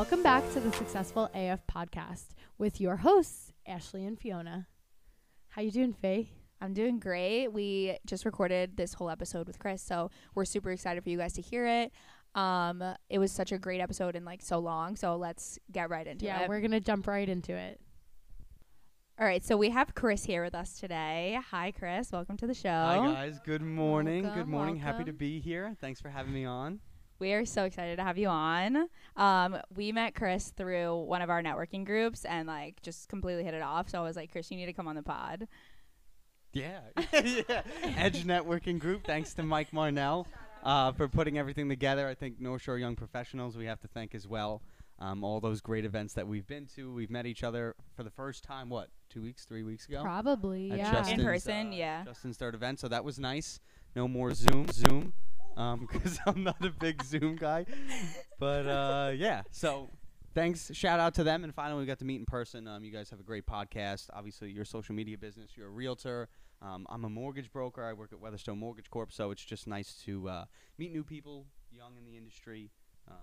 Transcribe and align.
Welcome 0.00 0.22
back 0.22 0.50
to 0.54 0.60
the 0.60 0.72
Successful 0.72 1.28
AF 1.34 1.60
podcast 1.66 2.28
with 2.56 2.80
your 2.80 2.96
hosts, 2.96 3.52
Ashley 3.66 4.06
and 4.06 4.18
Fiona. 4.18 4.66
How 5.48 5.60
you 5.60 5.70
doing, 5.70 5.92
Faye? 5.92 6.30
I'm 6.58 6.72
doing 6.72 6.98
great. 6.98 7.48
We 7.48 7.98
just 8.06 8.24
recorded 8.24 8.78
this 8.78 8.94
whole 8.94 9.10
episode 9.10 9.46
with 9.46 9.58
Chris, 9.58 9.82
so 9.82 10.10
we're 10.34 10.46
super 10.46 10.70
excited 10.70 11.04
for 11.04 11.10
you 11.10 11.18
guys 11.18 11.34
to 11.34 11.42
hear 11.42 11.66
it. 11.66 11.92
Um, 12.34 12.82
it 13.10 13.18
was 13.18 13.30
such 13.30 13.52
a 13.52 13.58
great 13.58 13.82
episode 13.82 14.16
and 14.16 14.24
like 14.24 14.40
so 14.40 14.58
long, 14.58 14.96
so 14.96 15.16
let's 15.16 15.58
get 15.70 15.90
right 15.90 16.06
into 16.06 16.24
yeah, 16.24 16.38
it. 16.38 16.40
Yeah, 16.40 16.48
we're 16.48 16.62
gonna 16.62 16.80
jump 16.80 17.06
right 17.06 17.28
into 17.28 17.52
it. 17.52 17.78
All 19.18 19.26
right, 19.26 19.44
so 19.44 19.58
we 19.58 19.68
have 19.68 19.94
Chris 19.94 20.24
here 20.24 20.42
with 20.42 20.54
us 20.54 20.80
today. 20.80 21.38
Hi, 21.50 21.72
Chris. 21.72 22.10
Welcome 22.10 22.38
to 22.38 22.46
the 22.46 22.54
show. 22.54 22.70
Hi 22.70 23.12
guys, 23.12 23.38
good 23.44 23.60
morning. 23.60 24.22
Welcome, 24.22 24.40
good 24.40 24.48
morning. 24.48 24.76
Happy 24.76 25.04
to 25.04 25.12
be 25.12 25.40
here. 25.40 25.76
Thanks 25.78 26.00
for 26.00 26.08
having 26.08 26.32
me 26.32 26.46
on. 26.46 26.80
We 27.20 27.34
are 27.34 27.44
so 27.44 27.64
excited 27.64 27.96
to 27.96 28.02
have 28.02 28.16
you 28.16 28.28
on. 28.28 28.88
Um, 29.16 29.58
we 29.76 29.92
met 29.92 30.14
Chris 30.14 30.52
through 30.56 30.96
one 31.04 31.20
of 31.20 31.28
our 31.28 31.42
networking 31.42 31.84
groups 31.84 32.24
and 32.24 32.48
like 32.48 32.80
just 32.80 33.08
completely 33.08 33.44
hit 33.44 33.52
it 33.52 33.62
off. 33.62 33.90
So 33.90 33.98
I 33.98 34.02
was 34.02 34.16
like, 34.16 34.32
Chris, 34.32 34.50
you 34.50 34.56
need 34.56 34.66
to 34.66 34.72
come 34.72 34.88
on 34.88 34.96
the 34.96 35.02
pod. 35.02 35.46
Yeah, 36.52 36.80
yeah. 37.12 37.62
Edge 37.96 38.24
Networking 38.24 38.78
Group. 38.78 39.04
Thanks 39.04 39.34
to 39.34 39.42
Mike 39.42 39.70
Marnell 39.70 40.26
uh, 40.64 40.92
for 40.92 41.08
putting 41.08 41.38
everything 41.38 41.68
together. 41.68 42.08
I 42.08 42.14
think 42.14 42.40
North 42.40 42.62
Shore 42.62 42.78
Young 42.78 42.96
Professionals 42.96 43.56
we 43.56 43.66
have 43.66 43.80
to 43.80 43.88
thank 43.88 44.14
as 44.14 44.26
well. 44.26 44.62
Um, 44.98 45.22
all 45.22 45.40
those 45.40 45.60
great 45.60 45.84
events 45.84 46.14
that 46.14 46.26
we've 46.26 46.46
been 46.46 46.66
to. 46.74 46.92
We've 46.92 47.10
met 47.10 47.24
each 47.24 47.44
other 47.44 47.74
for 47.94 48.02
the 48.02 48.10
first 48.10 48.44
time. 48.44 48.68
What? 48.68 48.88
Two 49.08 49.22
weeks? 49.22 49.44
Three 49.44 49.62
weeks 49.62 49.86
ago? 49.86 50.02
Probably, 50.02 50.70
At 50.72 50.78
yeah. 50.78 50.92
Justin's, 50.92 51.20
In 51.20 51.24
person, 51.24 51.66
uh, 51.68 51.76
yeah. 51.76 52.04
Justin's 52.04 52.36
third 52.36 52.54
event. 52.54 52.80
So 52.80 52.88
that 52.88 53.04
was 53.04 53.18
nice. 53.18 53.60
No 53.94 54.08
more 54.08 54.34
Zoom. 54.34 54.66
Zoom. 54.72 55.12
Because 55.80 56.18
I'm 56.26 56.42
not 56.42 56.64
a 56.64 56.70
big 56.70 57.02
Zoom 57.02 57.36
guy. 57.36 57.66
But 58.38 58.66
uh, 58.66 59.12
yeah. 59.14 59.42
So 59.50 59.90
thanks. 60.34 60.70
Shout 60.74 61.00
out 61.00 61.14
to 61.14 61.24
them. 61.24 61.44
And 61.44 61.54
finally, 61.54 61.80
we 61.80 61.86
got 61.86 61.98
to 61.98 62.04
meet 62.04 62.20
in 62.20 62.26
person. 62.26 62.66
Um, 62.66 62.84
you 62.84 62.90
guys 62.90 63.10
have 63.10 63.20
a 63.20 63.24
great 63.24 63.46
podcast. 63.46 64.08
Obviously, 64.12 64.50
your 64.50 64.64
social 64.64 64.94
media 64.94 65.18
business. 65.18 65.50
You're 65.56 65.68
a 65.68 65.70
realtor. 65.70 66.28
Um, 66.62 66.86
I'm 66.90 67.04
a 67.04 67.08
mortgage 67.08 67.52
broker. 67.52 67.84
I 67.84 67.92
work 67.92 68.12
at 68.12 68.20
Weatherstone 68.20 68.58
Mortgage 68.58 68.90
Corp. 68.90 69.12
So 69.12 69.30
it's 69.30 69.44
just 69.44 69.66
nice 69.66 69.94
to 70.04 70.28
uh, 70.28 70.44
meet 70.78 70.92
new 70.92 71.04
people, 71.04 71.46
young 71.70 71.96
in 71.96 72.04
the 72.04 72.16
industry. 72.16 72.70
Um, 73.08 73.16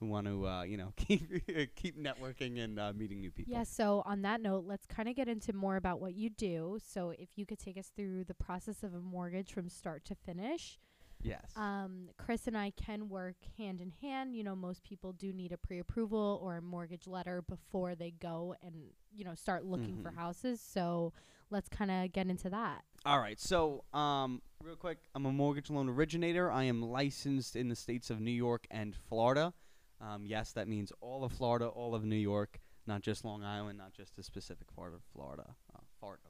who 0.00 0.06
want 0.06 0.26
to, 0.26 0.46
uh, 0.46 0.62
you 0.62 0.78
know, 0.78 0.92
keep 0.96 1.30
keep 1.76 2.02
networking 2.02 2.58
and 2.58 2.80
uh, 2.80 2.92
meeting 2.94 3.20
new 3.20 3.30
people. 3.30 3.52
Yeah, 3.52 3.64
so 3.64 4.02
on 4.06 4.22
that 4.22 4.40
note, 4.40 4.64
let's 4.66 4.86
kind 4.86 5.08
of 5.08 5.14
get 5.14 5.28
into 5.28 5.52
more 5.52 5.76
about 5.76 6.00
what 6.00 6.14
you 6.14 6.30
do. 6.30 6.78
So 6.82 7.10
if 7.10 7.36
you 7.36 7.46
could 7.46 7.58
take 7.58 7.76
us 7.76 7.90
through 7.94 8.24
the 8.24 8.34
process 8.34 8.82
of 8.82 8.94
a 8.94 9.00
mortgage 9.00 9.52
from 9.52 9.68
start 9.68 10.04
to 10.06 10.14
finish. 10.14 10.78
Yes. 11.22 11.52
Um, 11.56 12.08
Chris 12.16 12.46
and 12.46 12.56
I 12.56 12.70
can 12.70 13.08
work 13.08 13.36
hand 13.58 13.80
in 13.80 13.90
hand. 14.00 14.34
You 14.34 14.42
know, 14.44 14.56
most 14.56 14.82
people 14.82 15.12
do 15.12 15.32
need 15.32 15.52
a 15.52 15.58
pre-approval 15.58 16.40
or 16.42 16.56
a 16.56 16.62
mortgage 16.62 17.06
letter 17.06 17.42
before 17.42 17.94
they 17.94 18.10
go 18.12 18.54
and 18.62 18.74
you 19.12 19.24
know 19.24 19.34
start 19.34 19.64
looking 19.64 20.02
for 20.02 20.10
Mhm. 20.10 20.16
houses. 20.16 20.60
So 20.60 21.12
let's 21.50 21.68
kind 21.68 21.90
of 21.90 22.12
get 22.12 22.26
into 22.28 22.48
that. 22.50 22.84
All 23.04 23.18
right. 23.18 23.38
So, 23.40 23.84
um, 23.92 24.40
real 24.62 24.76
quick, 24.76 24.98
I'm 25.14 25.26
a 25.26 25.32
mortgage 25.32 25.68
loan 25.70 25.88
originator. 25.88 26.50
I 26.50 26.64
am 26.64 26.80
licensed 26.82 27.56
in 27.56 27.68
the 27.68 27.76
states 27.76 28.08
of 28.10 28.20
New 28.20 28.30
York 28.30 28.66
and 28.70 28.94
Florida. 28.94 29.52
Um, 30.00 30.24
yes, 30.24 30.52
that 30.52 30.68
means 30.68 30.92
all 31.00 31.24
of 31.24 31.32
Florida, 31.32 31.66
all 31.68 31.94
of 31.94 32.04
New 32.04 32.16
York, 32.16 32.60
not 32.86 33.02
just 33.02 33.24
Long 33.24 33.42
Island, 33.42 33.76
not 33.78 33.92
just 33.92 34.16
a 34.18 34.22
specific 34.22 34.72
part 34.74 34.94
of 34.94 35.02
Florida. 35.12 35.54
Uh, 35.74 35.78
part 35.78 35.82
of 35.82 35.88
Florida. 35.98 36.29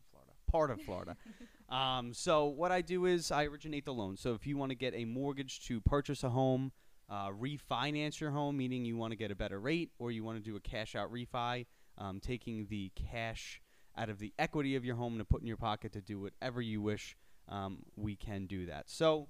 Part 0.50 0.70
of 0.70 0.80
Florida. 0.82 1.16
um, 1.68 2.12
so, 2.12 2.46
what 2.46 2.72
I 2.72 2.80
do 2.80 3.06
is 3.06 3.30
I 3.30 3.44
originate 3.44 3.84
the 3.84 3.94
loan. 3.94 4.16
So, 4.16 4.34
if 4.34 4.47
you 4.47 4.56
want 4.56 4.70
to 4.70 4.76
get 4.76 4.94
a 4.94 5.04
mortgage 5.04 5.64
to 5.66 5.80
purchase 5.80 6.25
a 6.25 6.30
home, 6.30 6.72
uh, 7.08 7.30
refinance 7.30 8.20
your 8.20 8.30
home, 8.30 8.56
meaning 8.56 8.84
you 8.84 8.97
want 8.97 9.12
to 9.12 9.16
get 9.16 9.30
a 9.30 9.34
better 9.34 9.60
rate, 9.60 9.91
or 9.98 10.10
you 10.10 10.25
want 10.25 10.38
to 10.38 10.42
do 10.42 10.56
a 10.56 10.60
cash 10.60 10.94
out 10.94 11.12
refi, 11.12 11.66
um, 11.98 12.20
taking 12.20 12.66
the 12.69 12.91
cash 12.94 13.60
out 13.97 14.08
of 14.08 14.19
the 14.19 14.32
equity 14.38 14.76
of 14.76 14.84
your 14.84 14.97
home 14.97 15.19
to 15.19 15.25
put 15.25 15.41
in 15.41 15.47
your 15.47 15.56
pocket 15.56 15.92
to 15.92 16.00
do 16.00 16.20
whatever 16.20 16.62
you 16.62 16.80
wish, 16.80 17.16
um, 17.48 17.78
we 17.96 18.16
can 18.16 18.46
do 18.46 18.66
that. 18.66 18.88
So, 18.88 19.28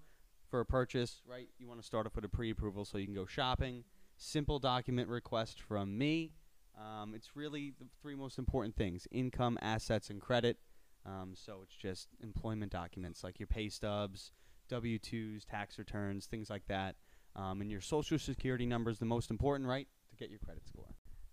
for 0.51 0.61
a 0.61 0.67
purchase, 0.67 1.23
right, 1.27 1.49
you 1.59 1.69
want 1.69 1.81
to 1.81 1.87
start 1.87 2.07
off 2.07 2.17
with 2.17 2.25
a 2.25 2.29
pre 2.29 2.51
approval 2.51 2.85
so 2.85 2.99
you 2.99 3.07
can 3.07 3.15
go 3.15 3.27
shopping. 3.27 3.85
Simple 4.17 4.59
document 4.59 5.09
request 5.09 5.61
from 5.61 5.97
me. 5.97 6.33
Um, 6.79 7.15
it's 7.15 7.37
really 7.37 7.73
the 7.79 7.87
three 8.01 8.15
most 8.15 8.39
important 8.39 8.77
things 8.77 9.07
income, 9.11 9.59
assets, 9.63 10.11
and 10.11 10.21
credit. 10.21 10.59
Um, 11.07 11.33
so, 11.35 11.61
it's 11.63 11.75
just 11.75 12.09
employment 12.23 12.73
documents 12.73 13.25
like 13.25 13.39
your 13.39 13.47
pay 13.47 13.69
stubs, 13.69 14.33
W 14.69 14.99
2s, 14.99 15.45
tax 15.45 15.79
returns, 15.79 16.27
things 16.27 16.51
like 16.51 16.67
that. 16.69 16.97
Um, 17.37 17.61
and 17.61 17.71
your 17.71 17.81
social 17.81 18.19
security 18.19 18.67
number 18.67 18.91
is 18.91 18.99
the 18.99 19.05
most 19.05 19.31
important, 19.31 19.69
right, 19.69 19.89
to 20.11 20.17
get 20.17 20.31
your 20.31 20.39
credit 20.41 20.67
score. 20.67 20.87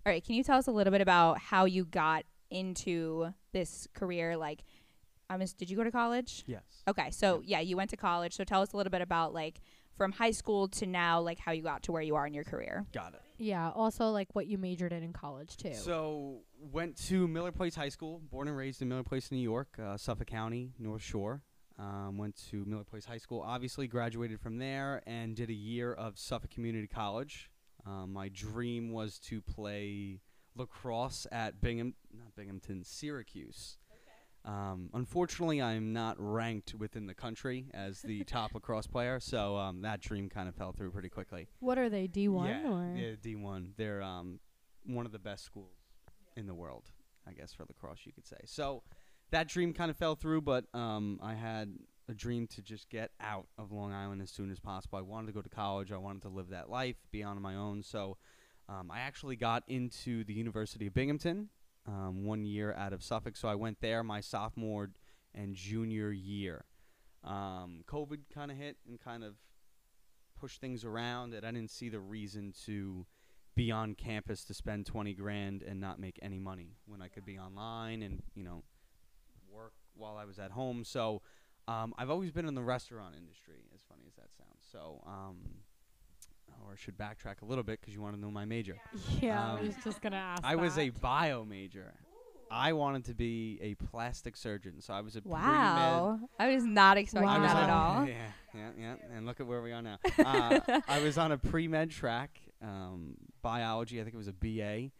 All 0.05 0.13
right, 0.13 0.23
can 0.23 0.35
you 0.35 0.43
tell 0.43 0.57
us 0.57 0.67
a 0.67 0.71
little 0.71 0.91
bit 0.91 1.01
about 1.01 1.39
how 1.39 1.65
you 1.65 1.85
got 1.85 2.23
into 2.49 3.33
this 3.51 3.87
career? 3.93 4.37
Like, 4.37 4.63
I 5.29 5.37
miss, 5.37 5.53
did 5.53 5.69
you 5.69 5.75
go 5.75 5.83
to 5.83 5.91
college? 5.91 6.43
Yes. 6.47 6.63
Okay, 6.87 7.11
so 7.11 7.41
yeah, 7.43 7.59
you 7.59 7.75
went 7.75 7.89
to 7.89 7.97
college. 7.97 8.33
So 8.33 8.43
tell 8.43 8.61
us 8.61 8.73
a 8.73 8.77
little 8.77 8.91
bit 8.91 9.01
about 9.01 9.33
like 9.33 9.59
from 9.97 10.11
high 10.11 10.31
school 10.31 10.67
to 10.69 10.85
now, 10.85 11.19
like 11.19 11.39
how 11.39 11.51
you 11.51 11.61
got 11.61 11.83
to 11.83 11.91
where 11.91 12.01
you 12.01 12.15
are 12.15 12.27
in 12.27 12.33
your 12.33 12.43
career. 12.43 12.85
Got 12.93 13.15
it. 13.15 13.21
Yeah. 13.37 13.71
Also, 13.75 14.09
like 14.09 14.29
what 14.33 14.47
you 14.47 14.57
majored 14.57 14.93
in 14.93 15.03
in 15.03 15.13
college 15.13 15.57
too. 15.57 15.73
So 15.73 16.41
went 16.71 16.97
to 17.07 17.27
Miller 17.27 17.51
Place 17.51 17.75
High 17.75 17.89
School, 17.89 18.21
born 18.31 18.47
and 18.47 18.55
raised 18.55 18.81
in 18.81 18.89
Miller 18.89 19.03
Place, 19.03 19.31
New 19.31 19.37
York, 19.37 19.77
uh, 19.83 19.97
Suffolk 19.97 20.27
County, 20.27 20.71
North 20.79 21.03
Shore. 21.03 21.41
Um, 21.79 22.17
went 22.17 22.35
to 22.49 22.65
Miller 22.65 22.83
Place 22.83 23.05
High 23.05 23.19
School. 23.19 23.43
Obviously, 23.45 23.87
graduated 23.87 24.39
from 24.39 24.57
there 24.57 25.03
and 25.05 25.35
did 25.35 25.49
a 25.49 25.53
year 25.53 25.93
of 25.93 26.17
Suffolk 26.17 26.49
Community 26.49 26.87
College. 26.87 27.51
Um, 27.85 28.13
my 28.13 28.29
dream 28.29 28.91
was 28.91 29.19
to 29.19 29.41
play 29.41 30.21
lacrosse 30.55 31.27
at 31.31 31.61
Bingham, 31.61 31.93
not 32.11 32.35
Binghamton, 32.35 32.83
Syracuse. 32.83 33.77
Um, 34.45 34.89
unfortunately, 34.93 35.61
I'm 35.61 35.91
not 35.91 36.15
ranked 36.19 36.73
within 36.75 37.05
the 37.05 37.13
country 37.13 37.65
as 37.73 38.01
the 38.01 38.23
top 38.25 38.53
lacrosse 38.53 38.87
player, 38.87 39.19
so 39.19 39.57
um, 39.57 39.81
that 39.81 39.99
dream 40.01 40.29
kind 40.29 40.47
of 40.47 40.55
fell 40.55 40.71
through 40.71 40.91
pretty 40.91 41.09
quickly. 41.09 41.47
what 41.59 41.77
are 41.77 41.89
they? 41.89 42.07
D 42.07 42.27
one 42.29 42.47
Yeah, 42.47 42.71
or? 42.71 42.95
yeah, 42.95 43.15
D 43.21 43.35
one. 43.35 43.73
They're 43.75 44.01
um, 44.01 44.39
one 44.85 45.05
of 45.05 45.11
the 45.11 45.19
best 45.19 45.43
schools 45.43 45.71
in 46.37 46.47
the 46.47 46.53
world, 46.53 46.85
I 47.27 47.33
guess, 47.33 47.51
for 47.53 47.63
lacrosse, 47.63 48.05
you 48.05 48.13
could 48.13 48.25
say. 48.25 48.37
So 48.45 48.83
that 49.31 49.49
dream 49.49 49.73
kind 49.73 49.91
of 49.91 49.97
fell 49.97 50.15
through, 50.15 50.41
but 50.41 50.65
um, 50.73 51.19
I 51.21 51.33
had 51.33 51.73
a 52.07 52.13
dream 52.13 52.47
to 52.47 52.61
just 52.61 52.89
get 52.89 53.11
out 53.19 53.47
of 53.57 53.73
Long 53.73 53.91
Island 53.91 54.21
as 54.21 54.31
soon 54.31 54.49
as 54.49 54.59
possible. 54.61 54.97
I 54.97 55.01
wanted 55.01 55.27
to 55.27 55.33
go 55.33 55.41
to 55.41 55.49
college. 55.49 55.91
I 55.91 55.97
wanted 55.97 56.21
to 56.21 56.29
live 56.29 56.49
that 56.49 56.69
life, 56.69 56.95
be 57.11 57.21
on 57.21 57.41
my 57.41 57.55
own. 57.55 57.83
So 57.83 58.15
um, 58.69 58.89
I 58.89 58.99
actually 58.99 59.35
got 59.35 59.63
into 59.67 60.23
the 60.23 60.33
University 60.33 60.87
of 60.87 60.93
Binghamton 60.93 61.49
um, 61.87 62.25
one 62.25 62.45
year 62.45 62.73
out 62.73 62.93
of 62.93 63.03
Suffolk. 63.03 63.37
So 63.37 63.47
I 63.47 63.55
went 63.55 63.79
there 63.81 64.03
my 64.03 64.21
sophomore 64.21 64.91
and 65.33 65.55
junior 65.55 66.11
year. 66.11 66.65
Um, 67.23 67.83
COVID 67.87 68.19
kind 68.33 68.51
of 68.51 68.57
hit 68.57 68.77
and 68.87 68.99
kind 68.99 69.23
of 69.23 69.35
pushed 70.39 70.61
things 70.61 70.83
around, 70.83 71.33
and 71.33 71.45
I 71.45 71.51
didn't 71.51 71.71
see 71.71 71.89
the 71.89 71.99
reason 71.99 72.53
to 72.65 73.05
be 73.55 73.71
on 73.71 73.95
campus 73.95 74.43
to 74.45 74.53
spend 74.53 74.85
20 74.85 75.13
grand 75.13 75.63
and 75.63 75.79
not 75.79 75.99
make 75.99 76.19
any 76.21 76.37
money 76.37 76.75
when 76.85 77.01
I 77.01 77.07
could 77.07 77.25
be 77.25 77.39
online 77.39 78.03
and, 78.03 78.21
you 78.35 78.43
know, 78.43 78.63
work 79.51 79.73
while 79.95 80.15
I 80.15 80.25
was 80.25 80.37
at 80.37 80.51
home. 80.51 80.83
So 80.83 81.23
um, 81.67 81.93
I've 81.97 82.11
always 82.11 82.31
been 82.31 82.47
in 82.47 82.53
the 82.53 82.61
restaurant 82.61 83.15
industry, 83.17 83.65
as 83.73 83.81
funny 83.89 84.03
as 84.07 84.15
that 84.15 84.29
sounds. 84.37 84.63
So, 84.71 85.03
um, 85.07 85.37
or 86.67 86.75
should 86.77 86.97
backtrack 86.97 87.41
a 87.41 87.45
little 87.45 87.63
bit 87.63 87.79
because 87.79 87.93
you 87.93 88.01
want 88.01 88.15
to 88.15 88.21
know 88.21 88.31
my 88.31 88.45
major. 88.45 88.77
Yeah, 89.21 89.53
I 89.53 89.59
Um, 89.59 89.67
was 89.67 89.75
just 89.83 90.01
gonna 90.01 90.17
ask. 90.17 90.43
I 90.43 90.55
was 90.55 90.77
a 90.77 90.89
bio 90.89 91.45
major. 91.45 91.93
I 92.49 92.71
wanted 92.73 93.05
to 93.05 93.13
be 93.13 93.57
a 93.61 93.75
plastic 93.75 94.37
surgeon, 94.37 94.79
so 94.81 94.93
I 94.93 95.01
was 95.01 95.15
a 95.17 95.21
pre-med 95.21 95.41
Wow, 95.41 96.19
I 96.39 96.47
was 96.53 96.63
not 96.63 96.97
expecting 96.97 97.27
Wow. 97.29 97.41
Was 97.41 97.51
that 97.51 97.63
at 97.63 97.69
all. 97.69 98.05
Yeah, 98.07 98.13
yeah, 98.55 98.69
yeah. 98.79 98.95
And 99.15 99.25
look 99.25 99.39
at 99.41 99.47
where 99.47 99.61
we 99.61 99.73
are 99.73 99.81
now. 99.81 99.97
Uh, 100.17 100.59
I 100.87 101.01
was 101.01 101.17
on 101.17 101.33
a 101.33 101.37
pre 101.37 101.67
med 101.67 101.91
track, 101.91 102.39
um, 102.61 103.15
biology. 103.41 103.99
I 103.99 104.03
think 104.03 104.13
it 104.13 104.17
was 104.17 104.29
a 104.29 104.33
BA. 104.33 104.91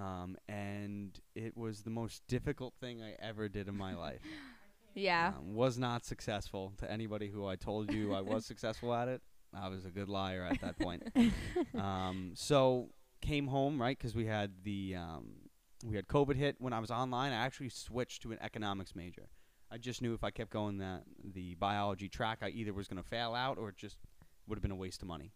Um, 0.00 0.36
and 0.48 1.18
it 1.36 1.56
was 1.56 1.82
the 1.82 1.90
most 1.90 2.22
difficult 2.28 2.74
thing 2.80 3.00
I 3.02 3.14
ever 3.20 3.48
did 3.48 3.68
in 3.68 3.76
my 3.76 3.94
life. 4.06 4.20
Yeah. 4.94 5.32
Um, 5.36 5.54
was 5.54 5.76
not 5.78 6.04
successful 6.04 6.72
to 6.78 6.90
anybody 6.90 7.28
who 7.28 7.44
I 7.46 7.56
told 7.56 7.92
you 7.92 8.14
I 8.14 8.20
was 8.20 8.46
successful 8.46 8.94
at 8.94 9.08
it. 9.08 9.20
I 9.56 9.68
was 9.68 9.84
a 9.84 9.90
good 9.90 10.08
liar 10.08 10.46
at 10.50 10.60
that 10.60 10.78
point. 10.78 11.02
um, 11.78 12.32
so 12.34 12.90
came 13.20 13.46
home 13.46 13.80
right 13.80 13.96
because 13.96 14.14
we 14.14 14.26
had 14.26 14.52
the 14.64 14.96
um, 14.96 15.32
we 15.84 15.96
had 15.96 16.06
COVID 16.06 16.36
hit 16.36 16.56
when 16.58 16.72
I 16.72 16.80
was 16.80 16.90
online. 16.90 17.32
I 17.32 17.44
actually 17.44 17.68
switched 17.68 18.22
to 18.22 18.32
an 18.32 18.38
economics 18.40 18.94
major. 18.94 19.28
I 19.70 19.78
just 19.78 20.02
knew 20.02 20.14
if 20.14 20.22
I 20.22 20.30
kept 20.30 20.50
going 20.50 20.78
that 20.78 21.02
the 21.22 21.54
biology 21.56 22.08
track, 22.08 22.38
I 22.42 22.48
either 22.50 22.72
was 22.72 22.86
going 22.86 23.02
to 23.02 23.08
fail 23.08 23.34
out 23.34 23.58
or 23.58 23.70
it 23.70 23.76
just 23.76 23.96
would 24.46 24.56
have 24.56 24.62
been 24.62 24.70
a 24.70 24.76
waste 24.76 25.02
of 25.02 25.08
money. 25.08 25.32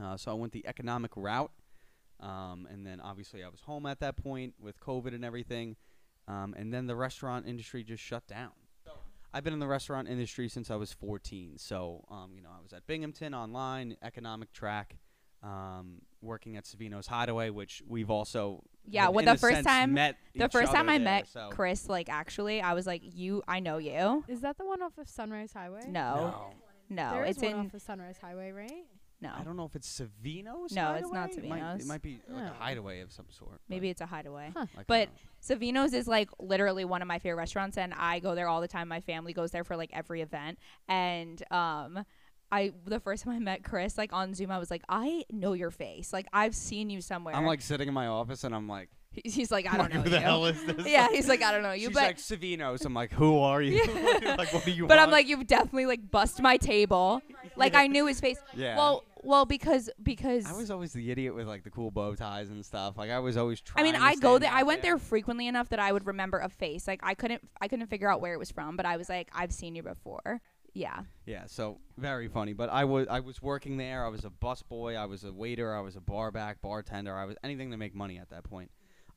Uh, 0.00 0.16
so 0.16 0.30
I 0.30 0.34
went 0.34 0.52
the 0.52 0.66
economic 0.66 1.10
route, 1.16 1.50
um, 2.20 2.66
and 2.70 2.86
then 2.86 3.00
obviously 3.00 3.44
I 3.44 3.48
was 3.48 3.60
home 3.60 3.86
at 3.86 4.00
that 4.00 4.16
point 4.16 4.54
with 4.58 4.80
COVID 4.80 5.14
and 5.14 5.24
everything, 5.24 5.76
um, 6.28 6.54
and 6.56 6.72
then 6.72 6.86
the 6.86 6.96
restaurant 6.96 7.46
industry 7.46 7.82
just 7.82 8.02
shut 8.02 8.26
down. 8.26 8.52
I've 9.32 9.44
been 9.44 9.52
in 9.52 9.58
the 9.60 9.66
restaurant 9.68 10.08
industry 10.08 10.48
since 10.48 10.70
I 10.70 10.76
was 10.76 10.92
14. 10.92 11.58
So, 11.58 12.04
um, 12.10 12.32
you 12.34 12.42
know, 12.42 12.48
I 12.50 12.60
was 12.62 12.72
at 12.72 12.86
Binghamton 12.86 13.34
online, 13.34 13.96
economic 14.02 14.52
track. 14.52 14.96
Um, 15.42 16.02
working 16.20 16.58
at 16.58 16.64
Savino's 16.64 17.06
Hideaway, 17.06 17.48
which 17.48 17.82
we've 17.88 18.10
also 18.10 18.62
Yeah, 18.84 19.04
have, 19.04 19.14
when 19.14 19.24
the 19.24 19.38
first 19.38 19.54
sense, 19.54 19.66
time- 19.66 19.94
met 19.94 20.16
The 20.34 20.50
first 20.50 20.70
time 20.70 20.90
I 20.90 20.98
there, 20.98 21.04
met 21.04 21.28
so. 21.28 21.48
Chris, 21.50 21.88
like 21.88 22.10
actually, 22.10 22.60
I 22.60 22.74
was 22.74 22.86
like, 22.86 23.00
"You, 23.02 23.42
I 23.48 23.58
know 23.60 23.78
you." 23.78 24.22
Is 24.28 24.42
that 24.42 24.58
the 24.58 24.66
one 24.66 24.82
off 24.82 24.98
of 24.98 25.08
Sunrise 25.08 25.54
Highway? 25.54 25.86
No, 25.88 26.52
no, 26.90 27.10
There 27.12 27.24
is 27.24 27.36
it's 27.36 27.42
in 27.42 27.54
off 27.54 27.72
of 27.72 27.80
Sunrise 27.80 28.18
Highway, 28.20 28.50
right? 28.52 28.84
No. 29.20 29.32
I 29.36 29.42
don't 29.42 29.56
know 29.56 29.64
if 29.64 29.76
it's 29.76 30.00
Savino's. 30.00 30.72
No, 30.72 30.94
it's 30.94 31.10
not 31.10 31.30
Hideaway? 31.30 31.46
It 31.46 31.48
might, 31.48 31.62
Savino's. 31.62 31.84
it 31.84 31.88
might 31.88 32.02
be 32.02 32.20
like 32.28 32.44
a 32.44 32.54
hideaway 32.58 33.00
of 33.00 33.12
some 33.12 33.26
sort. 33.30 33.60
Maybe 33.68 33.90
it's 33.90 34.00
a 34.00 34.06
hideaway. 34.06 34.52
Huh. 34.56 34.66
but, 34.74 34.76
like, 34.76 34.86
but- 34.86 35.08
I. 35.08 35.54
Savino's 35.54 35.92
is 35.92 36.06
like 36.06 36.28
literally 36.38 36.84
one 36.84 37.02
of 37.02 37.08
my 37.08 37.18
favorite 37.18 37.38
restaurants, 37.38 37.78
and 37.78 37.94
I 37.94 38.18
go 38.18 38.34
there 38.34 38.48
all 38.48 38.60
the 38.60 38.68
time. 38.68 38.88
My 38.88 39.00
family 39.00 39.32
goes 39.32 39.50
there 39.50 39.64
for 39.64 39.76
like 39.76 39.90
every 39.92 40.20
event, 40.22 40.58
and 40.88 41.42
um. 41.50 42.04
I 42.52 42.72
the 42.84 42.98
first 42.98 43.22
time 43.22 43.34
I 43.34 43.38
met 43.38 43.62
Chris 43.62 43.96
like 43.96 44.12
on 44.12 44.34
Zoom 44.34 44.50
I 44.50 44.58
was 44.58 44.72
like 44.72 44.82
I 44.88 45.22
know 45.30 45.52
your 45.52 45.70
face 45.70 46.12
like 46.12 46.26
I've 46.32 46.56
seen 46.56 46.90
you 46.90 47.00
somewhere. 47.00 47.32
I'm 47.36 47.46
like 47.46 47.60
sitting 47.60 47.86
in 47.86 47.94
my 47.94 48.08
office 48.08 48.42
and 48.42 48.52
I'm 48.52 48.68
like, 48.68 48.88
He- 49.12 49.28
he's 49.28 49.50
like 49.50 49.66
I 49.66 49.76
don't 49.76 49.80
like, 49.86 49.94
know 49.94 50.02
who 50.02 50.08
the 50.10 50.16
you. 50.16 50.22
hell 50.22 50.46
is 50.46 50.64
this? 50.64 50.86
yeah, 50.86 51.08
he's 51.08 51.28
like 51.28 51.42
I 51.42 51.50
don't 51.52 51.62
know 51.62 51.72
you, 51.72 51.88
She's 51.88 51.94
but 51.94 52.02
like 52.04 52.18
Savino's. 52.18 52.84
I'm 52.84 52.94
like, 52.94 53.12
who 53.12 53.38
are 53.40 53.60
you? 53.60 53.82
like, 54.22 54.52
what 54.52 54.64
do 54.64 54.70
you 54.70 54.86
but 54.86 54.98
I'm 54.98 55.10
like 55.10 55.26
you've 55.26 55.46
definitely 55.46 55.86
like 55.86 56.10
bussed 56.10 56.40
my 56.40 56.56
table. 56.56 57.20
Like 57.56 57.74
I 57.74 57.86
knew 57.86 58.06
his 58.06 58.20
face. 58.20 58.38
yeah. 58.54 58.76
Well, 58.76 59.04
well 59.22 59.44
because 59.44 59.90
because 60.02 60.46
I 60.46 60.52
was 60.52 60.70
always 60.70 60.92
the 60.92 61.10
idiot 61.10 61.34
with 61.34 61.46
like 61.48 61.64
the 61.64 61.70
cool 61.70 61.90
bow 61.90 62.14
ties 62.14 62.50
and 62.50 62.64
stuff. 62.64 62.96
Like 62.96 63.10
I 63.10 63.18
was 63.18 63.36
always 63.36 63.60
trying. 63.60 63.82
I 63.82 63.90
mean, 63.90 64.00
to 64.00 64.06
I 64.06 64.14
go 64.14 64.38
there. 64.38 64.50
I 64.52 64.62
went 64.62 64.82
there 64.82 64.96
frequently 64.98 65.46
enough 65.46 65.68
that 65.70 65.80
I 65.80 65.92
would 65.92 66.06
remember 66.06 66.38
a 66.38 66.48
face. 66.48 66.86
Like 66.86 67.00
I 67.02 67.14
couldn't, 67.14 67.42
I 67.60 67.68
couldn't 67.68 67.88
figure 67.88 68.10
out 68.10 68.20
where 68.20 68.32
it 68.34 68.38
was 68.38 68.50
from, 68.50 68.76
but 68.76 68.86
I 68.86 68.96
was 68.96 69.08
like, 69.08 69.28
I've 69.34 69.52
seen 69.52 69.74
you 69.74 69.82
before. 69.82 70.40
Yeah. 70.72 71.00
Yeah, 71.26 71.46
so 71.46 71.80
very 71.98 72.28
funny. 72.28 72.52
But 72.52 72.70
I 72.70 72.84
was 72.84 73.08
I 73.10 73.20
was 73.20 73.42
working 73.42 73.76
there. 73.76 74.04
I 74.04 74.08
was 74.08 74.24
a 74.24 74.30
bus 74.30 74.62
boy. 74.62 74.94
I 74.94 75.06
was 75.06 75.24
a 75.24 75.32
waiter. 75.32 75.74
I 75.74 75.80
was 75.80 75.96
a 75.96 76.00
bar 76.00 76.30
back, 76.30 76.62
bartender. 76.62 77.16
I 77.16 77.24
was 77.24 77.36
anything 77.42 77.72
to 77.72 77.76
make 77.76 77.94
money 77.94 78.18
at 78.18 78.30
that 78.30 78.44
point. 78.44 78.70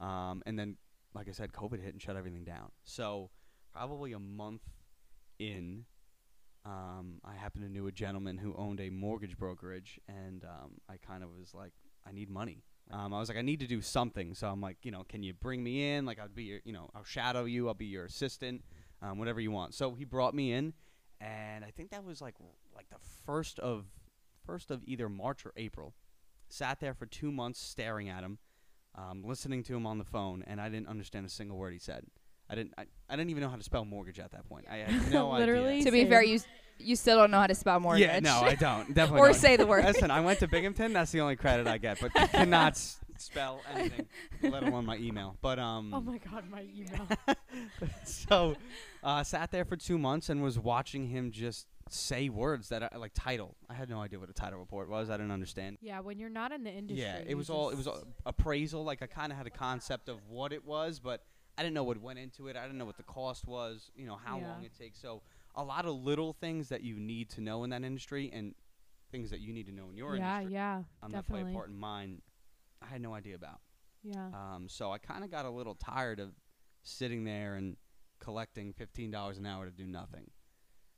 Um, 0.04 0.44
and 0.46 0.60
then, 0.60 0.76
like 1.14 1.30
I 1.30 1.32
said, 1.32 1.54
COVID 1.54 1.82
hit 1.82 1.94
and 1.94 2.02
shut 2.02 2.18
everything 2.18 2.44
down. 2.44 2.72
So 2.84 3.30
probably 3.72 4.12
a 4.12 4.20
month 4.20 4.64
in, 5.40 5.86
um, 6.66 7.22
I 7.24 7.36
happened 7.36 7.64
to 7.64 7.72
knew 7.72 7.88
a 7.88 7.92
gentleman 7.92 8.38
who 8.38 8.54
owned 8.58 8.82
a 8.82 8.90
mortgage 8.90 9.38
brokerage, 9.38 10.00
and 10.08 10.44
um, 10.44 10.74
I 10.90 10.98
kind 10.98 11.24
of 11.24 11.30
was 11.38 11.54
like, 11.54 11.72
I 12.06 12.12
need 12.12 12.30
money. 12.30 12.64
Um, 12.92 13.14
I 13.14 13.20
was 13.20 13.30
like, 13.30 13.38
I 13.38 13.42
need 13.42 13.62
to 13.62 13.68
do 13.68 13.82
something. 13.82 14.34
So 14.34 14.48
I'm 14.50 14.60
like, 14.60 14.78
you 14.84 14.92
know, 14.92 15.06
can 15.08 15.24
you 15.24 15.34
bring 15.34 15.64
me 15.64 15.94
in? 15.94 16.06
Like, 16.06 16.20
I'll 16.20 16.28
be 16.28 16.44
your, 16.44 16.60
you 16.66 16.74
know, 16.74 16.90
I'll 16.94 17.06
shadow 17.06 17.46
you. 17.46 17.70
I'll 17.70 17.74
be 17.74 17.86
your 17.86 18.04
assistant, 18.04 18.62
um, 19.02 19.18
whatever 19.20 19.40
you 19.40 19.52
want. 19.52 19.74
So 19.74 19.94
he 19.94 20.04
brought 20.04 20.36
me 20.36 20.52
in, 20.52 20.74
and 21.22 21.64
I 21.64 21.72
think 21.72 21.92
that 21.92 22.04
was 22.04 22.22
like 22.22 22.36
like 22.76 22.90
the 22.90 23.00
first 23.26 23.58
of 23.60 23.86
first 24.46 24.70
of 24.70 24.84
either 24.86 25.08
March 25.08 25.46
or 25.46 25.54
April. 25.56 25.94
Sat 26.50 26.82
there 26.82 26.94
for 26.94 27.06
two 27.06 27.32
months 27.32 27.60
staring 27.60 28.10
at 28.10 28.22
him, 28.22 28.38
um, 28.96 29.24
listening 29.24 29.64
to 29.64 29.76
him 29.76 29.86
on 29.88 29.98
the 29.98 30.04
phone, 30.04 30.44
and 30.48 30.60
I 30.62 30.70
didn't 30.70 30.88
understand 30.88 31.26
a 31.26 31.30
single 31.30 31.58
word 31.58 31.74
he 31.74 31.80
said. 31.80 32.06
I 32.50 32.56
didn't. 32.56 32.74
I, 32.78 32.86
I 33.10 33.16
didn't 33.16 33.30
even 33.32 33.42
know 33.42 33.50
how 33.50 33.56
to 33.56 33.64
spell 33.64 33.86
mortgage 33.86 34.20
at 34.20 34.32
that 34.32 34.48
point. 34.48 34.66
I 34.70 34.78
had 34.78 35.12
no 35.12 35.32
Literally. 35.32 35.70
idea. 35.78 35.86
To 35.86 35.92
be 35.92 36.00
Same. 36.02 36.10
fair, 36.10 36.24
you 36.24 36.36
s- 36.36 36.48
you 36.80 36.96
still 36.96 37.18
don't 37.18 37.32
know 37.32 37.40
how 37.40 37.48
to 37.48 37.56
spell 37.56 37.80
mortgage. 37.80 38.02
Yeah, 38.08 38.20
no, 38.20 38.42
I 38.42 38.56
don't. 38.56 38.94
Definitely 38.94 39.20
or 39.22 39.28
don't. 39.32 39.36
say 39.40 39.56
the 39.56 39.66
word. 39.66 39.86
Listen, 39.86 40.12
I 40.12 40.20
went 40.22 40.40
to 40.40 40.48
Binghamton. 40.48 40.92
That's 40.94 41.12
the 41.12 41.22
only 41.22 41.36
credit 41.36 41.68
I 41.68 41.78
get, 41.78 42.00
but 42.02 42.12
I 42.16 42.28
cannot 42.28 42.74
s- 42.74 43.00
spell 43.18 43.62
anything, 43.74 44.08
let 44.42 44.64
alone 44.64 44.86
my 44.86 44.98
email. 44.98 45.38
But 45.42 45.60
um, 45.60 45.94
Oh 45.94 46.02
my 46.02 46.18
god, 46.18 46.44
my 46.50 46.64
email. 46.76 47.08
so 48.06 48.56
uh, 49.04 49.24
sat 49.24 49.52
there 49.52 49.66
for 49.66 49.76
two 49.78 49.98
months 49.98 50.30
and 50.30 50.42
was 50.44 50.60
watching 50.60 51.08
him 51.08 51.32
just 51.32 51.68
say 51.90 52.30
words 52.30 52.70
that 52.70 52.94
I, 52.94 52.98
like 52.98 53.12
title. 53.14 53.56
I 53.70 53.74
had 53.74 53.90
no 53.90 54.02
idea 54.02 54.20
what 54.20 54.30
a 54.30 54.34
title 54.34 54.60
report 54.60 54.90
was. 54.90 55.10
I 55.10 55.18
didn't 55.18 55.32
understand. 55.32 55.78
yeah, 55.82 56.00
when 56.00 56.20
you're 56.20 56.30
not 56.30 56.52
in 56.52 56.64
the 56.64 56.72
industry. 56.72 57.04
yeah, 57.04 57.22
it 57.26 57.36
was 57.36 57.50
all 57.50 57.70
it 57.70 57.78
was 57.78 57.88
all 57.88 58.04
appraisal. 58.26 58.84
Like 58.84 59.02
I 59.02 59.08
kind 59.08 59.32
of 59.32 59.38
had 59.38 59.48
a 59.48 59.52
concept 59.52 60.10
of 60.10 60.18
what 60.28 60.54
it 60.54 60.66
was, 60.66 61.00
but 61.00 61.24
I 61.58 61.62
didn't 61.62 61.76
know 61.76 61.84
what 61.84 61.98
went 62.02 62.20
into 62.20 62.48
it. 62.48 62.56
I 62.58 62.64
didn't 62.64 62.78
know 62.78 62.86
what 62.86 62.98
the 62.98 63.04
cost 63.04 63.46
was. 63.48 63.92
You 63.96 64.06
know 64.08 64.16
how 64.16 64.40
Yeah. 64.40 64.48
long 64.50 64.64
it 64.64 64.74
takes. 64.78 65.00
So 65.00 65.22
a 65.56 65.64
lot 65.64 65.86
of 65.86 65.96
little 65.96 66.34
things 66.34 66.70
that 66.70 66.82
you 66.82 66.96
need 67.00 67.30
to 67.32 67.42
know 67.42 67.64
in 67.64 67.70
that 67.70 67.84
industry 67.84 68.32
and 68.34 68.56
things 69.12 69.30
that 69.30 69.40
you 69.40 69.54
need 69.54 69.68
to 69.68 69.72
know 69.72 69.90
in 69.90 69.96
your 69.98 70.16
Yeah, 70.16 70.38
industry. 70.40 70.54
yeah, 70.56 70.84
um, 71.04 71.12
that 71.12 71.28
play 71.28 71.42
a 71.42 71.54
part 71.54 71.70
in 71.70 71.78
mine. 71.78 72.22
I 72.82 72.88
had 72.88 73.02
no 73.02 73.14
idea 73.14 73.36
about. 73.36 73.60
Yeah. 74.02 74.30
Um, 74.34 74.68
so 74.68 74.92
I 74.92 74.98
kind 74.98 75.24
of 75.24 75.30
got 75.30 75.46
a 75.46 75.50
little 75.50 75.76
tired 75.76 76.20
of 76.20 76.32
sitting 76.82 77.24
there 77.24 77.56
and 77.56 77.78
collecting 78.20 78.74
fifteen 78.74 79.12
dollars 79.12 79.38
an 79.38 79.46
hour 79.46 79.66
to 79.66 79.72
do 79.72 79.86
nothing. 79.86 80.32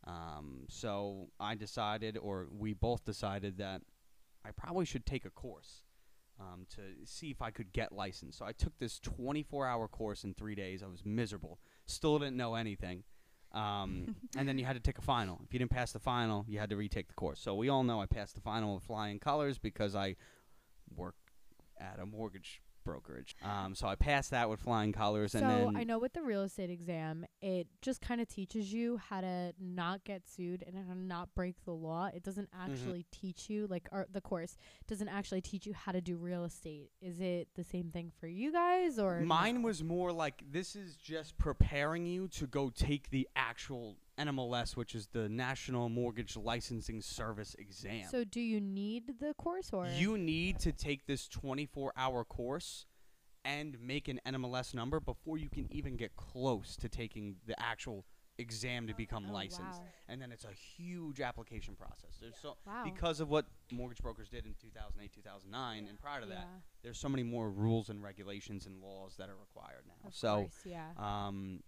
Um, 0.07 0.65
so 0.69 1.29
I 1.39 1.55
decided, 1.55 2.17
or 2.17 2.47
we 2.51 2.73
both 2.73 3.05
decided, 3.05 3.57
that 3.57 3.81
I 4.45 4.51
probably 4.51 4.85
should 4.85 5.05
take 5.05 5.25
a 5.25 5.29
course 5.29 5.81
um, 6.39 6.67
to 6.75 6.81
see 7.05 7.31
if 7.31 7.41
I 7.41 7.51
could 7.51 7.73
get 7.73 7.91
licensed. 7.91 8.37
So 8.37 8.45
I 8.45 8.51
took 8.51 8.77
this 8.77 8.99
24-hour 8.99 9.87
course 9.87 10.23
in 10.23 10.33
three 10.33 10.55
days. 10.55 10.83
I 10.83 10.87
was 10.87 11.05
miserable. 11.05 11.59
Still 11.85 12.19
didn't 12.19 12.37
know 12.37 12.55
anything. 12.55 13.03
Um, 13.53 14.15
and 14.37 14.47
then 14.47 14.59
you 14.59 14.65
had 14.65 14.75
to 14.75 14.81
take 14.81 14.97
a 14.97 15.01
final. 15.01 15.41
If 15.45 15.53
you 15.53 15.59
didn't 15.59 15.71
pass 15.71 15.91
the 15.91 15.99
final, 15.99 16.45
you 16.47 16.59
had 16.59 16.69
to 16.69 16.75
retake 16.75 17.07
the 17.07 17.13
course. 17.13 17.39
So 17.39 17.55
we 17.55 17.69
all 17.69 17.83
know 17.83 18.01
I 18.01 18.05
passed 18.05 18.35
the 18.35 18.41
final 18.41 18.75
with 18.75 18.83
flying 18.83 19.19
colors 19.19 19.57
because 19.57 19.95
I 19.95 20.15
work 20.95 21.15
at 21.79 21.99
a 21.99 22.05
mortgage 22.05 22.61
brokerage. 22.85 23.35
Um, 23.43 23.75
so 23.75 23.87
I 23.87 23.95
passed 23.95 24.31
that 24.31 24.49
with 24.49 24.61
flying 24.61 24.93
colors, 24.93 25.33
So 25.33 25.39
and 25.39 25.49
then 25.49 25.75
I 25.75 25.83
know 25.83 25.99
with 25.99 26.13
the 26.13 26.21
real 26.21 26.43
estate 26.43 26.69
exam, 26.69 27.25
it 27.41 27.67
just 27.81 27.99
kind 28.01 28.21
of 28.21 28.29
teaches 28.29 28.71
you 28.71 28.95
how 29.09 29.19
to 29.21 29.53
not 29.59 30.05
get 30.05 30.21
sued 30.29 30.63
and 30.65 30.77
how 30.77 30.93
to 30.93 30.99
not 30.99 31.35
break 31.35 31.55
the 31.65 31.73
law. 31.73 32.09
It 32.13 32.23
doesn't 32.23 32.49
Mm-hmm. 32.51 32.71
actually 32.71 33.05
teach 33.11 33.49
you 33.49 33.67
like 33.67 33.89
or 33.91 34.05
the 34.11 34.21
course 34.21 34.55
doesn't 34.87 35.09
actually 35.09 35.41
teach 35.41 35.65
you 35.65 35.73
how 35.73 35.91
to 35.91 35.99
do 35.99 36.15
real 36.15 36.45
estate. 36.45 36.91
Is 37.01 37.19
it 37.19 37.47
the 37.55 37.63
same 37.63 37.89
thing 37.89 38.11
for 38.19 38.27
you 38.27 38.53
guys 38.53 38.99
or 38.99 39.21
mine 39.21 39.55
no? 39.55 39.61
was 39.61 39.83
more 39.83 40.11
like 40.13 40.43
this 40.51 40.75
is 40.75 40.95
just 40.95 41.37
preparing 41.39 42.05
you 42.05 42.27
to 42.29 42.45
go 42.45 42.69
take 42.69 43.09
the 43.09 43.27
actual 43.35 43.97
NMLS, 44.17 44.75
which 44.75 44.95
is 44.95 45.07
the 45.07 45.27
National 45.29 45.89
Mortgage 45.89 46.37
Licensing 46.37 47.01
Service 47.01 47.55
exam. 47.59 48.07
So 48.09 48.23
do 48.23 48.39
you 48.39 48.61
need 48.61 49.19
the 49.19 49.33
course 49.33 49.71
or 49.73 49.87
you 49.87 50.17
need 50.17 50.59
to 50.59 50.71
take 50.71 51.05
this 51.05 51.27
24-hour 51.27 52.23
course 52.25 52.85
and 53.43 53.77
make 53.79 54.07
an 54.07 54.19
NMLS 54.25 54.73
number 54.73 54.99
before 54.99 55.37
you 55.37 55.49
can 55.49 55.67
even 55.71 55.97
get 55.97 56.15
close 56.15 56.75
to 56.77 56.89
taking 56.89 57.35
the 57.45 57.59
actual 57.61 58.05
exam 58.37 58.87
to 58.87 58.93
become 58.93 59.27
Oh, 59.29 59.33
licensed. 59.33 59.79
wow. 59.79 59.87
And 60.09 60.21
then 60.21 60.31
it's 60.31 60.43
a 60.45 60.51
huge 60.51 61.21
application 61.21 61.75
process. 61.75 62.17
There's 62.19 62.35
so 62.41 62.57
Wow. 62.65 62.83
because 62.83 63.19
of 63.19 63.29
what 63.29 63.45
mortgage 63.71 64.01
brokers 64.01 64.29
did 64.29 64.45
in 64.45 64.55
2008, 64.61 65.13
2009, 65.13 65.87
and 65.87 65.99
prior 65.99 66.19
to 66.21 66.25
that, 66.27 66.47
there's 66.81 66.97
so 66.97 67.07
many 67.07 67.23
more 67.23 67.49
rules 67.49 67.89
and 67.89 68.03
regulations 68.03 68.65
and 68.65 68.81
laws 68.81 69.15
that 69.17 69.29
are 69.29 69.35
required 69.37 69.83
now. 69.87 70.07
of 70.07 70.15
so, 70.15 70.35
course, 70.41 70.61
yeah. 70.65 70.89
um, 70.97 71.61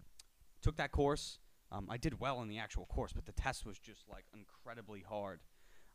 took 0.60 0.76
that 0.76 0.92
course. 0.92 1.38
Um, 1.70 1.86
I 1.90 1.96
did 1.98 2.18
well 2.18 2.40
in 2.42 2.48
the 2.48 2.58
actual 2.58 2.86
course, 2.86 3.12
but 3.12 3.26
the 3.26 3.32
test 3.32 3.66
was 3.66 3.78
just 3.78 4.08
like 4.08 4.24
incredibly 4.32 5.02
hard. 5.02 5.40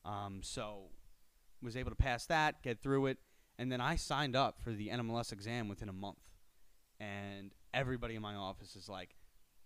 Um, 0.06 0.42
so, 0.44 0.89
was 1.62 1.75
able 1.75 1.89
to 1.89 1.96
pass 1.96 2.25
that, 2.27 2.62
get 2.62 2.82
through 2.82 3.08
it, 3.08 3.18
and 3.58 3.72
then 3.72 3.82
I 3.82 3.96
signed 3.96 4.36
up 4.36 4.62
for 4.62 4.72
the 4.72 4.89
NMLS 4.89 5.32
exam 5.32 5.68
within 5.68 5.89
a 5.89 5.94
month. 5.94 6.18
And 7.00 7.51
everybody 7.74 8.15
in 8.15 8.22
my 8.22 8.36
office 8.36 8.75
is 8.75 8.88
like, 8.88 9.15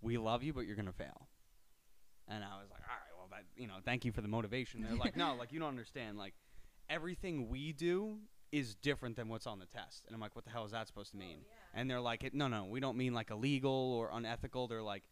"We 0.02 0.18
love 0.18 0.44
you, 0.44 0.54
but 0.54 0.62
you're 0.62 0.76
gonna 0.76 0.94
fail." 0.94 1.28
And 2.28 2.44
I 2.44 2.60
was 2.60 2.70
like, 2.70 2.82
"All 2.82 2.96
right, 2.96 3.18
well, 3.18 3.28
that 3.32 3.46
you 3.62 3.68
know, 3.68 3.80
thank 3.84 4.06
you 4.06 4.12
for 4.12 4.22
the 4.22 4.28
motivation." 4.28 4.82
They're 4.84 4.96
like, 4.96 5.18
"No, 5.18 5.36
like 5.36 5.52
you 5.52 5.60
don't 5.60 5.70
understand. 5.70 6.18
Like 6.18 6.36
everything 6.90 7.50
we 7.50 7.74
do 7.74 8.20
is 8.52 8.76
different 8.76 9.18
than 9.18 9.28
what's 9.28 9.46
on 9.48 9.60
the 9.60 9.66
test." 9.66 10.06
And 10.06 10.16
I'm 10.16 10.22
like, 10.22 10.36
"What 10.36 10.46
the 10.46 10.52
hell 10.52 10.64
is 10.64 10.72
that 10.72 10.88
supposed 10.88 11.12
to 11.12 11.18
mean?" 11.18 11.40
And 11.74 11.90
they're 11.90 12.00
like, 12.02 12.34
"No, 12.34 12.48
no, 12.48 12.66
we 12.66 12.80
don't 12.80 12.98
mean 12.98 13.14
like 13.14 13.30
illegal 13.30 13.72
or 13.72 14.10
unethical." 14.14 14.68
They're 14.68 14.82
like, 14.82 15.04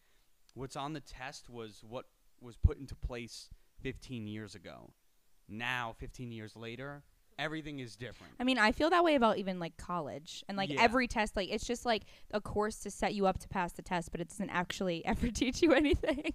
"What's 0.56 0.76
on 0.76 0.94
the 0.94 1.00
test 1.02 1.50
was 1.50 1.84
what 1.88 2.06
was 2.42 2.58
put 2.58 2.80
into 2.80 2.96
place 2.96 3.50
15 3.82 4.26
years 4.28 4.56
ago. 4.56 4.94
Now, 5.48 5.94
15 6.00 6.32
years 6.32 6.56
later, 6.56 7.04
everything 7.38 7.80
is 7.80 7.96
different." 7.96 8.34
I 8.40 8.44
mean, 8.44 8.58
I 8.58 8.72
feel 8.72 8.90
that 8.90 9.04
way 9.04 9.14
about 9.16 9.38
even 9.38 9.60
like 9.60 9.78
college 9.78 10.44
and 10.48 10.58
like 10.58 10.72
Yeah. 10.72 10.82
every 10.82 11.08
test. 11.08 11.36
Like 11.36 11.50
it's 11.50 11.66
just 11.68 11.86
like 11.86 12.06
a 12.32 12.42
course 12.42 12.80
to 12.80 12.90
set 12.92 13.14
you 13.14 13.28
up 13.28 13.38
to 13.40 13.48
pass 13.48 13.74
the 13.74 13.84
test, 13.84 14.12
but 14.12 14.20
it 14.22 14.30
doesn't 14.30 14.50
actually 14.50 15.06
ever 15.06 15.30
teach 15.30 15.62
you 15.62 15.74
anything. 15.74 16.34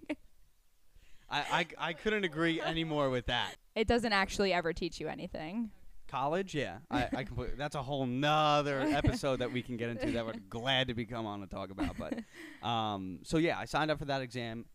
I, 1.29 1.67
I, 1.79 1.89
I 1.91 1.93
couldn't 1.93 2.25
agree 2.25 2.61
any 2.61 2.85
more 2.85 3.09
with 3.09 3.27
that. 3.27 3.55
it 3.77 3.87
doesn't 3.87 4.13
actually 4.13 4.53
ever 4.53 4.73
teach 4.73 4.99
you 5.01 5.09
anything. 5.09 5.71
College, 6.11 6.55
yeah, 6.55 6.79
I, 6.91 7.09
I 7.15 7.25
completely. 7.25 7.55
That's 7.57 7.77
a 7.77 7.83
whole 7.83 8.05
nother 8.05 8.81
episode 8.81 9.39
that 9.39 9.53
we 9.53 9.63
can 9.63 9.77
get 9.77 9.91
into 9.91 10.11
that 10.13 10.27
we're 10.27 10.35
glad 10.49 10.89
to 10.89 10.95
be 10.95 11.07
come 11.07 11.25
on 11.25 11.41
and 11.41 11.51
talk 11.51 11.71
about. 11.71 11.97
But, 11.97 12.67
um, 12.67 13.21
so 13.23 13.39
yeah, 13.39 13.59
I 13.59 13.65
signed 13.65 13.91
up 13.91 13.99
for 13.99 14.07
that 14.07 14.21
exam. 14.21 14.67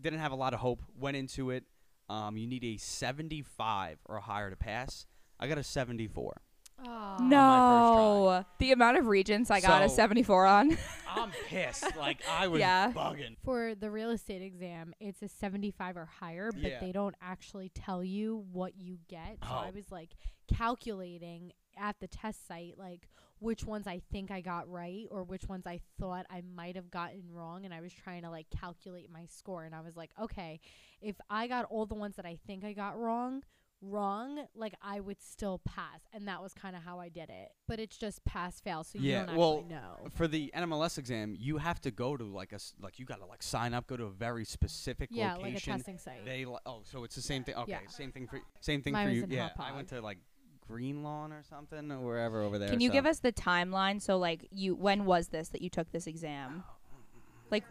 Didn't 0.00 0.20
have 0.20 0.32
a 0.32 0.36
lot 0.36 0.54
of 0.54 0.60
hope. 0.60 0.82
Went 0.98 1.16
into 1.16 1.50
it. 1.50 1.64
Um, 2.08 2.36
you 2.36 2.46
need 2.46 2.64
a 2.64 2.76
75 2.78 3.98
or 4.06 4.18
higher 4.20 4.50
to 4.50 4.56
pass. 4.56 5.06
I 5.38 5.48
got 5.48 5.58
a 5.58 5.62
74. 5.62 6.40
Oh. 6.78 6.88
Aw. 6.88 7.18
my 7.20 7.28
No, 7.28 8.44
the 8.58 8.72
amount 8.72 8.98
of 8.98 9.06
regents 9.06 9.50
I 9.50 9.60
got 9.60 9.82
a 9.82 9.88
So- 9.88 9.94
74 9.96 10.46
on. 10.46 10.76
I'm 11.08 11.30
pissed. 11.46 11.96
like 11.96 12.22
I 12.28 12.48
was 12.48 12.58
Yeah. 12.60 12.90
bugging. 12.92 13.36
For 13.44 13.74
the 13.76 13.90
real 13.90 14.10
estate 14.10 14.42
exam, 14.42 14.92
it's 14.98 15.22
a 15.22 15.28
75 15.28 15.96
or 15.96 16.06
higher, 16.06 16.50
but 16.50 16.62
Yeah. 16.62 16.80
they 16.80 16.90
don't 16.90 17.14
actually 17.22 17.68
tell 17.68 18.02
you 18.02 18.44
what 18.52 18.76
you 18.76 18.98
get. 19.08 19.38
So 19.42 19.48
I 19.54 19.68
Oh. 19.68 19.72
was 19.72 19.92
like 19.92 20.10
calculating 20.48 21.52
at 21.76 21.98
the 22.00 22.06
test 22.08 22.46
site 22.46 22.78
like 22.78 23.08
which 23.40 23.64
ones 23.64 23.86
I 23.86 24.00
think 24.12 24.30
I 24.30 24.40
got 24.40 24.68
right 24.68 25.06
or 25.10 25.22
which 25.24 25.46
ones 25.48 25.66
I 25.66 25.80
thought 26.00 26.24
I 26.30 26.40
might 26.40 26.76
have 26.76 26.90
gotten 26.90 27.30
wrong 27.30 27.64
and 27.64 27.74
I 27.74 27.80
was 27.80 27.92
trying 27.92 28.22
to 28.22 28.30
like 28.30 28.46
calculate 28.50 29.10
my 29.10 29.26
score 29.26 29.64
and 29.64 29.74
I 29.74 29.80
was 29.82 29.96
like, 29.96 30.10
okay, 30.20 30.60
if 31.00 31.16
I 31.28 31.46
got 31.46 31.64
all 31.66 31.84
the 31.86 31.94
ones 31.96 32.16
that 32.16 32.24
I 32.26 32.38
think 32.46 32.64
I 32.64 32.72
got 32.72 32.98
wrong, 32.98 33.42
wrong, 33.90 34.46
like 34.54 34.74
I 34.82 35.00
would 35.00 35.20
still 35.22 35.60
pass. 35.64 36.00
And 36.12 36.26
that 36.28 36.42
was 36.42 36.54
kind 36.54 36.74
of 36.76 36.82
how 36.82 36.98
I 37.00 37.08
did 37.08 37.30
it. 37.30 37.52
But 37.68 37.78
it's 37.80 37.96
just 37.96 38.24
pass 38.24 38.60
fail, 38.60 38.84
so 38.84 38.98
you 38.98 39.10
Yeah, 39.10 39.26
don't 39.26 39.36
well, 39.36 39.58
actually 39.58 39.74
know. 39.74 40.08
For 40.14 40.26
the 40.28 40.50
NMLS 40.54 40.98
exam, 40.98 41.34
you 41.38 41.58
have 41.58 41.80
to 41.82 41.90
go 41.90 42.16
to 42.16 42.24
like 42.24 42.52
a 42.52 42.56
s- 42.56 42.74
like 42.80 42.98
you 42.98 43.04
got 43.06 43.20
to 43.20 43.26
like 43.26 43.42
sign 43.42 43.74
up, 43.74 43.86
go 43.86 43.96
to 43.96 44.04
a 44.04 44.10
very 44.10 44.44
specific 44.44 45.08
Yeah, 45.12 45.34
like 45.34 45.40
a 45.42 45.44
location. 45.46 45.72
testing 45.76 45.98
site. 45.98 46.24
they 46.24 46.44
li- 46.44 46.56
oh, 46.66 46.80
so 46.84 47.04
it's 47.04 47.14
the 47.14 47.22
same 47.22 47.44
thing. 47.44 47.54
Okay, 47.56 47.70
Yeah. 47.72 47.78
same 47.88 48.12
thing 48.12 48.26
for 48.26 48.40
same 48.60 48.82
thing 48.82 48.92
Mine 48.94 49.06
for 49.06 49.10
was 49.10 49.16
you. 49.18 49.24
in 49.24 49.30
Yeah, 49.30 49.48
Hop 49.56 49.60
I 49.60 49.72
went 49.74 49.88
to 49.88 50.00
like 50.00 50.18
Green 50.66 51.02
Lawn 51.02 51.30
or 51.32 51.42
something 51.42 51.92
or 51.92 52.00
wherever 52.00 52.40
over 52.40 52.58
there. 52.58 52.68
Can 52.70 52.80
you 52.80 52.88
so. 52.88 52.92
give 52.94 53.06
us 53.06 53.18
the 53.18 53.32
timeline? 53.32 54.00
So 54.00 54.16
like 54.16 54.46
you 54.50 54.74
when 54.74 55.04
was 55.04 55.28
this 55.28 55.48
that 55.50 55.60
you 55.62 55.68
took 55.68 55.90
this 55.92 56.06
exam? 56.06 56.64
Oh, 56.66 56.70
mm, 56.70 56.96
mm, 56.98 57.48
mm. 57.48 57.52
Like 57.52 57.64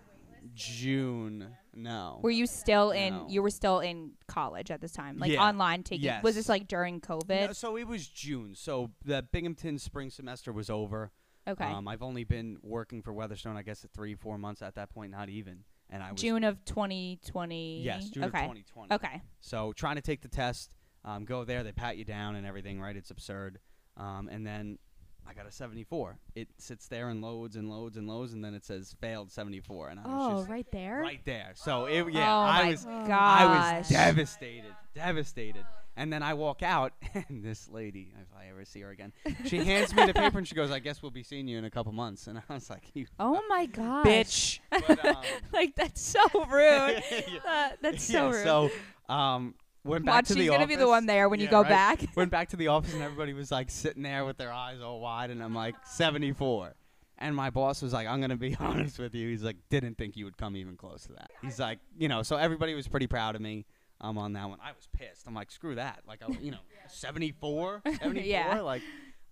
June? 0.54 1.56
No. 1.76 2.20
were 2.22 2.30
you 2.30 2.46
still 2.46 2.92
in 2.92 3.14
No. 3.14 3.28
you 3.30 3.42
were 3.42 3.50
still 3.50 3.80
in 3.80 4.12
college 4.28 4.70
at 4.72 4.80
this 4.82 4.92
time? 4.92 5.18
Like 5.18 5.32
Yeah. 5.32 5.42
online 5.44 5.84
taking 5.84 6.12
was 6.22 6.36
this 6.36 6.50
like 6.50 6.68
during 6.68 7.02
COVID? 7.02 7.48
No, 7.48 7.54
so 7.54 7.78
it 7.78 7.88
was 7.88 8.08
June. 8.08 8.54
So 8.56 8.92
the 9.04 9.24
Binghamton 9.24 9.80
spring 9.80 10.10
semester 10.10 10.52
was 10.52 10.70
over. 10.70 11.12
okay. 11.48 11.66
Um, 11.66 11.88
I've 11.88 12.02
only 12.04 12.24
been 12.24 12.58
working 12.62 13.02
for 13.02 13.12
Weatherstone, 13.12 13.58
I 13.58 13.64
guess, 13.64 13.84
at 13.84 13.92
three, 13.92 14.16
four 14.16 14.38
months 14.38 14.62
at 14.62 14.76
that 14.76 14.90
point, 14.90 15.12
not 15.12 15.28
even. 15.30 15.64
And 15.90 16.02
I 16.02 16.12
was 16.12 16.22
June 16.22 16.44
of 16.44 16.64
2020. 16.66 17.82
yes, 17.84 18.10
June 18.10 18.24
okay. 18.26 18.38
of 18.40 18.44
2020. 18.44 18.94
Okay. 18.96 19.22
So 19.42 19.74
trying 19.74 19.96
to 19.96 20.02
take 20.02 20.22
the 20.22 20.28
test, 20.30 20.72
um, 21.04 21.26
go 21.26 21.44
there, 21.44 21.64
they 21.64 21.72
pat 21.72 21.98
you 21.98 22.06
down 22.06 22.36
and 22.36 22.46
everything, 22.48 22.80
right? 22.80 22.96
It's 22.96 23.12
absurd. 23.12 23.60
Um, 23.98 24.30
and 24.32 24.46
then 24.48 24.80
I 25.28 25.34
got 25.34 25.48
a 25.48 25.52
74. 25.52 26.18
It 26.36 26.50
sits 26.58 26.88
there 26.88 27.10
and 27.10 27.22
loads 27.22 27.56
and 27.56 27.70
loads 27.70 27.98
and 27.98 28.08
loads, 28.08 28.34
and 28.34 28.44
then 28.44 28.54
it 28.54 28.66
says 28.66 28.96
failed 29.00 29.32
74, 29.32 29.90
and 29.90 30.00
I 30.00 30.04
was 30.04 30.12
Oh, 30.16 30.38
just 30.40 30.50
right 30.50 30.68
there. 30.72 31.00
right 31.02 31.22
there. 31.26 31.52
So 31.56 31.86
it, 31.86 32.06
yeah, 32.14 32.36
oh 32.36 32.40
I 32.42 32.70
was, 32.72 32.86
Oh. 32.88 32.92
I 33.12 33.78
was 33.80 33.90
devastated, 33.90 34.74
devastated. 34.94 35.66
And 35.96 36.12
then 36.12 36.24
I 36.24 36.34
walk 36.34 36.64
out, 36.64 36.94
and 37.14 37.44
this 37.44 37.70
lady, 37.70 38.12
if 38.20 38.28
I 38.36 38.50
ever 38.50 38.66
see 38.66 38.82
her 38.82 38.90
again, 38.90 39.14
she 39.46 39.60
hands 39.64 39.94
me 39.96 40.06
the 40.08 40.14
paper 40.14 40.40
and 40.40 40.48
she 40.48 40.56
goes, 40.56 40.72
"I 40.72 40.80
guess 40.80 41.04
we'll 41.04 41.12
be 41.12 41.22
seeing 41.22 41.48
you 41.48 41.60
in 41.60 41.66
a 41.66 41.70
couple 41.70 41.92
months." 41.92 42.26
And 42.26 42.40
I 42.50 42.54
was 42.54 42.68
like, 42.70 42.84
"You 42.96 43.06
Oh 43.20 43.40
my 43.50 43.68
god, 43.68 44.04
bitch!" 44.04 44.60
But, 44.72 45.06
um, 45.16 45.24
like 45.54 45.76
that's 45.76 46.02
so 46.02 46.20
rude. 46.50 47.04
Uh, 47.48 47.70
that's 47.80 48.04
so 48.06 48.14
yeah, 48.32 48.36
rude. 48.36 48.44
So, 48.44 49.14
um, 49.14 49.54
went 49.84 50.06
back 50.06 50.16
Watch, 50.16 50.28
to 50.30 50.34
she's 50.36 50.44
the 50.44 50.48
gonna 50.50 50.68
be 50.68 50.76
the 50.76 50.88
one 50.88 51.06
there 51.06 51.28
when 51.30 51.40
you 51.40 51.46
Yeah, 51.46 51.52
go 51.52 51.62
right. 51.62 51.70
back. 51.70 52.06
Went 52.16 52.32
back 52.32 52.50
to 52.50 52.56
the 52.56 52.68
office 52.70 52.94
and 52.94 53.02
everybody 53.02 53.34
was 53.34 53.52
like 53.52 53.70
sitting 53.70 54.04
there 54.04 54.24
with 54.26 54.38
their 54.38 54.52
eyes 54.52 54.82
all 54.82 55.00
wide, 55.02 55.30
and 55.30 55.44
I'm 55.44 55.54
like 55.56 55.76
74. 55.86 56.74
And 57.20 57.36
my 57.36 57.50
boss 57.52 57.82
was 57.82 57.94
like, 57.94 58.08
"I'm 58.08 58.20
gonna 58.22 58.36
be 58.38 58.56
honest 58.60 59.00
with 59.00 59.14
you." 59.16 59.30
He's 59.30 59.44
like, 59.44 59.58
"Didn't 59.70 59.98
think 59.98 60.18
you 60.18 60.26
would 60.26 60.38
come 60.38 60.56
even 60.58 60.76
close 60.76 61.04
to 61.08 61.14
that." 61.14 61.32
He's 61.42 61.60
like, 61.60 61.80
you 61.98 62.08
know, 62.08 62.24
so 62.24 62.36
everybody 62.38 62.74
was 62.74 62.88
pretty 62.88 63.08
proud 63.08 63.36
of 63.36 63.42
me. 63.42 63.66
Um, 64.02 64.18
on 64.18 64.34
that 64.34 64.50
one, 64.50 64.60
I 64.62 64.72
was 64.72 64.88
pissed. 64.92 65.26
I'm 65.28 65.34
like, 65.34 65.50
screw 65.50 65.76
that. 65.76 66.02
Like, 66.06 66.22
I, 66.24 66.28
you 66.42 66.52
know, 66.52 66.58
74, 66.90 67.82
74. 67.86 68.22
Yeah. 68.24 68.60
Like, 68.62 68.82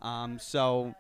um, 0.02 0.40
so 0.40 0.96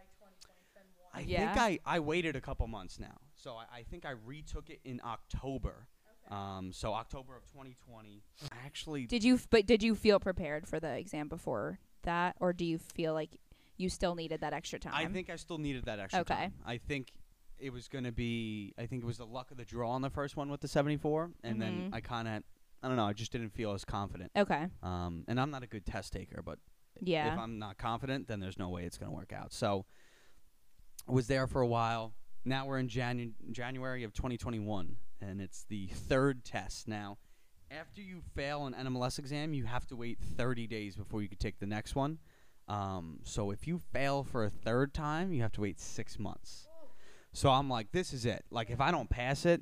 I 1.13 1.21
Yeah. 1.21 1.53
think 1.53 1.61
I 1.85 1.95
I 1.95 1.99
waited 1.99 2.35
a 2.35 2.41
couple 2.41 2.67
months 2.67 2.99
now. 2.99 3.17
So 3.35 3.55
I, 3.55 3.79
I 3.79 3.83
think 3.83 4.05
I 4.05 4.11
retook 4.25 4.69
it 4.69 4.79
in 4.83 4.99
October. 5.05 5.87
Um, 6.35 6.71
so 6.71 6.93
October 6.93 7.35
of 7.35 7.45
2020. 7.47 8.23
I 8.43 8.55
actually 8.65 9.05
Did 9.05 9.23
you? 9.23 9.35
f- 9.35 9.47
But 9.49 9.65
did 9.65 9.83
you 9.83 9.95
feel 9.95 10.19
prepared 10.19 10.65
for 10.67 10.79
the 10.79 10.91
exam 10.97 11.27
before 11.27 11.79
that, 12.03 12.35
or 12.39 12.53
do 12.53 12.63
you 12.65 12.77
feel 12.77 13.13
like 13.13 13.35
you 13.77 13.89
still 13.89 14.15
needed 14.15 14.39
that 14.41 14.53
extra 14.53 14.79
time? 14.79 14.93
I 14.95 15.05
think 15.07 15.29
I 15.29 15.35
still 15.35 15.57
needed 15.57 15.85
that 15.85 15.99
extra 15.99 16.23
time. 16.23 16.37
Okay. 16.37 16.43
time. 16.45 16.53
I 16.65 16.77
think 16.77 17.11
it 17.59 17.71
was 17.73 17.87
going 17.89 18.05
to 18.05 18.13
be. 18.13 18.73
I 18.77 18.85
think 18.85 19.03
it 19.03 19.05
was 19.05 19.17
the 19.17 19.25
luck 19.25 19.51
of 19.51 19.57
the 19.57 19.65
draw 19.65 19.91
on 19.91 20.01
the 20.01 20.09
first 20.09 20.37
one 20.37 20.49
with 20.49 20.61
the 20.61 20.67
74, 20.69 21.31
and 21.43 21.61
then 21.61 21.89
Mhm. 21.91 21.93
I 21.95 21.99
kind 21.99 22.27
of, 22.29 22.43
I 22.81 22.87
don't 22.87 22.95
know, 22.97 23.05
I 23.05 23.13
just 23.13 23.33
didn't 23.33 23.49
feel 23.49 23.73
as 23.73 23.83
confident. 23.83 24.31
Okay. 24.35 24.67
Um, 24.81 25.25
and 25.27 25.39
I'm 25.39 25.51
not 25.51 25.63
a 25.63 25.67
good 25.67 25.85
test 25.85 26.13
taker, 26.13 26.41
but 26.41 26.59
Yeah. 27.01 27.33
if 27.33 27.37
I'm 27.39 27.59
not 27.59 27.77
confident, 27.77 28.27
then 28.29 28.39
there's 28.39 28.57
no 28.57 28.69
way 28.69 28.85
it's 28.85 28.97
going 28.97 29.11
to 29.11 29.15
work 29.15 29.33
out. 29.33 29.51
So 29.51 29.85
I 31.09 31.11
was 31.11 31.27
there 31.27 31.45
for 31.45 31.59
a 31.61 31.67
while. 31.67 32.13
Now 32.43 32.65
we're 32.65 32.79
in 32.79 32.87
Janu- 32.87 33.33
January 33.51 34.03
of 34.03 34.13
2021, 34.13 34.95
and 35.21 35.41
it's 35.41 35.63
the 35.69 35.87
third 35.87 36.43
test. 36.43 36.87
Now, 36.87 37.17
after 37.69 38.01
you 38.01 38.21
fail 38.35 38.65
an 38.65 38.73
NMLS 38.73 39.19
exam, 39.19 39.53
you 39.53 39.65
have 39.65 39.85
to 39.87 39.95
wait 39.95 40.17
30 40.19 40.67
days 40.67 40.95
before 40.95 41.21
you 41.21 41.29
could 41.29 41.39
take 41.39 41.59
the 41.59 41.65
next 41.67 41.95
one. 41.95 42.17
Um, 42.67 43.19
so 43.23 43.51
if 43.51 43.67
you 43.67 43.79
fail 43.93 44.23
for 44.23 44.43
a 44.43 44.49
third 44.49 44.93
time, 44.93 45.31
you 45.33 45.41
have 45.41 45.51
to 45.53 45.61
wait 45.61 45.79
six 45.79 46.17
months. 46.17 46.67
So 47.33 47.49
I'm 47.49 47.69
like, 47.69 47.91
this 47.91 48.11
is 48.11 48.25
it. 48.25 48.43
Like, 48.49 48.69
if 48.69 48.81
I 48.81 48.91
don't 48.91 49.09
pass 49.09 49.45
it, 49.45 49.61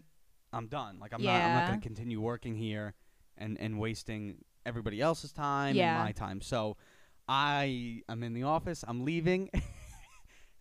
I'm 0.54 0.68
done. 0.68 1.00
Like, 1.00 1.14
I'm 1.14 1.22
not. 1.22 1.36
I'm 1.36 1.54
not 1.54 1.70
Yeah. 1.70 1.76
to 1.76 1.82
continue 1.82 2.20
working 2.22 2.56
here 2.56 2.96
and 3.38 3.60
and 3.60 3.80
wasting 3.80 4.44
everybody 4.66 5.02
else's 5.02 5.32
time 5.32 5.76
Yeah. 5.76 5.96
and 5.96 6.04
my 6.06 6.12
time. 6.12 6.42
So 6.42 6.78
I 7.28 8.02
am 8.10 8.24
in 8.24 8.34
the 8.34 8.44
office. 8.44 8.84
I'm 8.88 9.04
leaving. 9.06 9.50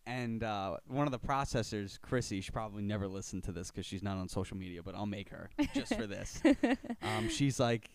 And 0.09 0.43
uh, 0.43 0.79
one 0.87 1.07
of 1.07 1.13
the 1.13 1.19
processors, 1.19 2.01
Chrissy, 2.01 2.41
she 2.41 2.51
probably 2.51 2.83
never 2.83 3.07
listened 3.07 3.45
to 3.45 3.53
this 3.53 3.71
because 3.71 3.85
she's 3.85 4.03
not 4.03 4.17
on 4.17 4.27
social 4.27 4.57
media, 4.57 4.83
but 4.83 4.95
I'll 4.95 5.05
make 5.05 5.29
her 5.29 5.51
just 5.75 5.95
for 5.95 6.07
this. 6.07 6.43
Um, 7.03 7.29
she's 7.29 7.61
like, 7.61 7.91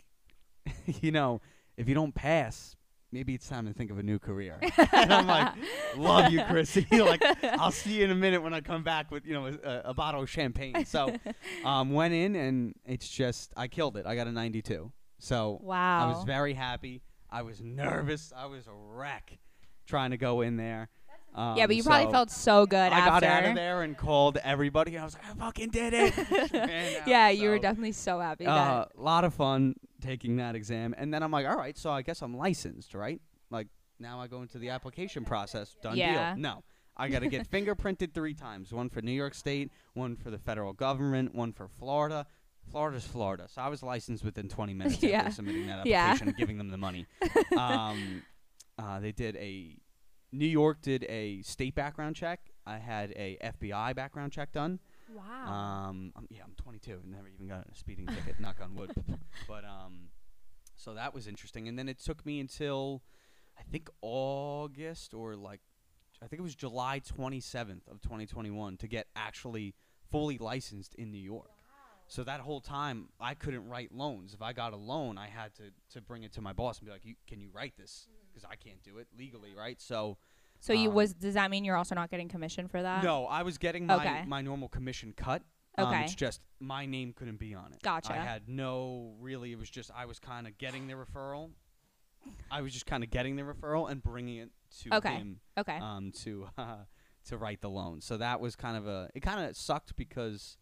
you 1.01 1.11
know, 1.11 1.41
if 1.75 1.89
you 1.89 1.95
don't 1.95 2.13
pass, 2.13 2.75
maybe 3.11 3.33
it's 3.33 3.47
time 3.49 3.65
to 3.65 3.73
think 3.73 3.89
of 3.89 3.97
a 3.97 4.03
new 4.03 4.19
career. 4.19 4.59
and 4.91 5.11
I'm 5.11 5.25
like, 5.27 5.53
love 5.97 6.31
you, 6.31 6.43
Chrissy. 6.43 6.85
like, 6.91 7.23
I'll 7.43 7.71
see 7.71 7.97
you 7.97 8.05
in 8.05 8.11
a 8.11 8.15
minute 8.15 8.43
when 8.43 8.53
I 8.53 8.61
come 8.61 8.83
back 8.83 9.09
with, 9.09 9.25
you 9.25 9.33
know, 9.33 9.47
a, 9.47 9.81
a 9.85 9.93
bottle 9.93 10.21
of 10.21 10.29
champagne. 10.29 10.85
So, 10.85 11.15
um, 11.65 11.91
went 11.91 12.13
in 12.13 12.35
and 12.35 12.75
it's 12.85 13.09
just, 13.09 13.53
I 13.57 13.67
killed 13.67 13.97
it. 13.97 14.05
I 14.05 14.15
got 14.15 14.27
a 14.27 14.31
92. 14.31 14.91
So 15.19 15.59
wow. 15.63 16.05
I 16.05 16.13
was 16.13 16.23
very 16.25 16.53
happy. 16.53 17.01
I 17.31 17.41
was 17.41 17.59
nervous. 17.59 18.31
I 18.35 18.45
was 18.45 18.67
a 18.67 18.73
wreck 18.73 19.39
trying 19.85 20.11
to 20.11 20.17
go 20.17 20.41
in 20.41 20.57
there. 20.57 20.89
Um, 21.35 21.57
yeah, 21.57 21.65
but 21.67 21.75
you 21.75 21.83
probably 21.83 22.11
felt 22.11 22.29
so 22.29 22.65
good 22.65 22.77
I 22.91 22.99
after. 22.99 23.09
got 23.09 23.23
out 23.23 23.45
of 23.49 23.55
there 23.55 23.81
and 23.81 23.97
called 23.97 24.37
everybody. 24.43 24.97
I 24.97 25.03
was 25.03 25.15
like, 25.15 25.25
I 25.29 25.33
fucking 25.33 25.69
did 25.71 25.93
it. 25.93 26.13
Out. 26.53 27.07
yeah, 27.07 27.29
you 27.29 27.49
were 27.49 27.57
definitely 27.59 27.91
so 27.93 28.19
happy. 28.19 28.45
uh, 28.45 28.85
a 28.85 28.87
lot 28.95 29.23
of 29.23 29.33
fun 29.33 29.75
taking 30.01 30.35
that 30.37 30.55
exam. 30.55 30.93
And 30.97 31.13
then 31.13 31.23
I'm 31.23 31.31
like, 31.31 31.47
all 31.47 31.55
right, 31.57 31.77
so 31.77 31.89
I 31.91 32.01
guess 32.03 32.21
I'm 32.21 32.37
licensed, 32.37 32.93
right? 32.93 33.19
Like 33.49 33.67
now 33.99 34.19
I 34.19 34.27
go 34.27 34.41
into 34.43 34.59
the 34.59 34.69
application 34.69 35.25
process. 35.25 35.75
Done 35.81 35.97
Yeah. 35.97 36.33
deal. 36.35 36.41
No. 36.41 36.63
I 36.95 37.07
got 37.09 37.19
to 37.23 37.27
get 37.27 37.49
fingerprinted 37.51 38.13
three 38.13 38.35
times. 38.35 38.71
One 38.71 38.89
for 38.89 39.01
New 39.01 39.11
York 39.11 39.33
State, 39.33 39.71
one 39.95 40.15
for 40.15 40.29
the 40.29 40.37
federal 40.37 40.73
government, 40.73 41.33
one 41.33 41.51
for 41.51 41.67
Florida. 41.67 42.27
Florida's 42.69 43.05
Florida. 43.07 43.47
So 43.49 43.61
I 43.61 43.69
was 43.69 43.81
licensed 43.81 44.23
within 44.23 44.47
20 44.49 44.73
minutes 44.75 45.01
Yeah. 45.01 45.21
after 45.21 45.31
submitting 45.31 45.65
that 45.67 45.85
Yeah. 45.87 46.03
application 46.03 46.27
and 46.27 46.37
giving 46.37 46.57
them 46.59 46.69
the 46.69 46.77
money. 46.77 47.07
um, 47.57 48.21
uh, 48.77 48.99
they 48.99 49.11
did 49.11 49.35
a 49.37 49.77
New 50.33 50.47
York 50.47 50.81
did 50.81 51.05
a 51.07 51.41
state 51.43 51.75
background 51.75 52.15
check. 52.15 52.39
I 52.65 52.77
had 52.77 53.11
a 53.11 53.37
FBI 53.43 53.95
background 53.95 54.31
check 54.31 54.51
done. 54.51 54.79
Wow. 55.13 55.45
Um, 55.89 56.11
I'm, 56.15 56.27
yeah, 56.29 56.41
I'm 56.43 56.55
22. 56.55 56.91
and 57.03 57.11
Never 57.11 57.27
even 57.27 57.47
got 57.47 57.67
a 57.71 57.75
speeding 57.75 58.07
ticket. 58.07 58.39
knock 58.39 58.57
on 58.61 58.75
wood. 58.75 58.91
But 59.47 59.63
um, 59.65 60.09
so 60.75 60.93
that 60.95 61.13
was 61.13 61.27
interesting. 61.27 61.67
And 61.67 61.77
then 61.77 61.87
it 61.87 61.99
took 61.99 62.25
me 62.25 62.39
until 62.39 63.03
I 63.59 63.63
think 63.63 63.89
August 64.01 65.13
or 65.13 65.35
like 65.35 65.59
I 66.21 66.27
think 66.27 66.39
it 66.39 66.43
was 66.43 66.55
July 66.55 67.01
27th 67.01 67.87
of 67.91 68.01
2021 68.01 68.77
to 68.77 68.87
get 68.87 69.07
actually 69.15 69.75
fully 70.09 70.37
licensed 70.37 70.95
in 70.95 71.11
New 71.11 71.17
York. 71.19 71.49
So 72.07 72.23
that 72.23 72.39
whole 72.41 72.61
time 72.61 73.09
I 73.19 73.33
couldn't 73.33 73.67
write 73.67 73.91
loans. 73.91 74.33
If 74.33 74.41
I 74.41 74.53
got 74.53 74.73
a 74.73 74.77
loan, 74.77 75.17
I 75.17 75.27
had 75.27 75.53
to 75.55 75.63
to 75.93 76.01
bring 76.01 76.23
it 76.23 76.33
to 76.33 76.41
my 76.41 76.53
boss 76.53 76.79
and 76.79 76.85
be 76.87 76.91
like, 76.91 77.05
you, 77.05 77.15
"Can 77.27 77.39
you 77.39 77.49
write 77.51 77.75
this?" 77.77 78.07
Because 78.33 78.47
I 78.49 78.55
can't 78.55 78.81
do 78.83 78.97
it 78.97 79.07
legally, 79.17 79.53
right? 79.55 79.79
So 79.81 80.17
so 80.59 80.73
you 80.73 80.89
um, 80.89 80.95
was 80.95 81.13
does 81.13 81.33
that 81.35 81.51
mean 81.51 81.65
you're 81.65 81.75
also 81.75 81.93
not 81.95 82.09
getting 82.09 82.29
commission 82.29 82.67
for 82.67 82.81
that? 82.81 83.03
no, 83.03 83.25
I 83.25 83.43
was 83.43 83.57
getting 83.57 83.85
my, 83.85 83.95
Okay. 83.97 84.23
my 84.25 84.41
normal 84.41 84.69
commission 84.69 85.13
cut. 85.15 85.43
Um, 85.77 85.87
Okay. 85.87 86.03
it's 86.03 86.15
just 86.15 86.41
my 86.59 86.85
name 86.85 87.13
couldn't 87.13 87.39
be 87.39 87.53
on 87.55 87.73
it. 87.73 87.81
Gotcha. 87.83 88.13
I 88.13 88.17
had 88.17 88.47
no 88.47 89.15
really. 89.19 89.51
It 89.51 89.59
was 89.59 89.69
just 89.69 89.91
I 89.95 90.05
was 90.05 90.19
kind 90.19 90.47
of 90.47 90.57
getting 90.57 90.87
the 90.87 90.93
referral. 90.93 91.51
I 92.49 92.61
was 92.61 92.71
just 92.71 92.85
kind 92.85 93.03
of 93.03 93.09
getting 93.09 93.35
the 93.35 93.43
referral 93.43 93.91
and 93.91 94.01
bringing 94.01 94.37
it 94.37 94.49
to 94.83 94.95
Okay. 94.95 95.13
him 95.15 95.39
Okay. 95.57 95.77
um, 95.77 96.11
to 96.23 96.47
uh, 96.57 96.75
to 97.25 97.37
write 97.37 97.61
the 97.61 97.69
loan. 97.69 98.01
So 98.01 98.17
that 98.17 98.39
was 98.39 98.55
kind 98.55 98.77
of 98.77 98.87
a. 98.87 99.09
It 99.13 99.19
kind 99.21 99.43
of 99.45 99.57
sucked 99.57 99.95
because 99.95 100.57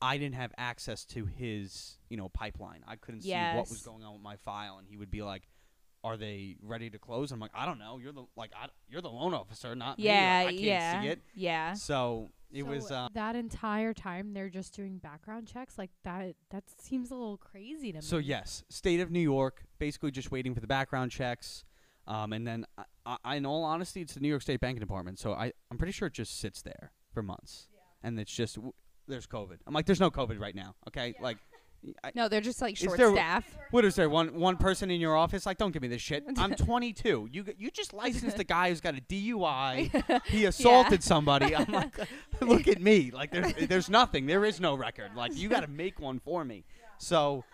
I 0.00 0.16
didn't 0.16 0.36
have 0.36 0.52
access 0.56 1.04
to 1.06 1.26
his 1.26 1.98
you 2.08 2.16
know 2.16 2.28
pipeline. 2.28 2.84
I 2.86 2.96
couldn't 2.96 3.22
see 3.22 3.34
what 3.54 3.68
was 3.68 3.82
going 3.82 4.02
on 4.04 4.14
with 4.14 4.22
my 4.22 4.36
file, 4.36 4.78
and 4.78 4.88
he 4.88 4.96
would 4.96 5.10
be 5.10 5.22
like. 5.22 5.48
Are 6.06 6.16
they 6.16 6.56
ready 6.62 6.88
to 6.90 6.98
close? 6.98 7.32
I'm 7.32 7.40
like, 7.40 7.50
I 7.52 7.66
don't 7.66 7.80
know. 7.80 7.98
You're 8.00 8.12
the 8.12 8.24
like, 8.36 8.52
I, 8.54 8.68
you're 8.88 9.00
the 9.02 9.10
loan 9.10 9.34
officer, 9.34 9.74
not 9.74 9.98
me. 9.98 10.04
Like, 10.04 10.14
yeah. 10.14 10.44
I 10.46 10.50
can't 10.50 10.60
yeah. 10.62 11.02
see 11.02 11.08
it. 11.08 11.20
Yeah. 11.34 11.72
So 11.72 12.30
it 12.52 12.62
So 12.62 12.70
was. 12.70 12.90
Uh, 12.92 13.08
that 13.14 13.34
entire 13.34 13.92
time 13.92 14.32
they're 14.32 14.48
just 14.48 14.72
doing 14.72 14.98
background 14.98 15.48
checks 15.48 15.76
like 15.76 15.90
that 16.04 16.36
that 16.50 16.64
seems 16.80 17.10
a 17.10 17.14
little 17.14 17.36
crazy 17.36 17.90
to 17.90 17.98
me. 17.98 18.02
so 18.02 18.18
yes, 18.18 18.62
state 18.68 19.00
of 19.00 19.10
New 19.10 19.20
York, 19.20 19.64
basically 19.78 20.12
just 20.12 20.30
waiting 20.30 20.54
for 20.54 20.60
the 20.60 20.68
background 20.68 21.10
checks. 21.10 21.64
Um, 22.06 22.32
and 22.32 22.46
then, 22.46 22.66
I, 23.04 23.16
I, 23.24 23.34
in 23.34 23.44
all 23.44 23.64
honesty, 23.64 24.00
it's 24.00 24.14
the 24.14 24.20
New 24.20 24.28
York 24.28 24.42
State 24.42 24.60
Banking 24.60 24.78
Department, 24.78 25.18
so 25.18 25.32
I 25.32 25.52
I'm 25.72 25.76
pretty 25.76 25.92
sure 25.92 26.06
it 26.06 26.14
just 26.14 26.38
sits 26.38 26.62
there 26.62 26.92
for 27.12 27.20
months, 27.20 27.66
and 28.04 28.20
it's 28.20 28.32
just 28.32 28.54
w- 28.54 28.72
there's 29.08 29.26
COVID. 29.26 29.58
I'm 29.66 29.74
like, 29.74 29.86
there's 29.86 29.98
no 29.98 30.12
COVID 30.12 30.38
right 30.38 30.54
now, 30.54 30.76
okay? 30.86 31.16
Like, 31.20 31.38
I, 32.02 32.12
No, 32.14 32.28
they're 32.28 32.40
just 32.40 32.60
like 32.60 32.76
short 32.76 32.96
there- 32.98 33.12
staff. 33.12 33.44
what 33.70 33.84
is 33.84 33.94
there? 33.94 34.08
One 34.08 34.38
one 34.38 34.56
person 34.56 34.90
in 34.90 35.00
your 35.00 35.16
office? 35.16 35.46
Like, 35.46 35.58
don't 35.58 35.72
give 35.72 35.82
me 35.82 35.88
this 35.88 36.02
shit. 36.02 36.24
I'm 36.36 36.54
22. 36.54 37.28
You 37.30 37.44
you 37.58 37.70
just 37.70 37.92
licensed 37.92 38.38
a 38.38 38.44
guy 38.56 38.70
who's 38.70 38.80
got 38.80 38.96
a 38.96 39.00
DUI. 39.00 40.22
He 40.26 40.44
assaulted 40.46 41.02
somebody. 41.02 41.54
I'm 41.54 41.70
like, 41.72 41.94
look 42.40 42.66
at 42.68 42.80
me. 42.80 43.10
Like, 43.12 43.30
there's 43.30 43.52
there's 43.68 43.88
nothing. 43.88 44.26
There 44.26 44.44
is 44.44 44.60
no 44.60 44.74
record. 44.74 45.10
Like, 45.14 45.36
you 45.36 45.48
got 45.48 45.60
to 45.60 45.68
make 45.70 46.00
one 46.00 46.18
for 46.20 46.44
me. 46.44 46.64
So, 46.98 47.44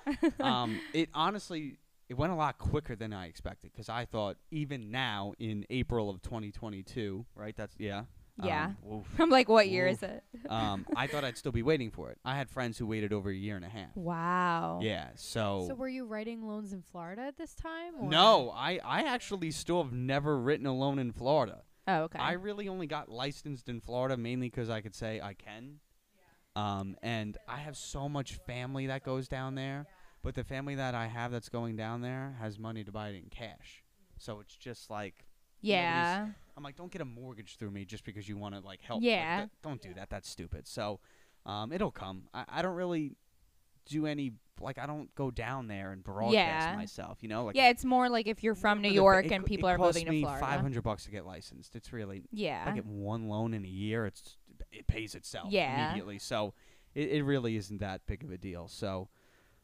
um, 0.41 0.81
it 0.93 1.09
honestly 1.14 1.79
it 2.09 2.14
went 2.19 2.33
a 2.33 2.37
lot 2.37 2.59
quicker 2.59 2.95
than 2.95 3.12
I 3.12 3.26
expected 3.26 3.73
because 3.73 3.88
I 3.88 4.05
thought 4.05 4.37
even 4.50 4.91
now 4.91 5.33
in 5.38 5.64
April 5.71 6.11
of 6.11 6.21
2022, 6.23 7.25
right? 7.35 7.55
That's 7.57 7.75
yeah. 7.79 8.02
Yeah. 8.42 8.72
Um. 8.90 9.04
I'm 9.18 9.30
like, 9.30 9.48
what 9.48 9.68
year 9.68 9.86
Oof. 9.88 9.94
is 9.94 10.02
it? 10.02 10.24
um, 10.48 10.86
I 10.96 11.06
thought 11.06 11.24
I'd 11.24 11.36
still 11.36 11.52
be 11.52 11.62
waiting 11.62 11.90
for 11.90 12.10
it. 12.10 12.18
I 12.24 12.36
had 12.36 12.48
friends 12.48 12.78
who 12.78 12.86
waited 12.86 13.12
over 13.12 13.30
a 13.30 13.34
year 13.34 13.56
and 13.56 13.64
a 13.64 13.68
half. 13.68 13.94
Wow. 13.94 14.80
Yeah. 14.82 15.08
So. 15.16 15.66
So 15.68 15.74
were 15.74 15.88
you 15.88 16.06
writing 16.06 16.46
loans 16.46 16.72
in 16.72 16.82
Florida 16.82 17.22
at 17.22 17.36
this 17.36 17.54
time? 17.54 17.94
Or? 18.00 18.08
No, 18.08 18.52
I, 18.54 18.80
I 18.84 19.02
actually 19.02 19.50
still 19.50 19.82
have 19.82 19.92
never 19.92 20.38
written 20.38 20.66
a 20.66 20.74
loan 20.74 20.98
in 20.98 21.12
Florida. 21.12 21.62
Oh, 21.88 22.02
okay. 22.02 22.18
I 22.18 22.32
really 22.32 22.68
only 22.68 22.86
got 22.86 23.08
licensed 23.08 23.68
in 23.68 23.80
Florida 23.80 24.16
mainly 24.16 24.48
because 24.48 24.70
I 24.70 24.80
could 24.80 24.94
say 24.94 25.20
I 25.20 25.34
can. 25.34 25.80
Um, 26.54 26.96
and 27.02 27.36
I 27.48 27.56
have 27.56 27.76
so 27.76 28.08
much 28.08 28.34
family 28.46 28.86
that 28.86 29.04
goes 29.04 29.26
down 29.26 29.54
there, 29.54 29.86
but 30.22 30.34
the 30.34 30.44
family 30.44 30.74
that 30.74 30.94
I 30.94 31.06
have 31.06 31.32
that's 31.32 31.48
going 31.48 31.76
down 31.76 32.02
there 32.02 32.36
has 32.40 32.58
money 32.58 32.84
to 32.84 32.92
buy 32.92 33.08
it 33.08 33.16
in 33.16 33.30
cash. 33.30 33.82
So 34.18 34.40
it's 34.40 34.54
just 34.54 34.90
like 34.90 35.24
yeah. 35.62 36.26
I'm 36.57 36.62
like, 36.62 36.76
don't 36.76 36.92
get 36.92 37.00
a 37.00 37.07
mortgage 37.07 37.57
through 37.57 37.71
me 37.71 37.85
just 37.87 38.04
because 38.04 38.28
you 38.28 38.37
want 38.37 38.54
to 38.54 38.61
like 38.61 38.83
help. 38.83 39.00
Like, 39.00 39.07
Yeah. 39.09 39.37
th- 39.38 39.50
don't 39.62 39.81
do 39.81 39.95
that. 39.95 40.11
That's 40.11 40.28
stupid. 40.28 40.66
So, 40.69 41.00
um, 41.47 41.73
it'll 41.73 41.90
come. 41.90 42.25
I, 42.35 42.45
I 42.49 42.62
don't 42.62 42.75
really 42.76 43.16
do 43.87 44.07
any 44.07 44.33
like 44.61 44.78
I 44.78 44.87
don't 44.87 45.12
go 45.16 45.31
down 45.31 45.66
there 45.66 45.90
and 45.92 46.04
broadcast 46.04 46.35
Yeah. 46.35 46.76
myself. 46.76 47.19
You 47.23 47.28
know, 47.31 47.45
like 47.47 47.57
yeah, 47.57 47.71
it's 47.71 47.85
more 47.85 48.09
like 48.09 48.26
if 48.28 48.42
you're 48.45 48.54
from 48.54 48.81
New 48.83 48.90
York 48.90 49.25
it 49.26 49.33
and 49.33 49.42
co- 49.45 49.49
people 49.49 49.69
it 49.69 49.73
are 49.73 49.76
costs 49.78 49.95
moving 49.97 50.07
to 50.07 50.12
me 50.12 50.23
Florida. 50.23 50.40
Five 50.47 50.61
hundred 50.61 50.83
bucks 50.83 51.04
to 51.04 51.11
get 51.11 51.25
licensed. 51.26 51.75
It's 51.75 51.92
really 51.92 52.19
if 52.19 52.25
Yeah. 52.31 52.62
I 52.66 52.73
get 52.73 52.85
one 52.87 53.28
loan 53.28 53.54
in 53.54 53.64
a 53.64 53.69
year, 53.69 54.07
it's 54.07 54.37
it 54.71 54.87
pays 54.87 55.14
itself 55.14 55.49
Yeah. 55.50 55.87
immediately. 55.88 56.19
So 56.19 56.54
it, 56.95 57.09
it 57.11 57.23
really 57.25 57.57
isn't 57.57 57.78
that 57.78 58.02
big 58.07 58.23
of 58.23 58.31
a 58.31 58.37
deal. 58.38 58.69
So, 58.69 59.09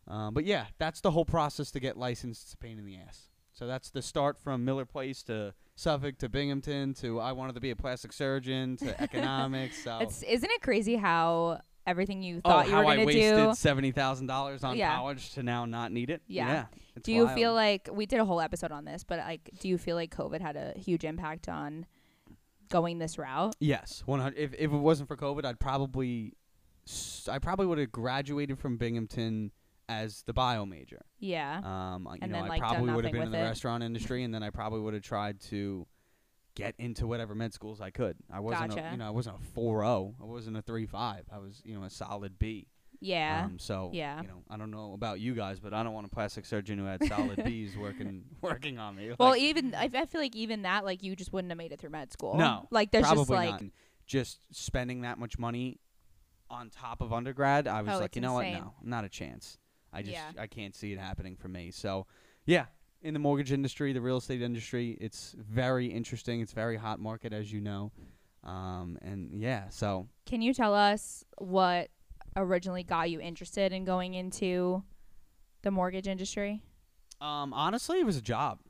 um, 0.09 0.33
but 0.35 0.45
yeah, 0.45 0.67
that's 0.79 1.01
the 1.03 1.11
whole 1.13 1.27
process 1.27 1.71
to 1.73 1.81
get 1.81 1.97
licensed. 1.97 2.43
It's 2.45 2.55
a 2.55 2.57
pain 2.57 2.79
in 2.79 2.87
the 2.87 2.97
ass. 2.97 3.29
So 3.59 3.67
that's 3.67 3.91
the 3.91 4.03
start 4.03 4.39
from 4.39 4.65
Miller 4.65 4.85
Place 4.85 5.25
to 5.25 5.53
Suffolk 5.75 6.17
to 6.19 6.29
Binghamton 6.29 6.95
to 6.95 7.19
I 7.19 7.33
wanted 7.33 7.57
to 7.57 7.61
be 7.61 7.71
a 7.73 7.77
plastic 7.77 8.13
surgeon 8.13 8.77
to 8.77 9.01
economics. 9.03 9.83
So 9.83 9.99
It's 9.99 10.23
isn't 10.23 10.49
it 10.49 10.63
crazy 10.63 10.95
how 10.95 11.61
everything 11.85 12.23
you 12.23 12.41
oh, 12.45 12.51
thought 12.51 12.67
you 12.67 12.73
how 12.73 12.85
were 12.85 12.87
I 12.93 12.97
gonna 12.99 13.13
do? 13.13 13.21
How 13.21 13.27
I 13.27 13.47
wasted 13.47 13.57
seventy 13.59 13.91
thousand 13.91 14.29
dollars 14.29 14.63
on 14.63 14.77
Yeah. 14.77 14.95
college 14.95 15.33
to 15.33 15.43
now 15.43 15.65
not 15.65 15.91
need 15.91 16.09
it. 16.09 16.23
Yeah. 16.29 16.67
it's 16.95 17.05
Do 17.05 17.13
you 17.13 17.25
wild. 17.25 17.37
feel 17.37 17.53
like 17.53 17.89
we 17.93 18.07
did 18.07 18.21
a 18.21 18.25
whole 18.25 18.41
episode 18.41 18.71
on 18.71 18.85
this, 18.85 19.03
but 19.03 19.19
like, 19.19 19.51
do 19.59 19.67
you 19.67 19.77
feel 19.77 19.97
like 19.97 20.15
COVID 20.15 20.41
had 20.41 20.55
a 20.55 20.75
huge 20.79 21.05
impact 21.05 21.49
on 21.49 21.85
going 22.69 23.01
this 23.01 23.19
route? 23.19 23.57
Yes, 23.59 24.05
one 24.07 24.21
hundred. 24.21 24.39
If 24.39 24.55
if 24.55 24.73
it 24.73 24.77
wasn't 24.77 25.09
for 25.09 25.17
COVID, 25.17 25.45
I'd 25.45 25.59
probably, 25.59 26.35
I 27.29 27.41
probably 27.41 27.67
would 27.67 27.79
have 27.79 27.91
graduated 27.91 28.61
from 28.61 28.77
Binghamton 28.77 29.51
as 29.89 30.23
the 30.23 30.33
bio 30.33 30.67
major. 30.67 31.01
Yeah. 31.19 31.59
Um, 31.65 32.07
I- 32.07 32.15
you 32.15 32.19
And 32.23 32.33
know, 32.33 32.39
then, 32.39 32.45
I 32.45 32.49
like, 32.49 32.61
done 32.61 32.71
probably 32.71 32.93
would 32.95 33.05
have 33.05 33.13
been 33.13 33.23
in 33.23 33.33
the 33.33 33.39
it. 33.39 33.43
restaurant 33.43 33.83
industry, 33.83 34.23
and 34.25 34.35
then 34.35 34.43
I 34.43 34.51
probably 34.51 34.81
would 34.81 34.95
have 34.95 35.03
tried 35.03 35.41
to 35.43 35.87
get 36.55 36.75
into 36.79 37.07
whatever 37.07 37.35
med 37.35 37.53
schools 37.55 37.81
I 37.81 37.91
could. 37.91 38.17
I 38.33 38.41
wasn't, 38.41 38.73
a, 38.73 38.77
Gotcha. 38.77 38.89
you 38.93 38.99
know, 38.99 39.07
I 39.07 39.11
wasn't 39.11 39.37
a 39.41 39.45
four 39.55 39.81
zero. 39.81 40.15
I 40.21 40.25
wasn't 40.25 40.57
a 40.57 40.63
three 40.63 40.87
five. 40.87 41.25
I 41.33 41.39
was, 41.39 41.63
you 41.65 41.75
know, 41.79 41.85
a 41.85 41.91
solid 41.91 42.39
B. 42.39 42.67
yeah. 43.01 43.45
Um, 43.47 43.59
so 43.61 43.91
Yeah. 43.95 44.21
you 44.23 44.27
know, 44.29 44.43
I 44.51 44.57
don't 44.57 44.73
know 44.73 44.93
about 44.93 45.21
you 45.21 45.35
guys, 45.35 45.61
but 45.61 45.73
I 45.73 45.83
don't 45.85 45.93
want 45.95 46.07
a 46.07 46.11
plastic 46.11 46.45
surgeon 46.45 46.79
who 46.79 46.85
had 46.87 47.05
solid 47.05 47.43
B's 47.45 47.77
working 47.77 48.25
working 48.43 48.79
on 48.79 48.97
me. 48.97 49.13
well, 49.19 49.37
even 49.37 49.73
I, 49.75 49.85
I 49.95 50.07
feel 50.07 50.21
like 50.21 50.35
even 50.35 50.63
that, 50.63 50.85
like, 50.85 51.03
you 51.05 51.15
just 51.15 51.33
wouldn't 51.33 51.51
have 51.53 51.59
made 51.59 51.71
it 51.73 51.79
through 51.81 51.91
med 51.91 52.13
school. 52.13 52.37
No, 52.37 52.67
Like, 52.73 52.91
there's 52.91 53.09
just 53.09 53.31
like, 53.31 53.51
not. 53.51 53.63
just 54.07 54.41
spending 54.51 55.03
that 55.03 55.19
much 55.19 55.39
money 55.39 55.79
on 56.51 56.71
top 56.71 57.01
of 57.03 57.13
undergrad. 57.13 57.69
I 57.69 57.83
was 57.83 57.95
Oh, 57.97 58.01
like, 58.01 58.17
you 58.17 58.23
know 58.23 58.39
insane. 58.41 58.55
what? 58.55 58.65
No, 58.65 58.75
not 58.83 59.05
a 59.05 59.09
chance. 59.09 59.59
I 59.93 60.03
just 60.03 60.13
Yeah. 60.15 60.33
I 60.39 60.47
can't 60.47 60.75
see 60.75 60.93
it 60.93 60.99
happening 60.99 61.37
for 61.37 61.49
me. 61.49 61.71
So, 61.71 62.07
yeah, 62.45 62.67
in 63.03 63.15
the 63.15 63.21
mortgage 63.21 63.53
industry, 63.53 63.93
the 63.93 64.01
real 64.01 64.17
estate 64.19 64.43
industry, 64.43 64.97
it's 65.01 65.35
very 65.39 65.87
interesting. 65.87 66.41
It's 66.41 66.53
very 66.53 66.77
hot 66.77 66.99
market, 67.01 67.33
as 67.33 67.53
you 67.53 67.61
know. 67.61 67.93
Um, 68.45 68.99
and 69.03 69.41
yeah, 69.41 69.69
so 69.69 70.09
can 70.27 70.41
you 70.43 70.55
tell 70.55 70.75
us 70.75 71.25
what 71.39 71.91
originally 72.37 72.83
got 72.85 73.11
you 73.11 73.21
interested 73.21 73.73
in 73.73 73.85
going 73.85 74.15
into 74.15 74.83
the 75.63 75.71
mortgage 75.71 76.07
industry? 76.07 76.63
um, 77.21 77.53
honestly, 77.53 77.99
it 77.99 78.07
was 78.07 78.17
a 78.17 78.23
job. 78.23 78.61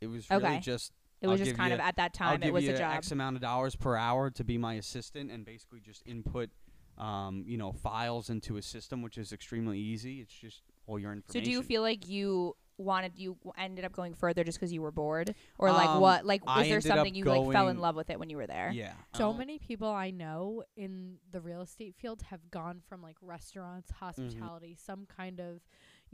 It 0.00 0.06
was 0.06 0.28
really 0.30 0.42
Okay. 0.44 0.58
just 0.60 0.92
It 1.20 1.26
was 1.28 1.40
I'll 1.40 1.44
just 1.44 1.56
kind 1.56 1.72
of 1.74 1.80
at 1.80 1.96
that 1.96 2.16
I'll 2.20 2.30
time 2.30 2.40
give 2.40 2.48
it 2.48 2.52
was 2.52 2.66
a 2.68 2.78
job. 2.78 2.94
X 2.94 3.10
amount 3.12 3.36
of 3.36 3.42
dollars 3.42 3.76
per 3.76 3.94
hour 3.94 4.30
to 4.30 4.42
be 4.44 4.56
my 4.56 4.74
assistant 4.74 5.30
and 5.30 5.44
basically 5.44 5.80
just 5.80 6.02
input, 6.06 6.50
um, 6.98 7.44
you 7.46 7.56
know, 7.56 7.72
files 7.72 8.30
into 8.30 8.56
a 8.56 8.62
system, 8.62 9.02
which 9.02 9.18
is 9.18 9.32
extremely 9.32 9.78
easy. 9.78 10.20
It's 10.20 10.34
just 10.34 10.62
all 10.86 10.98
your 10.98 11.12
information. 11.12 11.42
So 11.42 11.44
do 11.44 11.50
you 11.50 11.62
feel 11.62 11.82
like 11.82 12.08
you 12.08 12.56
wanted 12.76 13.12
you 13.16 13.36
ended 13.56 13.84
up 13.84 13.92
going 13.92 14.14
further 14.14 14.42
just 14.42 14.58
because 14.58 14.72
you 14.72 14.82
were 14.82 14.90
bored, 14.90 15.32
or 15.58 15.70
like 15.70 15.88
Um, 15.88 16.00
what? 16.00 16.26
Like, 16.26 16.42
I 16.46 16.62
is 16.62 16.68
there 16.68 16.76
ended 16.78 16.90
up 16.90 16.96
something 16.98 17.14
you 17.14 17.24
like 17.24 17.36
fell 17.52 17.68
in 17.68 17.76
going- 17.76 17.78
love 17.78 17.94
with 17.94 18.10
it 18.10 18.18
when 18.18 18.30
you 18.30 18.36
were 18.36 18.48
there? 18.48 18.70
Yeah. 18.72 18.94
So 19.14 19.30
um, 19.30 19.38
many 19.38 19.58
people 19.58 19.88
I 19.88 20.10
know 20.10 20.64
in 20.76 21.18
the 21.30 21.40
real 21.40 21.60
estate 21.62 21.94
field 21.94 22.22
have 22.30 22.50
gone 22.50 22.80
from 22.88 23.00
like 23.00 23.16
restaurants, 23.22 23.90
hospitality, 23.92 24.74
some 24.74 25.06
kind 25.06 25.38
of, 25.40 25.60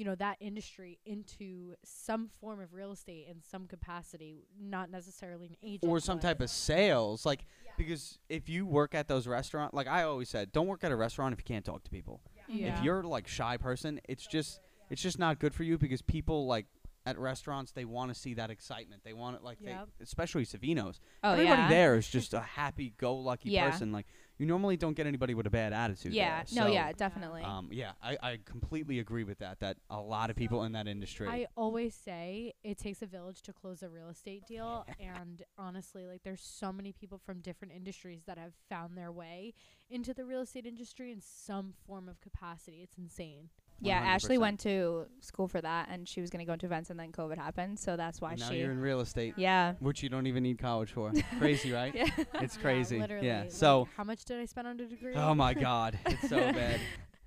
you 0.00 0.06
know, 0.06 0.14
that 0.14 0.38
industry 0.40 0.98
into 1.04 1.74
some 1.84 2.30
form 2.40 2.58
of 2.58 2.72
real 2.72 2.90
estate 2.90 3.26
in 3.28 3.42
some 3.42 3.66
capacity, 3.66 4.46
not 4.58 4.90
necessarily 4.90 5.48
an 5.48 5.56
agent 5.62 5.92
or 5.92 6.00
some 6.00 6.18
type 6.18 6.40
of 6.40 6.48
sales, 6.48 7.26
like 7.26 7.44
because 7.76 8.18
if 8.30 8.48
you 8.48 8.64
work 8.64 8.94
at 8.94 9.08
those 9.08 9.26
restaurants, 9.26 9.74
like 9.74 9.86
I 9.86 10.04
always 10.04 10.30
said, 10.30 10.52
don't 10.52 10.68
work 10.68 10.84
at 10.84 10.90
a 10.90 10.96
restaurant 10.96 11.34
if 11.34 11.40
you 11.40 11.44
can't 11.44 11.66
talk 11.66 11.84
to 11.84 11.90
people. 11.90 12.22
Yeah. 12.48 12.78
If 12.78 12.82
you're 12.82 13.02
like 13.02 13.28
shy 13.28 13.58
person, 13.58 14.00
it's 14.08 14.26
just 14.26 14.60
it's 14.88 15.02
just 15.02 15.18
not 15.18 15.38
good 15.38 15.52
for 15.52 15.64
you 15.64 15.76
because 15.76 16.00
people 16.00 16.46
like 16.46 16.64
at 17.06 17.18
restaurants 17.18 17.72
they 17.72 17.84
want 17.84 18.12
to 18.12 18.18
see 18.18 18.34
that 18.34 18.50
excitement. 18.50 19.02
They 19.04 19.12
want 19.12 19.36
it 19.36 19.42
like 19.42 19.58
Yep. 19.60 19.88
they, 19.98 20.02
especially 20.02 20.44
Savinos. 20.44 21.00
Oh 21.24 21.32
Everybody 21.32 21.62
yeah. 21.62 21.68
there 21.68 21.96
is 21.96 22.06
just 22.08 22.34
a 22.34 22.40
happy-go-lucky 22.40 23.50
Yeah. 23.50 23.70
person. 23.70 23.92
Like 23.92 24.06
you 24.38 24.46
normally 24.46 24.76
don't 24.76 24.94
get 24.94 25.06
anybody 25.06 25.34
with 25.34 25.46
a 25.46 25.50
bad 25.50 25.72
attitude. 25.72 26.12
Yeah. 26.14 26.42
there. 26.44 26.62
No. 26.64 26.68
So, 26.68 26.72
yeah. 26.72 26.92
Definitely. 26.92 27.42
Um, 27.42 27.68
yeah, 27.72 27.92
I, 28.02 28.16
I 28.22 28.38
completely 28.44 28.98
agree 28.98 29.24
with 29.24 29.38
that. 29.38 29.60
That 29.60 29.76
a 29.90 30.00
lot 30.00 30.30
of 30.30 30.36
people 30.36 30.64
in 30.64 30.72
that 30.72 30.86
industry. 30.86 31.28
I 31.28 31.46
always 31.56 31.94
say 31.94 32.54
it 32.62 32.78
takes 32.78 33.02
a 33.02 33.06
village 33.06 33.42
to 33.42 33.52
close 33.52 33.82
a 33.82 33.88
real 33.88 34.08
estate 34.08 34.46
deal 34.46 34.86
and 35.00 35.42
honestly 35.58 36.06
like 36.06 36.22
there's 36.22 36.42
so 36.42 36.72
many 36.72 36.92
people 36.92 37.18
from 37.18 37.40
different 37.40 37.74
industries 37.74 38.22
that 38.26 38.38
have 38.38 38.52
found 38.68 38.96
their 38.96 39.12
way 39.12 39.54
into 39.88 40.12
the 40.14 40.24
real 40.24 40.40
estate 40.40 40.66
industry 40.66 41.12
in 41.12 41.20
some 41.20 41.74
form 41.86 42.08
of 42.08 42.20
capacity. 42.20 42.80
It's 42.82 42.96
insane. 42.98 43.48
Yeah. 43.80 43.98
Ashley 43.98 44.36
100%. 44.36 44.40
went 44.40 44.60
to 44.60 45.06
school 45.20 45.48
for 45.48 45.60
that, 45.60 45.88
and 45.90 46.08
she 46.08 46.20
was 46.20 46.30
gonna 46.30 46.44
go 46.44 46.52
into 46.54 46.66
events, 46.66 46.90
and 46.90 46.98
then 47.00 47.12
COVID 47.12 47.36
happened, 47.36 47.78
so 47.78 47.96
that's 47.96 48.20
why 48.20 48.32
And 48.32 48.40
now 48.40 48.48
she. 48.50 48.58
you're 48.58 48.70
in 48.72 48.80
real 48.80 49.00
estate, 49.00 49.34
Yeah. 49.36 49.74
which 49.80 50.02
you 50.02 50.08
don't 50.08 50.26
even 50.26 50.42
need 50.42 50.58
college 50.58 50.92
for. 50.92 51.12
Crazy, 51.38 51.72
right? 51.72 51.94
Yeah. 51.94 52.06
It's 52.34 52.56
Yeah, 52.56 52.62
crazy. 52.62 52.98
literally. 53.00 53.26
Yeah. 53.26 53.40
Like, 53.42 53.52
So, 53.52 53.88
how 53.96 54.04
much 54.04 54.24
did 54.24 54.38
I 54.38 54.44
spend 54.44 54.66
on 54.68 54.78
a 54.80 54.84
degree? 54.86 55.14
oh 55.14 55.34
my 55.34 55.54
God, 55.54 55.98
it's 56.06 56.28
so 56.28 56.36
bad. 56.52 56.80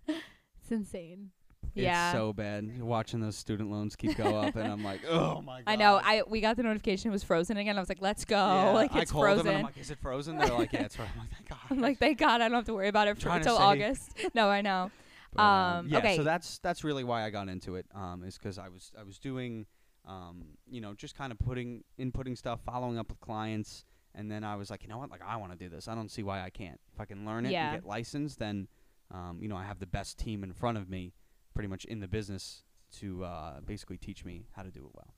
It's 0.07 0.71
insane. 0.71 1.31
Yeah. 1.75 2.09
It's 2.11 2.17
so 2.19 2.33
bad. 2.33 2.79
Watching 2.83 3.19
those 3.19 3.35
student 3.35 3.71
loans 3.71 3.95
keep 3.95 4.15
go 4.15 4.37
up, 4.37 4.55
and 4.55 4.71
I'm 4.71 4.83
like, 4.83 5.01
oh 5.09 5.41
my 5.41 5.63
God. 5.63 5.71
I 5.71 5.75
know. 5.75 5.99
I 6.03 6.21
we 6.27 6.39
got 6.39 6.55
the 6.55 6.61
notification 6.63 7.09
it 7.09 7.13
was 7.13 7.23
frozen 7.23 7.57
again. 7.57 7.77
I 7.77 7.79
was 7.79 7.89
like, 7.89 8.01
let's 8.01 8.25
go. 8.25 8.35
Yeah, 8.35 8.69
like 8.71 8.93
I 8.93 8.99
it's 9.01 9.11
called 9.11 9.23
frozen. 9.23 9.45
them 9.45 9.55
and 9.55 9.57
I'm 9.59 9.63
like, 9.65 9.77
is 9.79 9.89
it 9.89 9.97
frozen? 9.99 10.37
They're 10.37 10.49
like, 10.53 10.71
yeah, 10.71 10.83
it's 10.83 10.95
frozen. 10.95 11.13
I'm 11.15 11.19
like, 11.21 11.29
thank 11.31 11.49
God. 11.49 11.57
I'm 11.71 11.81
like, 11.81 11.97
thank 11.97 12.17
God 12.19 12.41
I 12.41 12.47
don't 12.47 12.53
have 12.57 12.65
to 12.65 12.73
worry 12.75 12.89
about 12.89 13.07
it 13.07 13.15
for, 13.15 13.21
Trying 13.21 13.41
to 13.41 13.49
until 13.49 13.57
say- 13.57 13.63
August. 13.63 14.11
no, 14.35 14.49
I 14.49 14.61
know. 14.61 14.91
But, 15.35 15.43
Um, 15.43 15.87
yeah, 15.87 15.97
okay. 15.99 16.15
so 16.15 16.23
that's 16.23 16.59
that's 16.59 16.83
really 16.83 17.03
why 17.03 17.23
I 17.23 17.29
got 17.29 17.49
into 17.49 17.75
it. 17.75 17.85
Um, 17.93 18.23
is 18.23 18.37
because 18.37 18.57
I 18.57 18.69
was 18.69 18.91
I 18.97 19.03
was 19.03 19.19
doing, 19.19 19.65
um, 20.05 20.57
you 20.67 20.81
know, 20.81 20.93
just 20.93 21.15
kind 21.15 21.31
of 21.31 21.39
putting 21.39 21.83
inputting 21.99 22.37
stuff, 22.37 22.61
following 22.65 22.97
up 22.97 23.09
with 23.09 23.19
clients, 23.19 23.85
and 24.15 24.29
then 24.31 24.43
I 24.43 24.55
was 24.55 24.69
like, 24.69 24.83
you 24.83 24.89
know 24.89 24.97
what, 24.97 25.09
like 25.11 25.21
I 25.25 25.37
want 25.37 25.51
to 25.51 25.57
do 25.57 25.69
this. 25.69 25.87
I 25.87 25.95
don't 25.95 26.09
see 26.11 26.23
why 26.23 26.41
I 26.41 26.49
can't. 26.49 26.79
If 26.93 26.99
I 26.99 27.05
can 27.05 27.25
learn 27.25 27.45
it 27.45 27.51
Yeah. 27.51 27.71
and 27.73 27.81
get 27.81 27.87
licensed, 27.87 28.39
then, 28.39 28.67
um, 29.11 29.39
you 29.41 29.47
know, 29.47 29.55
I 29.57 29.63
have 29.63 29.79
the 29.79 29.87
best 29.87 30.17
team 30.19 30.43
in 30.43 30.53
front 30.53 30.77
of 30.77 30.89
me, 30.89 31.13
pretty 31.53 31.67
much 31.67 31.85
in 31.85 31.99
the 31.99 32.07
business 32.07 32.63
to 32.99 33.23
uh, 33.23 33.61
basically 33.61 33.97
teach 33.97 34.23
me 34.23 34.45
how 34.55 34.61
to 34.63 34.69
do 34.71 34.85
it 34.85 34.91
well. 34.93 35.15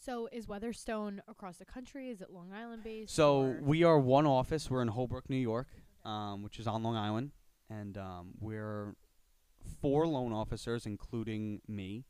So 0.00 0.28
is 0.32 0.46
Weatherstone 0.46 1.20
across 1.28 1.56
the 1.58 1.64
country? 1.66 2.08
Is 2.08 2.20
it 2.22 2.30
Long 2.30 2.52
Island 2.52 2.84
based? 2.84 3.14
So 3.14 3.40
or- 3.42 3.60
we 3.62 3.82
are 3.84 3.98
one 3.98 4.26
office. 4.26 4.70
We're 4.70 4.80
in 4.82 4.88
Holbrook, 4.88 5.28
New 5.28 5.36
York, 5.36 5.66
um, 6.04 6.42
which 6.42 6.58
is 6.60 6.66
on 6.68 6.82
Long 6.84 6.94
Island, 6.96 7.32
and 7.68 7.98
um, 7.98 8.34
we're 8.40 8.94
four 9.80 10.06
loan 10.06 10.32
officers, 10.32 10.86
including 10.86 11.60
me. 11.66 12.04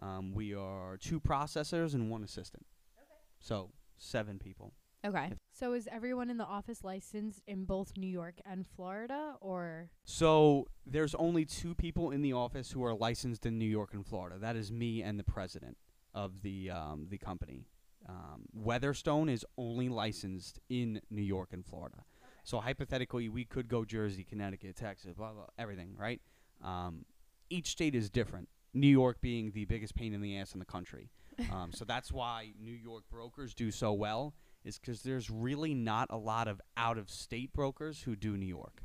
Um, 0.00 0.32
we 0.32 0.54
are 0.54 0.96
two 0.96 1.20
processors 1.20 1.94
and 1.94 2.10
one 2.10 2.24
assistant. 2.24 2.66
Okay. 2.96 3.20
So 3.38 3.70
seven 3.98 4.38
people. 4.38 4.72
Okay. 5.04 5.32
So 5.52 5.72
is 5.72 5.88
everyone 5.90 6.28
in 6.28 6.36
the 6.36 6.44
office 6.44 6.84
licensed 6.84 7.42
in 7.46 7.64
both 7.64 7.92
New 7.96 8.06
York 8.06 8.40
and 8.44 8.66
Florida 8.66 9.34
or 9.40 9.88
So 10.04 10.68
there's 10.86 11.14
only 11.14 11.44
two 11.44 11.74
people 11.74 12.10
in 12.10 12.20
the 12.20 12.34
office 12.34 12.70
who 12.70 12.84
are 12.84 12.94
licensed 12.94 13.46
in 13.46 13.58
New 13.58 13.64
York 13.68 13.94
and 13.94 14.06
Florida. 14.06 14.38
That 14.38 14.56
is 14.56 14.70
me 14.70 15.02
and 15.02 15.18
the 15.18 15.24
president 15.24 15.78
of 16.14 16.42
the 16.42 16.70
um, 16.70 17.06
the 17.08 17.18
company. 17.18 17.66
Um, 18.08 18.46
Weatherstone 18.52 19.28
is 19.28 19.44
only 19.56 19.88
licensed 19.88 20.58
in 20.68 21.00
New 21.10 21.22
York 21.22 21.50
and 21.52 21.64
Florida. 21.64 22.04
So 22.44 22.58
hypothetically, 22.60 23.28
we 23.28 23.44
could 23.44 23.68
go 23.68 23.84
Jersey, 23.84 24.24
Connecticut, 24.24 24.76
Texas, 24.76 25.14
blah 25.14 25.32
blah, 25.32 25.46
everything, 25.58 25.94
right? 25.98 26.20
Um, 26.62 27.04
each 27.50 27.68
state 27.68 27.94
is 27.94 28.08
different. 28.08 28.48
New 28.72 28.88
York 28.88 29.20
being 29.20 29.50
the 29.50 29.64
biggest 29.64 29.94
pain 29.94 30.14
in 30.14 30.20
the 30.22 30.38
ass 30.38 30.52
in 30.54 30.58
the 30.58 30.64
country. 30.66 31.10
Um, 31.50 31.72
so 31.72 31.86
that's 31.86 32.12
why 32.12 32.52
New 32.60 32.74
York 32.74 33.04
brokers 33.10 33.54
do 33.54 33.70
so 33.70 33.94
well, 33.94 34.34
is 34.62 34.78
because 34.78 35.02
there's 35.02 35.30
really 35.30 35.72
not 35.72 36.08
a 36.10 36.16
lot 36.18 36.48
of 36.48 36.60
out 36.76 36.98
of 36.98 37.08
state 37.08 37.54
brokers 37.54 38.02
who 38.02 38.14
do 38.14 38.36
New 38.36 38.44
York. 38.44 38.82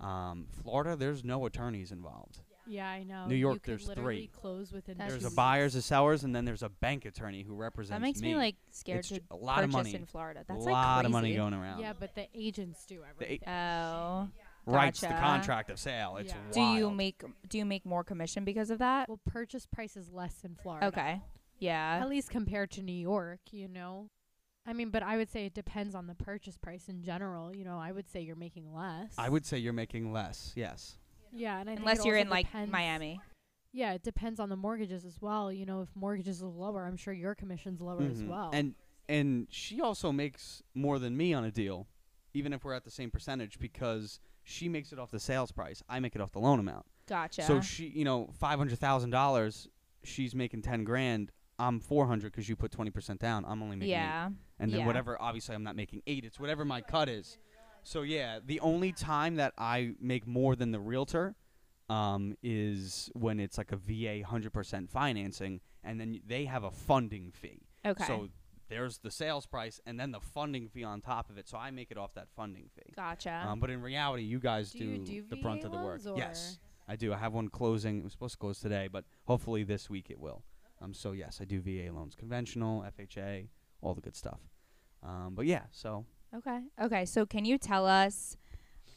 Um, 0.00 0.48
Florida, 0.62 0.96
there's 0.96 1.22
no 1.22 1.46
attorneys 1.46 1.92
involved. 1.92 2.40
Yeah, 2.66 2.88
I 2.88 3.02
know. 3.02 3.26
New 3.26 3.36
York, 3.36 3.56
you 3.66 3.76
there's 3.76 3.88
three. 3.88 4.28
Close 4.32 4.72
within 4.72 4.98
That's 4.98 5.12
There's 5.12 5.24
a 5.24 5.34
buyers, 5.34 5.74
a 5.74 5.82
sellers, 5.82 6.24
and 6.24 6.34
then 6.34 6.44
there's 6.44 6.62
a 6.62 6.68
bank 6.68 7.04
attorney 7.04 7.42
who 7.42 7.54
represents 7.54 8.00
That 8.00 8.02
makes 8.02 8.20
me, 8.20 8.36
like 8.36 8.56
scared 8.70 9.00
It's 9.00 9.08
to 9.08 9.14
j- 9.16 9.22
a 9.30 9.36
lot 9.36 9.64
of 9.64 9.70
money. 9.70 9.94
in 9.94 10.06
Florida. 10.06 10.44
That's 10.46 10.60
a 10.60 10.68
like 10.68 10.74
crazy. 10.94 11.06
of 11.06 11.12
money 11.12 11.34
going 11.34 11.54
around. 11.54 11.80
Yeah, 11.80 11.92
but 11.98 12.14
the 12.14 12.26
agents 12.34 12.84
do 12.86 13.02
everything. 13.08 13.40
Oh. 13.48 14.28
Writes 14.66 15.00
the 15.00 15.08
gotcha. 15.08 15.20
contract 15.20 15.70
of 15.70 15.78
sale. 15.78 16.16
It's 16.18 16.32
Yeah. 16.32 16.38
Do 16.52 16.60
you 16.60 16.84
wild. 16.86 16.96
make 16.96 17.22
do 17.48 17.58
you 17.58 17.64
make 17.64 17.84
more 17.84 18.04
commission 18.04 18.44
because 18.44 18.70
of 18.70 18.78
that? 18.78 19.08
well, 19.08 19.20
purchase 19.26 19.66
price 19.66 19.96
is 19.96 20.10
less 20.12 20.44
in 20.44 20.54
Florida. 20.54 20.86
Okay. 20.86 21.20
Yeah. 21.58 21.98
At 22.02 22.08
least 22.08 22.30
compared 22.30 22.70
to 22.72 22.82
New 22.82 22.92
York, 22.92 23.40
you 23.52 23.68
know. 23.68 24.08
I 24.64 24.72
mean, 24.72 24.90
but 24.90 25.02
I 25.02 25.16
would 25.16 25.28
say 25.30 25.46
it 25.46 25.54
depends 25.54 25.94
on 25.94 26.06
the 26.06 26.14
purchase 26.14 26.56
price 26.56 26.88
in 26.88 27.02
general. 27.02 27.54
You 27.54 27.64
know, 27.64 27.78
I 27.78 27.90
would 27.90 28.08
say 28.08 28.20
you're 28.20 28.36
making 28.36 28.72
less. 28.72 29.14
I 29.18 29.28
would 29.28 29.44
say 29.44 29.58
you're 29.58 29.72
making 29.72 30.12
less. 30.12 30.52
Yes. 30.54 30.98
Yeah, 31.32 31.58
and 31.58 31.68
I 31.68 31.72
think 31.72 31.80
Unless 31.80 32.00
it 32.00 32.04
you're 32.06 32.16
also 32.16 32.22
in 32.26 32.30
like 32.30 32.46
depends- 32.46 32.70
Miami. 32.70 33.20
Yeah, 33.72 33.94
it 33.94 34.02
depends 34.02 34.38
on 34.38 34.50
the 34.50 34.56
mortgages 34.56 35.04
as 35.04 35.20
well. 35.20 35.50
You 35.50 35.64
know, 35.66 35.80
if 35.80 35.88
mortgages 35.96 36.42
are 36.42 36.46
lower, 36.46 36.84
I'm 36.86 36.96
sure 36.96 37.12
your 37.14 37.34
commission's 37.34 37.80
lower 37.80 38.02
as 38.02 38.22
Mhm. 38.22 38.28
well. 38.28 38.50
And 38.52 38.74
and 39.08 39.48
she 39.50 39.80
also 39.80 40.12
makes 40.12 40.62
more 40.74 40.98
than 41.00 41.16
me 41.16 41.34
on 41.34 41.42
a 41.44 41.50
deal, 41.50 41.88
even 42.34 42.52
if 42.52 42.64
we're 42.64 42.72
at 42.74 42.84
the 42.84 42.90
same 42.90 43.10
percentage, 43.10 43.58
because 43.58 44.20
she 44.44 44.68
makes 44.68 44.92
it 44.92 44.98
off 44.98 45.10
the 45.10 45.20
sales 45.20 45.52
price. 45.52 45.82
I 45.88 46.00
make 46.00 46.14
it 46.14 46.20
off 46.20 46.32
the 46.32 46.40
loan 46.40 46.58
amount. 46.58 46.86
Gotcha. 47.08 47.42
So 47.42 47.60
she, 47.60 47.86
you 47.86 48.04
know, 48.04 48.30
five 48.38 48.58
hundred 48.58 48.78
thousand 48.78 49.10
dollars. 49.10 49.68
She's 50.04 50.34
making 50.34 50.62
ten 50.62 50.84
grand. 50.84 51.30
I'm 51.58 51.80
four 51.80 52.06
hundred 52.06 52.32
because 52.32 52.48
you 52.48 52.56
put 52.56 52.70
twenty 52.72 52.90
percent 52.90 53.20
down. 53.20 53.44
I'm 53.46 53.62
only 53.62 53.76
making 53.76 53.94
eight. 53.94 53.98
yeah. 53.98 54.30
and 54.58 54.72
then 54.72 54.80
yeah. 54.80 54.86
whatever. 54.86 55.20
Obviously, 55.20 55.54
I'm 55.54 55.62
not 55.62 55.76
making 55.76 56.02
eight. 56.06 56.24
It's 56.24 56.40
whatever 56.40 56.64
my 56.64 56.80
cut 56.80 57.08
is. 57.08 57.38
So 57.84 58.02
yeah, 58.02 58.38
the 58.44 58.60
only 58.60 58.92
time 58.92 59.36
that 59.36 59.52
I 59.58 59.92
make 60.00 60.26
more 60.26 60.54
than 60.54 60.70
the 60.70 60.80
realtor 60.80 61.34
um, 61.88 62.36
is 62.42 63.10
when 63.14 63.40
it's 63.40 63.58
like 63.58 63.72
a 63.72 63.76
VA 63.76 64.24
hundred 64.26 64.52
percent 64.52 64.90
financing, 64.90 65.60
and 65.82 66.00
then 66.00 66.20
they 66.26 66.44
have 66.44 66.64
a 66.64 66.70
funding 66.70 67.30
fee. 67.32 67.66
Okay. 67.84 68.04
So 68.04 68.28
there's 68.68 68.98
the 68.98 69.10
sales 69.10 69.46
price, 69.46 69.80
and 69.86 69.98
then 69.98 70.12
the 70.12 70.20
funding 70.20 70.68
fee 70.68 70.84
on 70.84 71.00
top 71.00 71.30
of 71.30 71.38
it. 71.38 71.48
So 71.48 71.58
I 71.58 71.70
make 71.70 71.90
it 71.90 71.98
off 71.98 72.14
that 72.14 72.28
funding 72.34 72.68
fee. 72.74 72.92
gotcha. 72.96 73.44
Um, 73.46 73.60
but 73.60 73.70
in 73.70 73.82
reality, 73.82 74.22
you 74.22 74.38
guys 74.38 74.70
do 74.70 74.78
do, 74.78 74.84
you 74.84 74.98
do 74.98 75.22
the 75.28 75.36
brunt 75.36 75.64
of 75.64 75.72
the 75.72 75.78
work. 75.78 76.00
Yes, 76.16 76.58
I 76.88 76.96
do. 76.96 77.12
I 77.12 77.18
have 77.18 77.32
one 77.32 77.48
closing. 77.48 77.98
It 77.98 78.04
was 78.04 78.12
supposed 78.12 78.34
to 78.34 78.38
close 78.38 78.60
today, 78.60 78.88
but 78.90 79.04
hopefully 79.24 79.64
this 79.64 79.90
week 79.90 80.10
it 80.10 80.18
will. 80.18 80.42
Um, 80.80 80.92
so 80.92 81.12
yes, 81.12 81.38
I 81.40 81.44
do 81.44 81.60
VA 81.60 81.92
loans, 81.92 82.14
conventional, 82.14 82.84
FHA, 82.98 83.48
all 83.80 83.94
the 83.94 84.00
good 84.00 84.16
stuff. 84.16 84.40
Um, 85.02 85.34
but 85.34 85.46
yeah, 85.46 85.62
so 85.70 86.04
okay. 86.34 86.60
Okay. 86.80 87.04
So 87.04 87.26
can 87.26 87.44
you 87.44 87.58
tell 87.58 87.86
us 87.86 88.36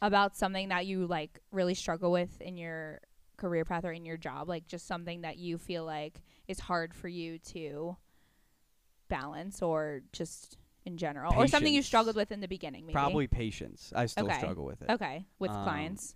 about 0.02 0.36
something 0.36 0.70
that 0.70 0.86
you 0.86 1.06
like 1.06 1.40
really 1.52 1.74
struggle 1.74 2.12
with 2.12 2.42
in 2.42 2.58
your 2.58 3.02
career 3.38 3.66
path 3.66 3.86
or 3.86 3.92
in 3.92 4.06
your 4.06 4.18
job? 4.18 4.50
Like 4.50 4.68
just 4.68 4.88
something 4.88 5.22
that 5.22 5.38
you 5.38 5.58
feel 5.58 5.86
like 5.86 6.22
is 6.48 6.60
hard 6.60 6.94
for 6.94 7.08
you 7.08 7.38
to 7.40 7.98
balance 9.08 9.62
or 9.62 10.02
just 10.12 10.58
in 10.86 10.98
general 10.98 11.34
or 11.36 11.48
something 11.48 11.74
you 11.74 11.82
struggled 11.82 12.16
with 12.16 12.32
in 12.32 12.42
the 12.42 12.48
beginning 12.48 12.86
maybe. 12.86 12.94
probably 12.94 13.28
patience. 13.28 13.92
I 13.96 14.06
still 14.06 14.26
Okay. 14.26 14.38
struggle 14.38 14.66
with 14.66 14.82
it. 14.82 14.90
Okay. 14.92 15.26
With 15.40 15.52
Um, 15.52 15.64
clients. 15.64 16.16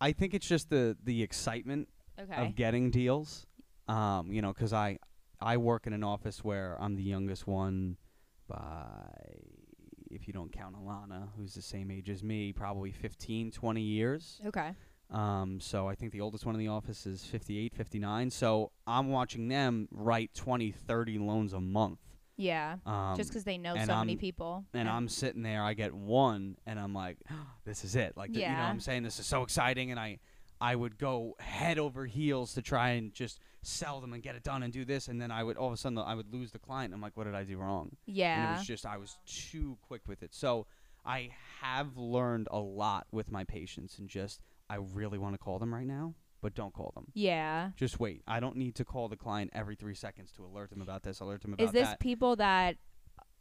I 0.00 0.12
think 0.12 0.34
it's 0.34 0.46
just 0.48 0.70
the 0.70 0.96
the 1.02 1.22
excitement 1.22 1.88
Okay. 2.18 2.34
of 2.34 2.54
getting 2.54 2.90
deals. 2.90 3.46
Um, 3.88 4.32
you 4.32 4.40
know 4.42 4.52
because 4.52 4.72
I 4.72 4.98
I 5.40 5.56
work 5.56 5.86
in 5.86 5.92
an 5.92 6.04
office 6.04 6.44
where 6.44 6.76
I'm 6.80 6.94
the 6.96 7.02
youngest 7.02 7.46
one 7.46 7.96
by 8.46 9.10
if 10.10 10.26
you 10.26 10.32
don't 10.32 10.52
count 10.52 10.74
Alana, 10.76 11.28
who's 11.36 11.54
the 11.54 11.62
same 11.62 11.90
age 11.90 12.10
as 12.10 12.22
me, 12.24 12.52
probably 12.52 12.90
15, 12.90 13.52
20 13.52 13.80
years. 13.80 14.40
okay. 14.44 14.74
Um, 15.10 15.58
so 15.60 15.88
I 15.88 15.94
think 15.94 16.12
the 16.12 16.20
oldest 16.20 16.46
one 16.46 16.54
in 16.54 16.58
the 16.60 16.68
office 16.68 17.06
is 17.06 17.24
58, 17.24 17.74
59. 17.74 18.30
So 18.30 18.70
I'm 18.86 19.08
watching 19.10 19.48
them 19.48 19.88
write 19.90 20.32
20, 20.34 20.70
30 20.70 21.18
loans 21.18 21.52
a 21.52 21.60
month. 21.60 21.98
Yeah. 22.36 22.76
Um, 22.86 23.16
just 23.16 23.32
'cause 23.32 23.44
they 23.44 23.58
know 23.58 23.74
so 23.74 23.86
many 23.98 24.12
I'm- 24.12 24.18
people. 24.18 24.64
and 24.72 24.88
I'm 24.88 25.08
sitting 25.08 25.42
there, 25.42 25.62
I 25.62 25.74
get 25.74 25.92
one, 25.92 26.56
and 26.64 26.78
I'm 26.80 26.94
like, 26.94 27.18
this 27.64 27.84
is 27.84 27.96
it. 27.96 28.16
Like, 28.16 28.32
th- 28.32 28.42
you 28.42 28.48
know, 28.50 28.58
what 28.62 28.68
I'm 28.68 28.80
saying 28.80 29.02
this 29.02 29.18
is 29.18 29.26
so 29.26 29.42
exciting, 29.42 29.90
and 29.90 30.00
I, 30.00 30.20
I 30.60 30.74
would 30.76 30.96
go 30.96 31.34
head 31.40 31.78
over 31.78 32.06
heels 32.06 32.54
to 32.54 32.62
try 32.62 32.90
and 32.90 33.12
just 33.12 33.40
sell 33.62 34.00
them 34.00 34.12
and 34.14 34.22
get 34.22 34.36
it 34.36 34.42
done 34.42 34.62
and 34.62 34.72
do 34.72 34.84
this, 34.86 35.08
and 35.08 35.20
then 35.20 35.30
I 35.30 35.42
would 35.42 35.56
all 35.58 35.66
of 35.66 35.74
a 35.74 35.76
sudden 35.76 35.98
I 35.98 36.14
would 36.14 36.32
lose 36.32 36.50
the 36.52 36.58
client. 36.58 36.94
I'm 36.94 37.00
like, 37.02 37.14
what 37.16 37.24
did 37.24 37.34
I 37.34 37.44
do 37.44 37.58
wrong? 37.58 37.96
And 38.06 38.54
it 38.54 38.58
was 38.58 38.66
just 38.66 38.86
I 38.86 38.96
was 38.96 39.18
too 39.26 39.76
quick 39.82 40.02
with 40.06 40.22
it. 40.22 40.34
So 40.34 40.66
I 41.04 41.30
have 41.60 41.96
learned 41.98 42.48
a 42.50 42.58
lot 42.58 43.06
with 43.12 43.30
my 43.30 43.44
patience, 43.44 43.98
and 43.98 44.08
just 44.08 44.40
I 44.70 44.76
really 44.76 45.18
want 45.18 45.34
to 45.34 45.38
call 45.38 45.58
them 45.58 45.74
right 45.74 45.86
now, 45.86 46.14
but 46.40 46.54
don't 46.54 46.72
call 46.72 46.92
them. 46.94 47.06
yeah. 47.14 47.70
Just 47.76 47.98
wait. 47.98 48.22
I 48.28 48.38
don't 48.40 48.56
need 48.56 48.76
to 48.76 48.84
call 48.84 49.08
the 49.08 49.16
client 49.16 49.50
every 49.52 49.74
three 49.74 49.94
seconds 49.96 50.30
to 50.36 50.44
alert 50.44 50.70
them 50.70 50.80
about 50.80 51.02
this, 51.02 51.18
alert 51.20 51.42
them 51.42 51.52
about 51.54 51.64
Is 51.64 51.72
this 51.72 51.88
that. 51.88 51.98
people 52.00 52.36
that 52.36 52.76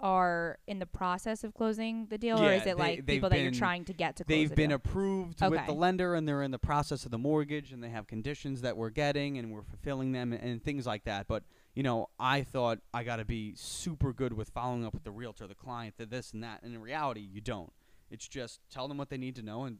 are 0.01 0.57
in 0.65 0.79
the 0.79 0.85
process 0.85 1.43
of 1.43 1.53
closing 1.53 2.05
the 2.07 2.17
deal, 2.17 2.39
or 2.39 2.45
Yeah, 2.45 2.61
is 2.61 2.65
it 2.65 2.77
like 2.77 2.97
they've 2.99 3.05
people 3.05 3.29
that 3.29 3.39
you're 3.41 3.51
been- 3.51 3.59
trying 3.59 3.83
to 3.85 3.93
get 3.93 4.15
to 4.15 4.23
close 4.23 4.33
They've 4.33 4.49
the 4.49 4.55
been 4.55 4.69
deal? 4.69 4.77
approved 4.77 5.41
with 5.41 5.51
the 5.51 5.57
Okay. 5.63 5.71
lender 5.73 6.15
and 6.15 6.25
they're 6.27 6.41
in 6.41 6.51
the 6.51 6.57
process 6.59 7.03
of 7.05 7.11
the 7.11 7.17
mortgage 7.17 7.73
and 7.73 7.83
they 7.83 7.89
have 7.89 8.07
conditions 8.07 8.61
that 8.61 8.77
we're 8.77 8.91
getting 8.91 9.37
and 9.37 9.51
we're 9.51 9.61
fulfilling 9.61 10.13
them 10.13 10.31
and, 10.31 10.41
and 10.41 10.63
things 10.63 10.87
like 10.87 11.03
that. 11.03 11.27
But, 11.27 11.43
you 11.75 11.83
know, 11.83 12.07
I 12.17 12.43
thought 12.43 12.79
I 12.93 13.03
got 13.03 13.17
to 13.17 13.25
be 13.25 13.53
super 13.55 14.13
good 14.13 14.31
with 14.33 14.49
following 14.49 14.85
up 14.85 14.93
with 14.93 15.03
the 15.03 15.11
realtor, 15.11 15.47
the 15.47 15.55
client, 15.55 15.95
the 15.97 16.05
this 16.05 16.31
and 16.31 16.41
that. 16.43 16.63
And 16.63 16.73
in 16.73 16.81
reality, 16.81 17.19
you 17.21 17.41
don't. 17.41 17.73
It's 18.09 18.27
just 18.27 18.61
tell 18.71 18.87
them 18.87 18.97
what 18.97 19.09
they 19.09 19.17
need 19.17 19.35
to 19.35 19.43
know 19.43 19.65
and 19.65 19.79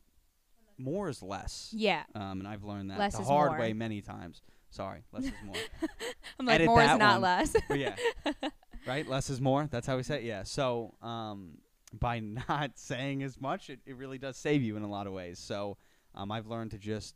more 0.79 1.09
is 1.09 1.21
less. 1.21 1.69
yeah. 1.75 2.03
Um, 2.15 2.39
and 2.39 2.47
I've 2.47 2.63
learned 2.63 2.89
that 2.91 2.99
Less 2.99 3.17
the 3.17 3.23
hard 3.23 3.51
more. 3.51 3.59
way 3.59 3.73
many 3.73 4.01
times. 4.01 4.41
Sorry, 4.71 5.03
less 5.11 5.25
is 5.25 5.31
more. 5.45 5.55
I'm 6.39 6.45
like 6.45 6.55
edit 6.55 6.67
more 6.67 6.81
is 6.81 6.87
not 6.97 7.13
one. 7.13 7.21
less. 7.21 7.55
yeah, 7.71 7.95
right. 8.87 9.07
Less 9.07 9.29
is 9.29 9.41
more. 9.41 9.67
That's 9.69 9.87
how 9.87 9.97
we 9.97 10.03
say 10.03 10.17
it. 10.19 10.23
Yeah. 10.23 10.43
So 10.43 10.93
um, 11.01 11.57
by 11.99 12.19
not 12.49 12.71
saying 12.77 13.23
as 13.23 13.39
much, 13.41 13.69
it, 13.69 13.79
it 13.85 13.95
really 13.97 14.17
does 14.19 14.37
save 14.37 14.61
you 14.61 14.77
in 14.77 14.83
a 14.83 14.87
lot 14.89 15.07
of 15.07 15.13
ways. 15.13 15.39
So 15.39 15.77
um, 16.15 16.31
I've 16.31 16.47
learned 16.47 16.71
to 16.71 16.77
just 16.77 17.15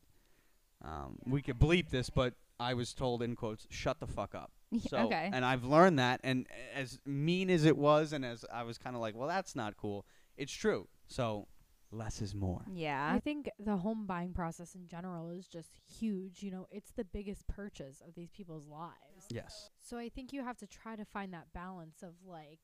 um, 0.83 1.19
we 1.25 1.41
could 1.41 1.59
bleep 1.59 1.89
this, 1.89 2.09
but 2.09 2.33
I 2.59 2.73
was 2.73 2.93
told 2.93 3.21
in 3.21 3.35
quotes, 3.35 3.67
"Shut 3.69 3.99
the 3.99 4.07
fuck 4.07 4.33
up." 4.35 4.51
So, 4.89 4.97
okay. 4.97 5.29
And 5.31 5.45
I've 5.45 5.63
learned 5.63 5.99
that, 5.99 6.19
and 6.23 6.47
as 6.75 6.99
mean 7.05 7.51
as 7.51 7.65
it 7.65 7.77
was, 7.77 8.11
and 8.13 8.25
as 8.25 8.43
I 8.51 8.63
was 8.63 8.77
kind 8.79 8.95
of 8.95 9.01
like, 9.01 9.15
"Well, 9.15 9.27
that's 9.27 9.55
not 9.55 9.77
cool," 9.77 10.05
it's 10.37 10.51
true. 10.51 10.87
So 11.07 11.47
less 11.93 12.21
is 12.21 12.33
more. 12.33 12.63
yeah. 12.73 13.11
I 13.13 13.19
think 13.19 13.49
the 13.59 13.77
home 13.77 14.05
buying 14.05 14.33
process 14.33 14.75
in 14.75 14.87
general 14.87 15.29
is 15.29 15.47
just 15.47 15.69
huge. 15.99 16.41
You 16.43 16.51
know, 16.51 16.67
it's 16.71 16.91
the 16.91 17.05
biggest 17.05 17.47
purchase 17.47 18.01
of 18.05 18.15
these 18.15 18.31
people's 18.31 18.67
lives. 18.67 19.27
Yes. 19.29 19.69
So 19.79 19.97
I 19.97 20.09
think 20.09 20.33
you 20.33 20.43
have 20.43 20.57
to 20.57 20.67
try 20.67 20.95
to 20.95 21.05
find 21.05 21.33
that 21.33 21.53
balance 21.53 22.01
of 22.03 22.13
like 22.25 22.59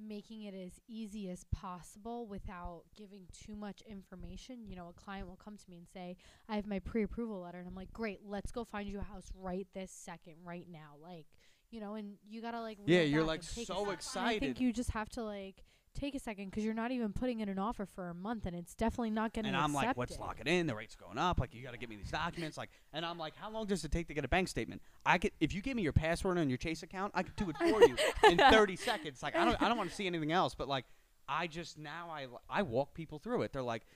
making 0.00 0.44
it 0.44 0.54
as 0.54 0.80
easy 0.88 1.28
as 1.28 1.44
possible 1.52 2.26
without 2.26 2.82
giving 2.96 3.22
too 3.32 3.56
much 3.56 3.82
information. 3.88 4.64
You 4.66 4.76
know, 4.76 4.88
a 4.88 4.92
client 4.92 5.28
will 5.28 5.36
come 5.42 5.56
to 5.56 5.70
me 5.70 5.78
and 5.78 5.88
say, 5.88 6.16
I 6.48 6.56
have 6.56 6.66
my 6.66 6.78
pre 6.78 7.02
approval 7.02 7.40
letter. 7.40 7.58
And 7.58 7.66
I'm 7.66 7.74
like, 7.74 7.92
great, 7.92 8.20
let's 8.24 8.52
go 8.52 8.64
find 8.64 8.88
you 8.88 8.98
a 9.00 9.02
house 9.02 9.30
right 9.34 9.66
this 9.74 9.90
second, 9.90 10.34
right 10.44 10.66
now. 10.70 10.94
Like, 11.02 11.26
you 11.70 11.80
know, 11.80 11.94
and 11.94 12.14
you 12.28 12.40
got 12.40 12.52
to 12.52 12.60
like, 12.60 12.78
Yeah, 12.86 13.02
you're 13.02 13.24
like 13.24 13.40
and 13.40 13.54
take 13.54 13.64
a 13.64 13.74
so 13.74 13.84
second. 13.98 14.20
And 14.20 14.28
I 14.28 14.38
think 14.38 14.60
you 14.60 14.72
just 14.72 14.90
have 14.92 15.08
to 15.10 15.22
like 15.24 15.64
take 15.98 16.14
a 16.14 16.18
second 16.18 16.46
because 16.46 16.64
you're 16.64 16.74
not 16.74 16.90
even 16.90 17.12
putting 17.12 17.40
in 17.40 17.48
an 17.48 17.58
offer 17.58 17.86
for 17.86 18.08
a 18.08 18.14
month 18.14 18.46
and 18.46 18.54
it's 18.54 18.74
definitely 18.74 19.10
not 19.10 19.32
getting 19.32 19.48
and 19.48 19.56
I'm 19.56 19.72
like, 19.72 19.84
accepted. 19.84 20.00
let's 20.00 20.18
lock 20.18 20.40
it 20.40 20.48
in. 20.48 20.66
The 20.66 20.74
rate's 20.74 20.94
going 20.94 21.18
up. 21.18 21.40
Like, 21.40 21.54
you 21.54 21.62
got 21.62 21.72
to 21.72 21.78
give 21.78 21.90
me 21.90 21.96
these 21.96 22.10
documents. 22.10 22.56
Like, 22.56 22.70
and 22.92 23.04
I'm 23.04 23.18
like, 23.18 23.34
how 23.36 23.50
long 23.50 23.66
does 23.66 23.84
it 23.84 23.92
take 23.92 24.08
to 24.08 24.14
get 24.14 24.24
a 24.24 24.28
bank 24.28 24.48
statement? 24.48 24.82
I 25.04 25.18
could, 25.18 25.32
if 25.40 25.54
you 25.54 25.60
give 25.62 25.76
me 25.76 25.82
your 25.82 25.92
password 25.92 26.38
and 26.38 26.50
your 26.50 26.58
Chase 26.58 26.82
account, 26.82 27.12
I 27.14 27.22
could 27.22 27.36
do 27.36 27.50
it 27.50 27.56
for 27.56 27.82
you 27.82 27.96
in 28.30 28.38
30 28.50 28.76
seconds. 28.76 29.22
Like, 29.22 29.36
I 29.36 29.44
don't, 29.44 29.60
I 29.60 29.68
don't 29.68 29.76
want 29.76 29.90
to 29.90 29.96
see 29.96 30.06
anything 30.06 30.32
else. 30.32 30.54
But 30.54 30.68
like, 30.68 30.84
I 31.28 31.46
just 31.46 31.78
now 31.78 32.08
I, 32.10 32.26
I 32.48 32.62
walk 32.62 32.94
people 32.94 33.18
through 33.18 33.42
it. 33.42 33.52
They're 33.52 33.62
like, 33.62 33.86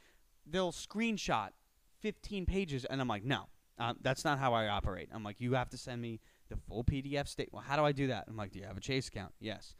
they'll 0.46 0.72
screenshot 0.72 1.50
15 2.00 2.46
pages, 2.46 2.84
and 2.84 3.00
I'm 3.00 3.08
like, 3.08 3.24
no, 3.24 3.44
um, 3.78 3.96
that's 4.02 4.24
not 4.24 4.38
how 4.38 4.54
I 4.54 4.68
operate. 4.68 5.08
I'm 5.14 5.24
like, 5.24 5.40
you 5.40 5.54
have 5.54 5.70
to 5.70 5.78
send 5.78 6.02
me 6.02 6.20
the 6.48 6.56
full 6.56 6.84
PDF 6.84 7.28
state. 7.28 7.48
Well, 7.52 7.62
how 7.66 7.76
do 7.76 7.84
I 7.84 7.92
do 7.92 8.08
that? 8.08 8.24
I'm 8.28 8.36
like, 8.36 8.52
do 8.52 8.58
you 8.58 8.66
have 8.66 8.76
a 8.76 8.80
Chase 8.80 9.08
account? 9.08 9.32
Yes. 9.40 9.74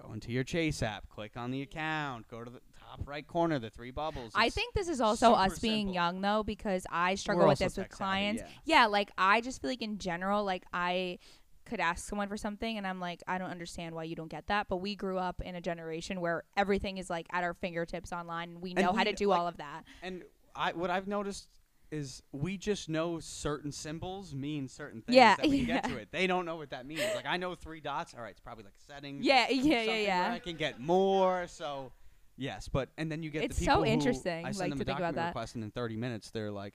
Go 0.00 0.12
into 0.12 0.32
your 0.32 0.44
Chase 0.44 0.82
app, 0.82 1.08
click 1.08 1.32
on 1.36 1.50
the 1.50 1.62
account, 1.62 2.28
go 2.28 2.44
to 2.44 2.50
the 2.50 2.60
top 2.78 3.00
right 3.06 3.26
corner, 3.26 3.58
the 3.58 3.70
three 3.70 3.90
bubbles. 3.90 4.32
I 4.34 4.46
It's- 4.46 4.54
think 4.54 4.74
this 4.74 4.88
is 4.88 5.00
also 5.00 5.30
super 5.32 5.40
us 5.40 5.58
being 5.58 5.86
simple. 5.88 5.94
young 5.94 6.20
though 6.20 6.42
because 6.42 6.86
I 6.90 7.14
struggle 7.14 7.44
We're 7.44 7.48
with 7.48 7.62
also 7.62 7.64
this 7.64 7.76
with 7.76 7.84
tech 7.86 7.92
savvy, 7.94 7.98
clients. 8.08 8.42
yeah. 8.64 8.80
yeah, 8.82 8.86
like 8.86 9.10
I 9.18 9.40
just 9.40 9.60
feel 9.60 9.70
like 9.70 9.82
in 9.82 9.98
general, 9.98 10.44
like 10.44 10.64
I 10.72 11.18
could 11.64 11.80
ask 11.80 12.06
someone 12.08 12.28
for 12.28 12.36
something 12.36 12.78
and 12.78 12.86
I'm 12.86 13.00
like, 13.00 13.22
I 13.26 13.38
don't 13.38 13.50
understand 13.50 13.94
why 13.94 14.04
you 14.04 14.14
don't 14.14 14.28
get 14.28 14.46
that. 14.46 14.68
But 14.68 14.76
we 14.76 14.94
grew 14.94 15.18
up 15.18 15.40
in 15.40 15.56
a 15.56 15.60
generation 15.60 16.20
where 16.20 16.44
everything 16.56 16.98
is 16.98 17.10
like 17.10 17.26
at 17.32 17.42
our 17.42 17.54
fingertips 17.54 18.12
online 18.12 18.50
and 18.50 18.62
we 18.62 18.70
And 18.70 18.80
know 18.82 18.92
how 18.92 18.98
we 18.98 19.04
to 19.04 19.12
do 19.12 19.28
like- 19.28 19.40
all 19.40 19.48
of 19.48 19.56
that. 19.56 19.82
And 20.02 20.22
I 20.54 20.72
what 20.72 20.90
I've 20.90 21.08
noticed 21.08 21.48
is 21.90 22.22
we 22.32 22.56
just 22.56 22.88
know 22.88 23.20
certain 23.20 23.70
symbols 23.72 24.34
mean 24.34 24.68
certain 24.68 25.00
things 25.02 25.16
Yeah, 25.16 25.36
that 25.36 25.46
when 25.46 25.56
you 25.58 25.66
get 25.66 25.84
yeah. 25.84 25.92
to 25.92 25.96
it. 25.98 26.08
They 26.10 26.26
don't 26.26 26.44
know 26.44 26.56
what 26.56 26.70
that 26.70 26.86
means. 26.86 27.02
Like 27.14 27.26
I 27.26 27.36
know 27.36 27.54
three 27.54 27.80
dots. 27.80 28.14
All 28.14 28.20
right, 28.22 28.30
it's 28.30 28.40
probably 28.40 28.64
like 28.64 28.74
settings. 28.86 29.24
or 29.24 29.28
Yeah, 29.28 29.48
yeah, 29.50 29.82
yeah, 29.82 29.86
where 29.86 30.02
yeah. 30.02 30.32
I 30.32 30.38
can 30.38 30.56
get 30.56 30.80
more. 30.80 31.46
So 31.46 31.92
yes, 32.36 32.68
but 32.68 32.88
and 32.98 33.10
then 33.10 33.22
you 33.22 33.30
get 33.30 33.44
It's 33.44 33.58
the 33.58 33.64
so 33.64 33.70
people 33.72 33.84
who 33.84 33.90
interesting, 33.90 34.44
I 34.44 34.48
like, 34.48 34.54
send 34.56 34.72
them 34.72 34.78
to 34.78 34.82
a 34.82 34.84
think 34.86 34.98
document 34.98 35.16
that. 35.16 35.26
request 35.28 35.54
and 35.54 35.64
in 35.64 35.70
30 35.70 35.96
minutes 35.96 36.30
they're 36.30 36.50
like, 36.50 36.74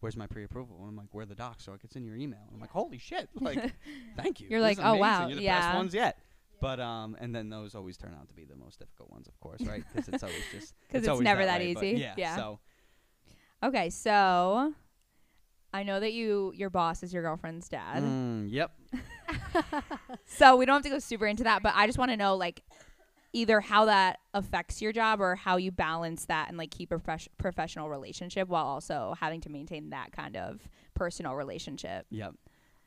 "Where's 0.00 0.16
my 0.16 0.26
pre-approval?" 0.26 0.76
And 0.80 0.88
I'm 0.88 0.96
like, 0.96 1.08
"Where 1.12 1.22
are 1.24 1.26
the 1.26 1.34
docs?" 1.34 1.64
So 1.64 1.72
like 1.72 1.82
it's 1.84 1.96
in 1.96 2.04
your 2.04 2.16
email. 2.16 2.40
And 2.46 2.54
I'm 2.54 2.60
like, 2.60 2.70
"Holy 2.70 2.98
shit!" 2.98 3.28
Like, 3.40 3.72
thank 4.16 4.40
you. 4.40 4.48
You're 4.48 4.60
This 4.60 4.78
like, 4.78 4.86
"Oh, 4.86 4.96
wow, 4.96 5.26
You're 5.26 5.36
the 5.36 5.42
yeah." 5.42 5.60
best 5.60 5.74
ones 5.74 5.92
yet. 5.94 6.18
But 6.60 6.78
um, 6.78 7.16
and 7.20 7.34
then 7.34 7.50
those 7.50 7.74
always 7.74 7.96
turn 7.96 8.14
out 8.18 8.28
to 8.28 8.34
be 8.34 8.44
the 8.44 8.54
most 8.54 8.78
difficult 8.78 9.10
ones, 9.10 9.26
of 9.26 9.38
course, 9.40 9.62
right? 9.62 9.82
Because 9.92 10.08
it's 10.08 10.22
always 10.22 10.44
just 10.52 10.74
'Cause 10.92 10.98
it's 11.00 11.08
always 11.08 11.24
never 11.24 11.44
that 11.44 11.58
way, 11.58 11.70
easy. 11.72 11.90
Yeah, 12.00 12.14
Yeah. 12.16 12.36
So 12.36 12.60
Okay, 13.62 13.90
so 13.90 14.74
I 15.72 15.82
know 15.84 16.00
that 16.00 16.12
you 16.12 16.52
your 16.54 16.70
boss 16.70 17.02
is 17.02 17.12
your 17.12 17.22
girlfriend's 17.22 17.68
dad. 17.68 18.02
mm, 18.02 18.50
yep. 18.50 18.72
So 20.26 20.56
we 20.56 20.66
don't 20.66 20.74
have 20.74 20.82
to 20.82 20.88
go 20.90 20.98
super 20.98 21.26
into 21.26 21.44
that, 21.44 21.62
but 21.62 21.72
I 21.76 21.86
just 21.86 21.98
want 21.98 22.10
to 22.10 22.16
know 22.16 22.36
like 22.36 22.62
either 23.32 23.60
how 23.60 23.86
that 23.86 24.18
affects 24.34 24.82
your 24.82 24.92
job 24.92 25.20
or 25.20 25.36
how 25.36 25.56
you 25.56 25.70
balance 25.70 26.26
that 26.26 26.48
and 26.48 26.58
like 26.58 26.70
keep 26.70 26.92
a 26.92 26.98
profes- 26.98 27.28
professional 27.38 27.88
relationship 27.88 28.48
while 28.48 28.66
also 28.66 29.14
having 29.20 29.40
to 29.42 29.48
maintain 29.48 29.90
that 29.90 30.12
kind 30.12 30.36
of 30.36 30.68
personal 30.94 31.34
relationship. 31.34 32.06
Yep. 32.10 32.34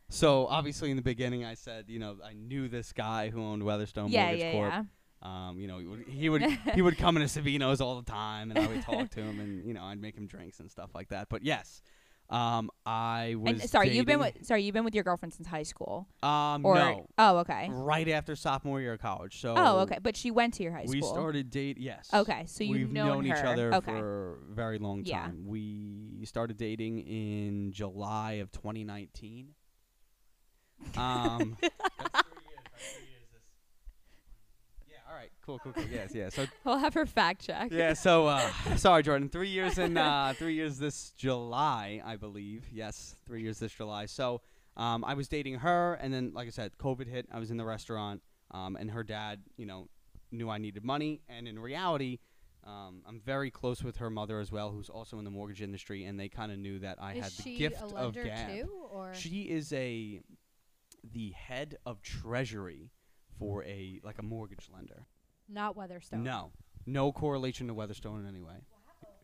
So 0.10 0.46
obviously 0.48 0.92
in 0.92 0.98
the 0.98 1.04
beginning 1.04 1.46
I 1.46 1.56
said, 1.56 1.86
you 1.88 1.98
know, 1.98 2.18
I 2.24 2.34
knew 2.34 2.68
this 2.68 2.94
guy 2.94 3.30
who 3.30 3.42
owned 3.42 3.64
Weatherstone 3.64 4.10
yeah, 4.10 4.26
Mortgage 4.26 4.42
yeah, 4.42 4.52
Corp. 4.52 4.72
yeah. 4.74 4.84
Um, 5.22 5.58
you 5.60 5.68
know, 5.68 5.80
he 5.80 5.86
would 5.88 6.08
he 6.08 6.30
would, 6.30 6.44
he 6.76 6.82
would 6.82 6.98
come 6.98 7.18
into 7.18 7.28
Savino's 7.28 7.82
all 7.82 7.96
the 8.00 8.10
time, 8.12 8.52
and 8.52 8.60
I 8.60 8.68
would 8.68 8.82
talk 8.84 9.10
to 9.12 9.22
him, 9.22 9.40
and 9.40 9.66
you 9.66 9.74
know, 9.74 9.84
I'd 9.84 10.00
make 10.00 10.16
him 10.16 10.28
drinks 10.28 10.60
and 10.60 10.70
stuff 10.70 10.92
like 10.94 11.10
that. 11.10 11.30
But 11.30 11.44
yes, 11.44 11.82
um, 12.30 12.70
I 12.86 13.36
was. 13.38 13.62
And 13.62 13.70
sorry, 13.70 13.96
you've 13.96 14.06
been 14.06 14.20
with 14.20 14.46
sorry, 14.46 14.64
you've 14.64 14.74
been 14.74 14.84
with 14.86 14.94
your 14.94 15.04
girlfriend 15.04 15.34
since 15.34 15.48
high 15.48 15.64
school. 15.64 16.08
Um, 16.22 16.64
Or 16.66 16.76
no, 16.76 17.08
Oh, 17.18 17.38
okay. 17.40 17.70
right 17.72 18.08
after 18.10 18.36
sophomore 18.36 18.82
year 18.82 18.94
of 18.94 19.00
college. 19.00 19.40
So. 19.42 19.56
Oh, 19.58 19.80
okay. 19.80 19.98
But 20.02 20.16
she 20.16 20.30
went 20.30 20.54
to 20.56 20.64
your 20.64 20.74
high 20.74 20.86
school. 20.86 20.94
We 20.94 21.02
started 21.02 21.50
date. 21.50 21.78
Yes. 21.80 22.10
Okay, 22.14 22.44
so 22.48 22.64
you've 22.64 22.74
We've 22.74 22.92
known 22.92 23.26
each 23.26 23.32
her. 23.34 23.48
other 23.48 23.74
Okay. 23.76 23.92
for 23.94 24.34
a 24.52 24.54
very 24.54 24.78
long 24.80 25.04
time. 25.04 25.06
Yeah. 25.44 25.50
We 25.50 26.26
started 26.26 26.58
dating 26.58 27.00
in 27.00 27.72
July 27.72 28.34
of 28.34 28.52
2019. 28.52 29.50
Um, 30.98 31.58
that's 31.62 31.74
three 31.78 32.42
years, 32.48 32.68
right? 32.68 32.92
Three 32.92 33.06
years 33.10 33.28
this- 33.32 33.42
Yeah. 34.90 34.98
All 35.10 35.16
right. 35.16 35.32
Cool. 35.46 35.60
Cool. 35.60 35.74
Cool. 35.74 35.84
Yes. 35.92 36.14
Yeah. 36.14 36.30
So 36.30 36.46
We'll 36.64 36.78
have 36.80 36.94
her 36.96 37.06
fact 37.06 37.46
check. 37.46 37.72
yeah. 37.72 37.94
So 37.94 38.28
uh, 38.28 38.50
sorry, 38.78 39.04
Jordan. 39.04 39.30
Three 39.30 39.50
years 39.50 39.78
in 39.78 39.98
uh, 39.98 40.34
three 40.38 40.56
years 40.56 40.78
this 40.80 41.12
July, 41.18 42.02
I 42.04 42.16
believe. 42.16 42.66
Yes, 42.72 43.16
three 43.26 43.42
years 43.42 43.60
this 43.60 43.72
July. 43.72 44.08
So 44.08 44.42
um, 44.76 45.04
I 45.06 45.14
was 45.14 45.28
dating 45.28 45.56
her, 45.60 45.94
and 45.96 46.14
then, 46.14 46.32
like 46.34 46.48
I 46.48 46.52
said, 46.52 46.72
COVID 46.80 47.08
hit. 47.08 47.28
I 47.32 47.40
was 47.40 47.52
in 47.52 47.58
the 47.58 47.66
restaurant, 47.66 48.22
um, 48.52 48.76
and 48.76 48.92
her 48.92 49.04
dad, 49.04 49.42
you 49.58 49.66
know, 49.66 49.88
knew 50.32 50.50
I 50.50 50.58
needed 50.58 50.84
money, 50.84 51.22
and 51.30 51.48
in 51.48 51.60
reality. 51.60 52.20
Um, 52.68 53.04
I'm 53.08 53.20
very 53.20 53.52
close 53.52 53.84
with 53.84 53.98
her 53.98 54.10
mother 54.10 54.40
as 54.40 54.52
well, 54.52 54.72
who's 54.72 54.90
also 54.90 55.20
in 55.20 55.24
the 55.24 55.30
mortgage 55.30 55.62
industry, 55.62 56.06
and 56.06 56.20
they 56.20 56.30
kind 56.30 56.52
of 56.52 56.58
knew 56.58 56.80
that 56.80 56.98
I 57.00 57.14
is 57.14 57.24
had 57.26 57.32
the 57.34 57.42
she 57.44 57.58
gift 57.58 57.80
a 57.80 57.86
of 57.86 58.16
lender 58.16 58.24
gab. 58.24 58.50
too, 58.50 58.72
or 58.92 59.14
She 59.14 59.44
is 59.44 59.72
a 59.72 60.20
the 61.04 61.30
head 61.30 61.78
of 61.86 62.02
treasury 62.02 62.90
for 63.38 63.64
a 63.66 64.00
like 64.04 64.18
a 64.18 64.24
mortgage 64.24 64.68
lender. 64.74 65.06
Not 65.50 65.76
Weatherstone? 65.76 66.24
No, 66.24 66.52
no 66.86 67.12
correlation 67.12 67.68
to 67.68 67.74
Weatherstone 67.74 68.20
in 68.22 68.28
any 68.28 68.42
way. 68.42 68.56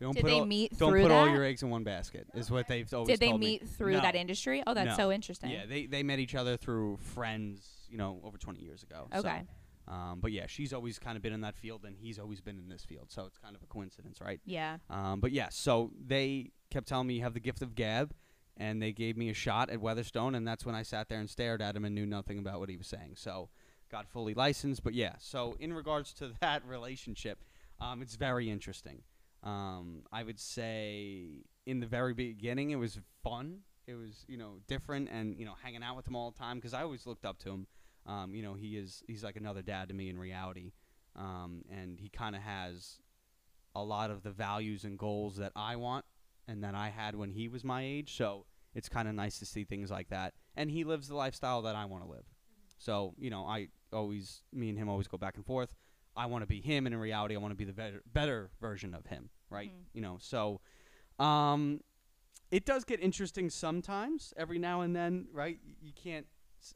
Don't 0.00 0.14
Did 0.16 0.22
put 0.22 0.28
they 0.30 0.38
all, 0.40 0.46
meet 0.46 0.76
don't 0.78 0.90
through 0.90 1.02
put 1.02 1.08
that? 1.10 1.14
all 1.14 1.28
your 1.28 1.44
eggs 1.44 1.62
in 1.62 1.70
one 1.70 1.84
basket. 1.84 2.26
Is 2.34 2.50
what 2.50 2.66
they've 2.66 2.92
always 2.92 3.06
Did 3.08 3.20
they 3.20 3.28
told 3.28 3.40
me. 3.40 3.46
meet 3.60 3.68
through 3.68 3.92
No. 3.92 4.00
that 4.00 4.16
industry? 4.16 4.62
Oh, 4.66 4.74
that's 4.74 4.98
No. 4.98 5.04
so 5.04 5.12
interesting. 5.12 5.50
Yeah, 5.50 5.66
they 5.66 5.86
they 5.86 6.02
met 6.02 6.18
each 6.18 6.34
other 6.34 6.56
through 6.56 6.96
friends. 6.98 7.86
You 7.88 7.98
know, 7.98 8.20
over 8.24 8.38
20 8.38 8.58
years 8.60 8.82
ago. 8.82 9.06
So, 9.12 9.18
Okay. 9.18 9.42
um, 9.86 10.18
but 10.20 10.32
yeah, 10.32 10.46
she's 10.46 10.72
always 10.72 10.98
kind 10.98 11.14
of 11.16 11.22
been 11.22 11.34
in 11.34 11.42
that 11.42 11.54
field, 11.54 11.84
and 11.84 11.94
he's 11.94 12.18
always 12.18 12.40
been 12.40 12.58
in 12.58 12.68
this 12.70 12.84
field. 12.86 13.10
So 13.12 13.26
it's 13.26 13.36
kind 13.36 13.54
of 13.54 13.62
a 13.62 13.66
coincidence, 13.66 14.18
right? 14.20 14.40
Yeah. 14.46 14.78
Um, 14.88 15.20
but 15.20 15.30
yeah, 15.30 15.50
so 15.50 15.92
they 16.04 16.52
kept 16.70 16.88
telling 16.88 17.06
me 17.06 17.14
you 17.16 17.22
have 17.22 17.34
the 17.34 17.40
gift 17.40 17.60
of 17.60 17.74
gab, 17.74 18.14
and 18.56 18.80
they 18.80 18.92
gave 18.92 19.18
me 19.18 19.28
a 19.28 19.34
shot 19.34 19.68
at 19.68 19.80
Weatherstone, 19.82 20.34
and 20.34 20.48
that's 20.48 20.64
when 20.64 20.74
I 20.74 20.82
sat 20.82 21.10
there 21.10 21.20
and 21.20 21.28
stared 21.28 21.60
at 21.60 21.76
him 21.76 21.84
and 21.84 21.94
knew 21.94 22.06
nothing 22.06 22.38
about 22.38 22.60
what 22.60 22.70
he 22.70 22.78
was 22.78 22.86
saying. 22.86 23.16
So 23.16 23.50
got 23.92 24.08
fully 24.08 24.34
licensed. 24.34 24.82
But 24.82 24.94
yeah, 24.94 25.12
so 25.18 25.54
in 25.60 25.72
regards 25.72 26.12
to 26.14 26.32
that 26.40 26.66
relationship, 26.66 27.38
um, 27.80 28.02
it's 28.02 28.16
very 28.16 28.50
interesting. 28.50 29.02
Um, 29.44 30.02
I 30.12 30.22
would 30.24 30.40
say 30.40 31.44
in 31.66 31.80
the 31.80 31.86
very 31.86 32.14
beginning, 32.14 32.70
it 32.70 32.76
was 32.76 32.98
fun. 33.22 33.58
It 33.86 33.94
was 33.94 34.24
you 34.26 34.36
know 34.36 34.54
different, 34.66 35.08
and 35.12 35.36
you 35.38 35.44
know 35.44 35.54
hanging 35.62 35.82
out 35.82 35.96
with 35.96 36.08
him 36.08 36.16
all 36.16 36.30
the 36.30 36.38
time 36.38 36.56
because 36.56 36.74
I 36.74 36.82
always 36.82 37.06
looked 37.06 37.24
up 37.24 37.38
to 37.40 37.50
him. 37.50 37.66
Um, 38.06 38.34
you 38.34 38.42
know 38.42 38.54
he 38.54 38.76
is 38.76 39.04
he's 39.06 39.22
like 39.22 39.36
another 39.36 39.62
dad 39.62 39.88
to 39.88 39.94
me 39.94 40.08
in 40.08 40.18
reality, 40.18 40.72
um, 41.14 41.62
and 41.70 42.00
he 42.00 42.08
kind 42.08 42.34
of 42.34 42.42
has 42.42 42.98
a 43.74 43.82
lot 43.82 44.10
of 44.10 44.22
the 44.22 44.30
values 44.30 44.84
and 44.84 44.98
goals 44.98 45.36
that 45.36 45.52
I 45.56 45.76
want 45.76 46.04
and 46.46 46.62
that 46.62 46.74
I 46.74 46.88
had 46.88 47.14
when 47.14 47.30
he 47.30 47.48
was 47.48 47.64
my 47.64 47.82
age. 47.82 48.16
So 48.16 48.44
it's 48.74 48.88
kind 48.88 49.08
of 49.08 49.14
nice 49.14 49.38
to 49.38 49.46
see 49.46 49.64
things 49.64 49.90
like 49.90 50.08
that. 50.08 50.34
And 50.56 50.70
he 50.70 50.84
lives 50.84 51.08
the 51.08 51.16
lifestyle 51.16 51.62
that 51.62 51.74
I 51.74 51.84
want 51.86 52.04
to 52.04 52.10
live. 52.10 52.24
So, 52.82 53.14
you 53.16 53.30
know, 53.30 53.44
I 53.46 53.68
always, 53.92 54.42
me 54.52 54.68
and 54.68 54.76
him 54.76 54.88
always 54.88 55.06
go 55.06 55.16
back 55.16 55.36
and 55.36 55.46
forth. 55.46 55.72
I 56.16 56.26
want 56.26 56.42
to 56.42 56.46
be 56.48 56.60
him, 56.60 56.84
and 56.84 56.92
in 56.94 57.00
reality, 57.00 57.36
I 57.36 57.38
want 57.38 57.52
to 57.52 57.56
be 57.56 57.64
the 57.64 57.72
better, 57.72 58.02
better 58.12 58.50
version 58.60 58.92
of 58.92 59.06
him, 59.06 59.30
right? 59.50 59.70
Mhm. 59.70 59.84
You 59.94 60.00
know, 60.02 60.16
so 60.20 60.60
um, 61.20 61.80
it 62.50 62.66
does 62.66 62.82
get 62.84 62.98
interesting 63.00 63.50
sometimes, 63.50 64.34
every 64.36 64.58
now 64.58 64.80
and 64.80 64.96
then, 64.96 65.28
right? 65.32 65.58
You 65.80 65.92
can't, 65.94 66.26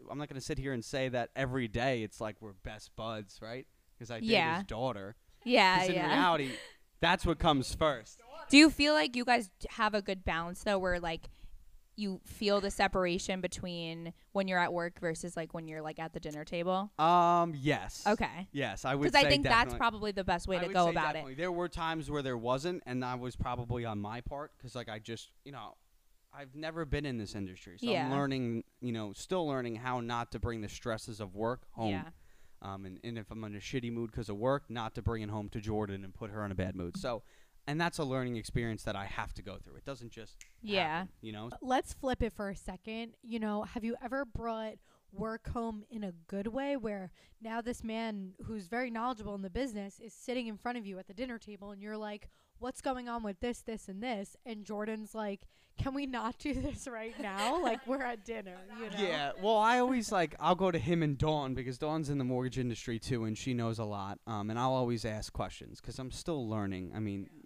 I'm 0.08 0.16
not 0.16 0.28
going 0.28 0.40
to 0.40 0.46
sit 0.46 0.58
here 0.58 0.72
and 0.72 0.84
say 0.84 1.08
that 1.08 1.30
every 1.34 1.66
day 1.66 2.04
it's 2.04 2.20
like 2.20 2.36
we're 2.40 2.52
best 2.52 2.94
buds, 2.94 3.40
right? 3.42 3.66
Because 3.98 4.10
I 4.12 4.20
date 4.20 4.28
Yeah. 4.28 4.58
his 4.58 4.64
daughter. 4.64 5.16
Yeah, 5.42 5.82
in 5.82 5.94
yeah. 5.94 6.06
reality, 6.06 6.50
that's 7.00 7.26
what 7.26 7.38
comes 7.40 7.74
first. 7.74 8.20
Do 8.48 8.56
you 8.56 8.70
feel 8.70 8.94
like 8.94 9.16
you 9.16 9.24
guys 9.24 9.50
have 9.70 9.92
a 9.92 10.02
good 10.02 10.24
balance 10.24 10.62
though, 10.62 10.78
where 10.78 11.00
like 11.00 11.28
you 11.96 12.20
feel 12.24 12.60
the 12.60 12.70
separation 12.70 13.40
between 13.40 14.12
when 14.32 14.46
you're 14.46 14.58
at 14.58 14.72
work 14.72 15.00
versus 15.00 15.36
like 15.36 15.54
when 15.54 15.66
you're 15.66 15.80
like 15.80 15.98
at 15.98 16.12
the 16.12 16.20
dinner 16.20 16.44
table? 16.44 16.90
Um, 16.98 17.54
yes. 17.56 18.04
Okay. 18.06 18.48
Yes, 18.52 18.84
I 18.84 18.94
would. 18.94 19.10
Because 19.10 19.24
I 19.24 19.28
think 19.28 19.44
that's 19.44 19.74
probably 19.74 20.12
the 20.12 20.24
best 20.24 20.46
way 20.46 20.58
I 20.58 20.66
to 20.66 20.72
go 20.72 20.88
about 20.88 21.14
definitely. 21.14 21.32
it. 21.32 21.38
There 21.38 21.52
were 21.52 21.68
times 21.68 22.10
where 22.10 22.22
there 22.22 22.36
wasn't, 22.36 22.82
and 22.86 23.02
that 23.02 23.18
was 23.18 23.34
probably 23.34 23.84
on 23.84 23.98
my 23.98 24.20
part 24.20 24.52
because, 24.56 24.74
like, 24.74 24.88
I 24.88 24.98
just, 24.98 25.30
you 25.44 25.52
know, 25.52 25.74
I've 26.32 26.54
never 26.54 26.84
been 26.84 27.06
in 27.06 27.16
this 27.16 27.34
industry, 27.34 27.78
so 27.80 27.90
I'm 27.90 28.10
learning, 28.10 28.64
you 28.82 28.92
know, 28.92 29.14
still 29.14 29.46
learning 29.46 29.76
how 29.76 30.00
not 30.00 30.32
to 30.32 30.38
bring 30.38 30.60
the 30.60 30.68
stresses 30.68 31.18
of 31.18 31.34
work 31.34 31.62
home. 31.70 31.90
Yeah. 31.90 32.04
Um, 32.60 32.84
and, 32.84 32.98
and 33.04 33.16
if 33.16 33.30
I'm 33.30 33.42
in 33.44 33.54
a 33.54 33.58
shitty 33.58 33.90
mood 33.90 34.10
because 34.10 34.28
of 34.28 34.36
work, 34.36 34.64
not 34.68 34.94
to 34.96 35.02
bring 35.02 35.22
it 35.22 35.30
home 35.30 35.48
to 35.50 35.60
Jordan 35.60 36.04
and 36.04 36.12
put 36.12 36.30
her 36.30 36.44
in 36.44 36.52
a 36.52 36.54
bad 36.54 36.76
mood. 36.76 36.98
So, 36.98 37.22
and 37.66 37.80
that's 37.80 37.98
a 37.98 38.04
learning 38.04 38.36
experience 38.36 38.82
that 38.84 38.96
I 38.96 39.04
have 39.06 39.32
to 39.34 39.42
go 39.42 39.56
through. 39.56 39.76
It 39.76 39.84
doesn't 39.84 40.10
just, 40.12 40.36
Yeah. 40.62 40.98
happen, 41.00 41.08
you 41.20 41.32
know. 41.32 41.50
Let's 41.62 41.92
flip 41.92 42.22
it 42.22 42.32
for 42.32 42.48
a 42.50 42.56
second. 42.56 43.14
You 43.22 43.38
know, 43.38 43.62
have 43.64 43.84
you 43.84 43.96
ever 44.02 44.24
brought 44.24 44.74
work 45.12 45.48
home 45.50 45.84
in 45.90 46.04
a 46.04 46.12
good 46.26 46.46
way 46.48 46.76
where 46.76 47.10
now 47.40 47.60
this 47.60 47.82
man 47.82 48.32
who's 48.44 48.66
very 48.66 48.90
knowledgeable 48.90 49.34
in 49.34 49.42
the 49.42 49.48
business 49.50 49.98
is 50.00 50.12
sitting 50.12 50.46
in 50.46 50.56
front 50.58 50.76
of 50.76 50.84
you 50.86 50.98
at 50.98 51.06
the 51.06 51.14
dinner 51.14 51.38
table 51.38 51.70
and 51.70 51.80
you're 51.82 51.96
like, 51.96 52.28
what's 52.58 52.80
going 52.80 53.08
on 53.08 53.22
with 53.22 53.40
this, 53.40 53.60
this, 53.62 53.88
and 53.88 54.02
this? 54.02 54.36
And 54.44 54.64
Jordan's 54.64 55.14
like, 55.14 55.42
can 55.78 55.92
we 55.94 56.06
not 56.06 56.38
do 56.38 56.52
this 56.60 56.86
right 56.90 57.14
now? 57.20 57.62
like, 57.62 57.86
we're 57.86 58.02
at 58.02 58.24
dinner, 58.24 58.56
you 58.78 58.90
know? 58.90 58.96
Yeah, 58.98 59.32
well, 59.42 59.56
I 59.58 59.78
always 59.78 60.10
like 60.10 60.34
I'll 60.40 60.54
go 60.54 60.70
to 60.70 60.78
him 60.78 61.02
and 61.02 61.16
Dawn 61.16 61.54
because 61.54 61.78
Dawn's 61.78 62.08
in 62.10 62.18
the 62.18 62.24
mortgage 62.24 62.58
industry 62.58 62.98
too, 62.98 63.24
and 63.24 63.36
she 63.38 63.54
knows 63.54 63.78
a 63.78 63.84
lot. 63.84 64.18
Um, 64.26 64.50
and 64.50 64.58
I'll 64.58 64.72
always 64.74 65.04
ask 65.04 65.32
questions 65.32 65.80
because 65.80 65.98
I'm 65.98 66.10
still 66.10 66.48
learning. 66.48 66.92
I 66.94 66.98
mean, 66.98 67.28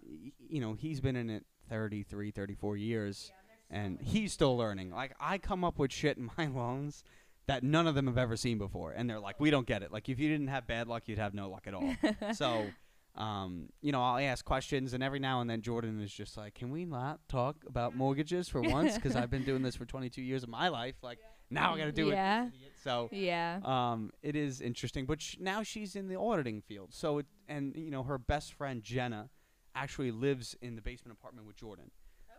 you 0.51 0.61
know, 0.61 0.73
he's 0.73 0.99
been 1.01 1.15
in 1.15 1.29
it 1.29 1.45
33, 1.69 2.31
34 2.31 2.77
years, 2.77 3.31
and 3.69 3.99
he's 4.01 4.33
still 4.33 4.57
learning. 4.57 4.91
Like 4.91 5.13
I 5.19 5.37
come 5.37 5.63
up 5.63 5.79
with 5.79 5.91
shit 5.91 6.17
in 6.17 6.29
my 6.37 6.47
loans 6.47 7.03
that 7.47 7.63
none 7.63 7.87
of 7.87 7.95
them 7.95 8.07
have 8.07 8.17
ever 8.17 8.35
seen 8.37 8.57
before, 8.57 8.91
and 8.91 9.09
they're 9.09 9.19
like, 9.19 9.39
"We 9.39 9.49
don't 9.49 9.65
get 9.65 9.81
it. 9.83 9.91
Like 9.91 10.09
if 10.09 10.19
you 10.19 10.29
didn't 10.29 10.47
have 10.47 10.67
bad 10.67 10.87
luck, 10.87 11.03
you'd 11.07 11.17
have 11.19 11.33
no 11.33 11.49
luck 11.49 11.65
at 11.67 11.73
all." 11.73 11.95
so. 12.33 12.65
Um, 13.13 13.67
you 13.81 13.91
know, 13.91 14.01
I'll 14.01 14.19
ask 14.23 14.45
questions, 14.45 14.93
and 14.93 15.03
every 15.03 15.19
now 15.19 15.41
and 15.41 15.49
then 15.49 15.61
Jordan 15.61 15.99
is 16.01 16.13
just 16.13 16.37
like, 16.37 16.53
"Can 16.55 16.71
we 16.71 16.85
not 16.85 17.19
talk 17.27 17.57
about 17.67 17.93
mortgages 17.93 18.47
for 18.47 18.61
once? 18.77 18.95
Because 18.95 19.17
I've 19.17 19.29
been 19.29 19.43
doing 19.43 19.61
this 19.63 19.75
for 19.75 19.83
22 19.85 20.21
years 20.21 20.43
of 20.43 20.49
my 20.49 20.69
life. 20.69 20.95
Like, 21.03 21.19
now 21.49 21.73
I 21.75 21.77
got 21.77 21.85
to 21.87 21.91
do 21.91 22.07
Yeah. 22.07 22.45
it. 22.45 22.53
So 22.81 23.09
Yeah. 23.11 23.59
um, 23.65 24.11
it 24.23 24.37
is 24.37 24.61
interesting. 24.61 25.05
But 25.05 25.21
sh- 25.21 25.35
now 25.41 25.61
she's 25.61 25.97
in 25.97 26.07
the 26.07 26.15
auditing 26.17 26.61
field. 26.61 26.93
So 26.93 27.17
it 27.17 27.25
and 27.49 27.75
you 27.75 27.91
know 27.91 28.03
her 28.03 28.17
best 28.17 28.53
friend 28.53 28.81
Jenna 28.81 29.29
actually 29.75 30.11
lives 30.11 30.55
in 30.61 30.75
the 30.75 30.81
basement 30.81 31.17
apartment 31.19 31.47
with 31.47 31.55
Jordan. 31.55 31.91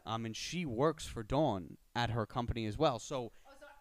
Um, 0.05 0.27
and 0.27 0.37
she 0.37 0.67
works 0.67 1.07
for 1.07 1.23
Dawn 1.23 1.77
at 1.95 2.11
her 2.11 2.27
company 2.27 2.67
as 2.67 2.77
well. 2.77 2.99
So 2.99 3.33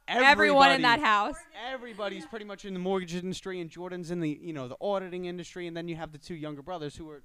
Everyone 0.07 0.71
in 0.71 0.81
that 0.81 0.99
house. 0.99 1.35
everybody's 1.71 2.25
pretty 2.25 2.45
much 2.45 2.65
in 2.65 2.73
the 2.73 2.79
mortgage 2.79 3.15
industry, 3.15 3.61
and 3.61 3.69
Jordan's 3.69 4.11
in 4.11 4.19
the 4.19 4.39
you 4.41 4.51
know 4.51 4.67
the 4.67 4.75
auditing 4.81 5.25
industry, 5.25 5.67
and 5.67 5.77
then 5.77 5.87
you 5.87 5.95
have 5.95 6.11
the 6.11 6.17
two 6.17 6.35
younger 6.35 6.61
brothers 6.61 6.95
who 6.95 7.09
are 7.09 7.23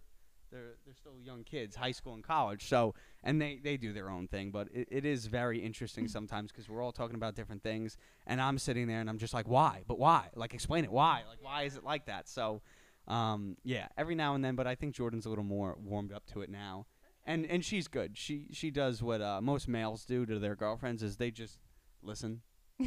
they're 0.53 0.75
they're 0.85 0.95
still 0.95 1.19
young 1.21 1.43
kids, 1.43 1.75
high 1.75 1.91
school 1.91 2.15
and 2.15 2.23
college. 2.23 2.69
So 2.69 2.95
and 3.25 3.41
they 3.41 3.59
they 3.63 3.77
do 3.77 3.93
their 3.93 4.09
own 4.09 4.29
thing, 4.29 4.51
but 4.51 4.69
it, 4.73 4.89
it 4.91 5.05
is 5.05 5.27
very 5.27 5.59
interesting 5.59 6.07
sometimes 6.07 6.53
because 6.53 6.69
we're 6.69 6.83
all 6.83 6.93
talking 6.93 7.17
about 7.17 7.35
different 7.35 7.63
things, 7.63 7.97
and 8.27 8.41
I'm 8.41 8.59
sitting 8.59 8.87
there 8.87 9.01
and 9.01 9.09
I'm 9.11 9.19
just 9.19 9.35
like, 9.35 9.49
why? 9.49 9.83
But 9.89 9.99
why? 9.99 10.29
Like 10.35 10.55
explain 10.55 10.85
it. 10.85 10.93
Why? 10.93 11.23
Like 11.29 11.39
why 11.43 11.63
is 11.65 11.77
it 11.77 11.83
like 11.83 12.07
that? 12.07 12.29
So 12.29 12.63
um 13.09 13.57
yeah, 13.65 13.89
every 13.97 14.15
now 14.15 14.35
and 14.35 14.45
then, 14.45 14.57
but 14.57 14.67
I 14.67 14.75
think 14.75 14.95
Jordan's 14.95 15.27
a 15.27 15.29
little 15.29 15.45
more 15.45 15.77
warmed 15.79 16.13
up 16.13 16.27
to 16.33 16.43
it 16.43 16.51
now. 16.51 16.87
And 17.25 17.45
and 17.47 17.65
she's 17.65 17.89
good. 17.89 18.17
She 18.17 18.47
she 18.53 18.71
does 18.71 19.03
what 19.03 19.21
uh, 19.21 19.41
most 19.41 19.67
males 19.69 20.05
do 20.05 20.25
to 20.27 20.39
their 20.39 20.55
girlfriends 20.55 21.03
is 21.03 21.17
they 21.17 21.31
just 21.31 21.59
listen. 22.03 22.43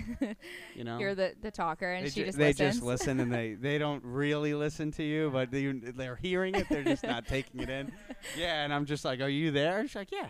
You 0.75 0.83
know, 0.83 0.99
You're 0.99 1.15
the, 1.15 1.33
the 1.41 1.49
talker, 1.51 1.91
and 1.91 2.05
they, 2.05 2.09
she 2.09 2.19
ju- 2.21 2.25
just 2.27 2.37
they 2.37 2.49
listens. 2.49 2.75
just 2.75 2.83
listen 2.85 3.19
and 3.19 3.33
they, 3.33 3.53
they 3.59 3.77
don't 3.79 4.03
really 4.03 4.53
listen 4.53 4.91
to 4.91 5.03
you, 5.03 5.29
but 5.31 5.49
they, 5.51 5.65
they're 5.71 6.15
hearing 6.15 6.53
it. 6.55 6.69
They're 6.69 6.83
just 6.83 7.03
not 7.03 7.25
taking 7.27 7.59
it 7.61 7.69
in. 7.69 7.91
Yeah, 8.37 8.63
and 8.63 8.71
I'm 8.73 8.85
just 8.85 9.03
like, 9.03 9.19
"Are 9.19 9.27
you 9.27 9.49
there?" 9.51 9.81
She's 9.87 9.95
like, 9.95 10.11
"Yeah, 10.11 10.29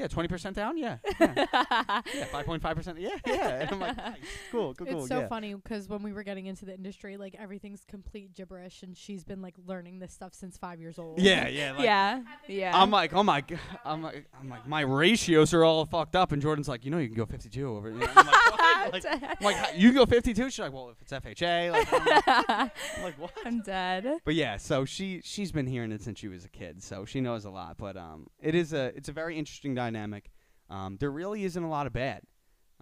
yeah, 0.00 0.08
twenty 0.08 0.28
percent 0.28 0.56
down. 0.56 0.70
Yeah, 0.80 0.96
yeah, 1.20 2.24
five 2.32 2.46
point 2.46 2.62
five 2.62 2.74
percent. 2.74 2.98
Yeah, 2.98 3.10
yeah." 3.26 3.60
And 3.60 3.70
I'm 3.72 3.80
like, 3.80 3.96
nice. 3.98 4.16
"Cool, 4.50 4.74
cool, 4.74 4.86
cool." 4.86 5.00
It's 5.00 5.08
so 5.08 5.20
yeah. 5.20 5.28
funny 5.28 5.52
because 5.54 5.88
when 5.88 6.02
we 6.02 6.12
were 6.12 6.22
getting 6.22 6.46
into 6.46 6.64
the 6.64 6.74
industry, 6.74 7.18
like 7.18 7.36
everything's 7.38 7.84
complete 7.86 8.34
gibberish, 8.34 8.82
and 8.82 8.96
she's 8.96 9.24
been 9.24 9.42
like 9.42 9.54
learning 9.66 9.98
this 9.98 10.12
stuff 10.12 10.32
since 10.32 10.56
five 10.56 10.80
years 10.80 10.98
old. 10.98 11.20
Yeah, 11.20 11.48
yeah, 11.48 11.72
like, 11.72 11.84
yeah. 11.84 12.22
Yeah. 12.48 12.70
I'm 12.74 12.90
like, 12.90 13.12
oh 13.12 13.22
my, 13.22 13.42
god, 13.42 13.60
I'm 13.84 14.02
like, 14.02 14.26
I'm 14.40 14.48
like, 14.48 14.66
my 14.66 14.80
ratios 14.80 15.52
are 15.52 15.64
all 15.64 15.84
fucked 15.84 16.16
up, 16.16 16.32
and 16.32 16.40
Jordan's 16.40 16.68
like, 16.68 16.84
you 16.84 16.90
know, 16.90 16.98
you 16.98 17.08
can 17.08 17.16
go 17.16 17.26
52 17.26 17.68
over. 17.68 17.90
You 17.90 17.98
know? 17.98 18.08
I'm 18.16 18.26
like, 18.26 18.59
like, 18.92 19.04
I'm 19.06 19.36
like, 19.40 19.56
you 19.76 19.92
go 19.92 20.06
52. 20.06 20.44
She's 20.50 20.58
like, 20.58 20.72
well, 20.72 20.90
if 20.90 21.00
it's 21.02 21.12
FHA, 21.12 21.70
like, 21.72 21.88
I'm 22.48 23.02
like, 23.02 23.18
what? 23.18 23.32
I'm 23.44 23.60
dead. 23.62 24.18
But 24.24 24.34
yeah, 24.34 24.56
so 24.56 24.84
she 24.84 25.20
she's 25.24 25.52
been 25.52 25.66
hearing 25.66 25.92
it 25.92 26.02
since 26.02 26.18
she 26.18 26.28
was 26.28 26.44
a 26.44 26.48
kid, 26.48 26.82
so 26.82 27.04
she 27.04 27.20
knows 27.20 27.44
a 27.44 27.50
lot. 27.50 27.76
But 27.78 27.96
um, 27.96 28.26
it 28.40 28.54
is 28.54 28.72
a 28.72 28.92
it's 28.96 29.08
a 29.08 29.12
very 29.12 29.38
interesting 29.38 29.74
dynamic. 29.74 30.30
Um, 30.68 30.96
there 31.00 31.10
really 31.10 31.44
isn't 31.44 31.62
a 31.62 31.68
lot 31.68 31.86
of 31.86 31.92
bad. 31.92 32.22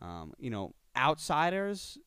Um, 0.01 0.33
you 0.39 0.51
know, 0.51 0.75
outsiders, 0.97 1.99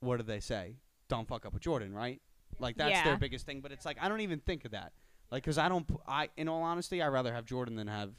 what 0.00 0.18
do 0.18 0.22
they 0.22 0.40
say? 0.40 0.76
Don't 1.08 1.26
fuck 1.26 1.44
up 1.46 1.52
with 1.52 1.62
Jordan, 1.62 1.92
right? 1.92 2.20
Like 2.58 2.76
that's 2.76 2.90
Yeah. 2.90 3.04
their 3.04 3.16
biggest 3.18 3.46
thing. 3.46 3.60
But 3.60 3.72
it's 3.72 3.84
like 3.84 3.96
I 4.00 4.08
don't 4.08 4.20
even 4.20 4.40
think 4.40 4.64
of 4.64 4.72
that. 4.72 4.92
Like, 5.30 5.44
cause 5.44 5.58
I 5.58 5.68
don't. 5.68 5.88
I 6.06 6.28
in 6.36 6.48
all 6.48 6.62
honesty, 6.62 7.00
I 7.02 7.08
rather 7.08 7.32
have 7.32 7.44
Jordan 7.44 7.76
than 7.76 7.86
have 7.88 8.12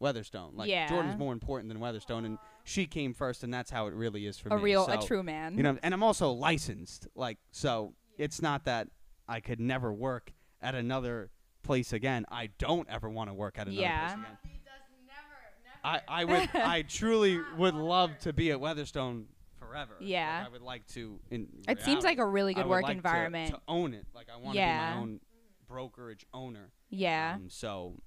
Weatherstone. 0.00 0.54
Like 0.54 0.68
Yeah. 0.68 0.88
Jordan's 0.88 1.18
more 1.18 1.32
important 1.32 1.68
than 1.68 1.80
Weatherstone, 1.80 2.24
and 2.24 2.38
she 2.64 2.86
came 2.86 3.14
first, 3.14 3.42
and 3.44 3.52
that's 3.52 3.70
how 3.70 3.86
it 3.86 3.94
really 3.94 4.26
is 4.26 4.38
for 4.38 4.48
A 4.50 4.56
me. 4.56 4.60
A 4.60 4.64
real, 4.64 4.86
So, 4.86 4.92
a 4.92 5.06
true 5.06 5.22
man. 5.22 5.56
you 5.56 5.62
know, 5.62 5.78
and 5.82 5.94
I'm 5.94 6.02
also 6.02 6.30
licensed. 6.32 7.06
Like, 7.14 7.38
so 7.52 7.94
it's 8.18 8.40
not 8.42 8.64
that 8.64 8.88
I 9.28 9.40
could 9.40 9.60
never 9.60 9.92
work 9.92 10.32
at 10.60 10.74
another 10.74 11.30
place 11.62 11.92
again. 11.92 12.26
I 12.30 12.48
don't 12.58 12.88
ever 12.90 13.08
want 13.08 13.30
to 13.30 13.34
work 13.34 13.58
at 13.58 13.66
another 13.68 13.80
Yeah. 13.82 14.14
place 14.14 14.22
again. 14.24 14.38
I, 15.84 16.00
I 16.08 16.24
would 16.24 16.48
I 16.54 16.82
truly 16.82 17.40
would 17.58 17.74
love 17.74 18.18
to 18.20 18.32
be 18.32 18.50
at 18.50 18.58
Weatherstone 18.60 19.26
forever. 19.58 19.94
Like, 20.00 20.08
Yeah. 20.08 20.44
I 20.46 20.50
would 20.50 20.62
like 20.62 20.86
to. 20.88 21.20
In 21.30 21.48
it 21.68 21.82
seems 21.82 22.04
like 22.04 22.18
a 22.18 22.24
really 22.26 22.54
reality, 22.54 22.60
I 22.60 22.62
good 22.62 22.68
would 22.68 22.74
work 22.74 22.82
like 22.84 22.92
to- 22.92 22.96
environment. 22.96 23.50
To, 23.54 23.60
own 23.68 23.92
it. 23.94 24.06
Like 24.14 24.28
I 24.32 24.36
want 24.38 24.54
to 24.54 24.58
Yeah. 24.60 24.90
be 24.92 24.96
my 24.96 25.02
own 25.02 25.20
brokerage 25.68 26.26
owner. 26.32 26.70
yeah. 26.90 27.34
Um, 27.36 27.48
so, 27.50 28.00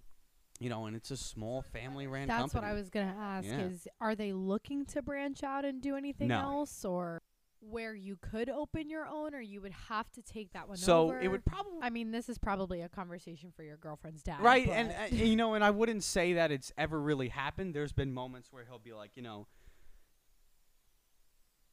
you 0.60 0.70
know, 0.70 0.86
and 0.86 0.96
it's 0.96 1.12
a 1.12 1.18
small 1.18 1.62
family 1.62 2.08
ran 2.08 2.28
That's 2.28 2.40
company. 2.54 2.62
what 2.64 2.72
I 2.72 2.74
was 2.74 2.90
gonna 2.90 3.16
ask. 3.20 3.48
Yeah. 3.48 3.60
Is 3.62 3.88
are 4.02 4.16
they 4.16 4.34
looking 4.34 4.86
to 4.88 5.02
branch 5.02 5.44
out 5.44 5.66
and 5.66 5.82
do 5.82 5.96
anything 5.96 6.30
No. 6.30 6.40
else, 6.40 6.84
or 6.86 7.22
where 7.60 7.94
you 7.96 8.16
could 8.22 8.50
open 8.50 8.90
your 8.90 9.06
own, 9.08 9.34
or 9.34 9.42
you 9.42 9.60
would 9.62 9.72
have 9.90 10.12
to 10.12 10.22
take 10.22 10.54
that 10.54 10.68
one 10.68 10.78
So 10.78 11.06
over? 11.08 11.20
it 11.20 11.28
would 11.30 11.44
probably 11.46 11.80
I 11.82 11.90
mean, 11.90 12.12
this 12.12 12.30
is 12.30 12.38
probably 12.38 12.82
a 12.82 12.90
conversation 12.90 13.52
for 13.56 13.64
your 13.64 13.78
girlfriend's 13.78 14.22
dad. 14.24 14.40
right 14.42 14.68
and 14.70 14.92
uh, 14.92 15.16
you 15.16 15.36
know 15.36 15.54
and 15.56 15.64
i 15.64 15.70
wouldn't 15.72 16.04
say 16.04 16.34
that 16.34 16.52
it's 16.52 16.72
ever 16.78 17.00
really 17.02 17.30
happened 17.30 17.74
there's 17.74 17.92
been 17.94 18.14
moments 18.14 18.52
where 18.52 18.64
he'll 18.66 18.78
be 18.80 18.94
like 18.94 19.12
you 19.16 19.24
know 19.24 19.48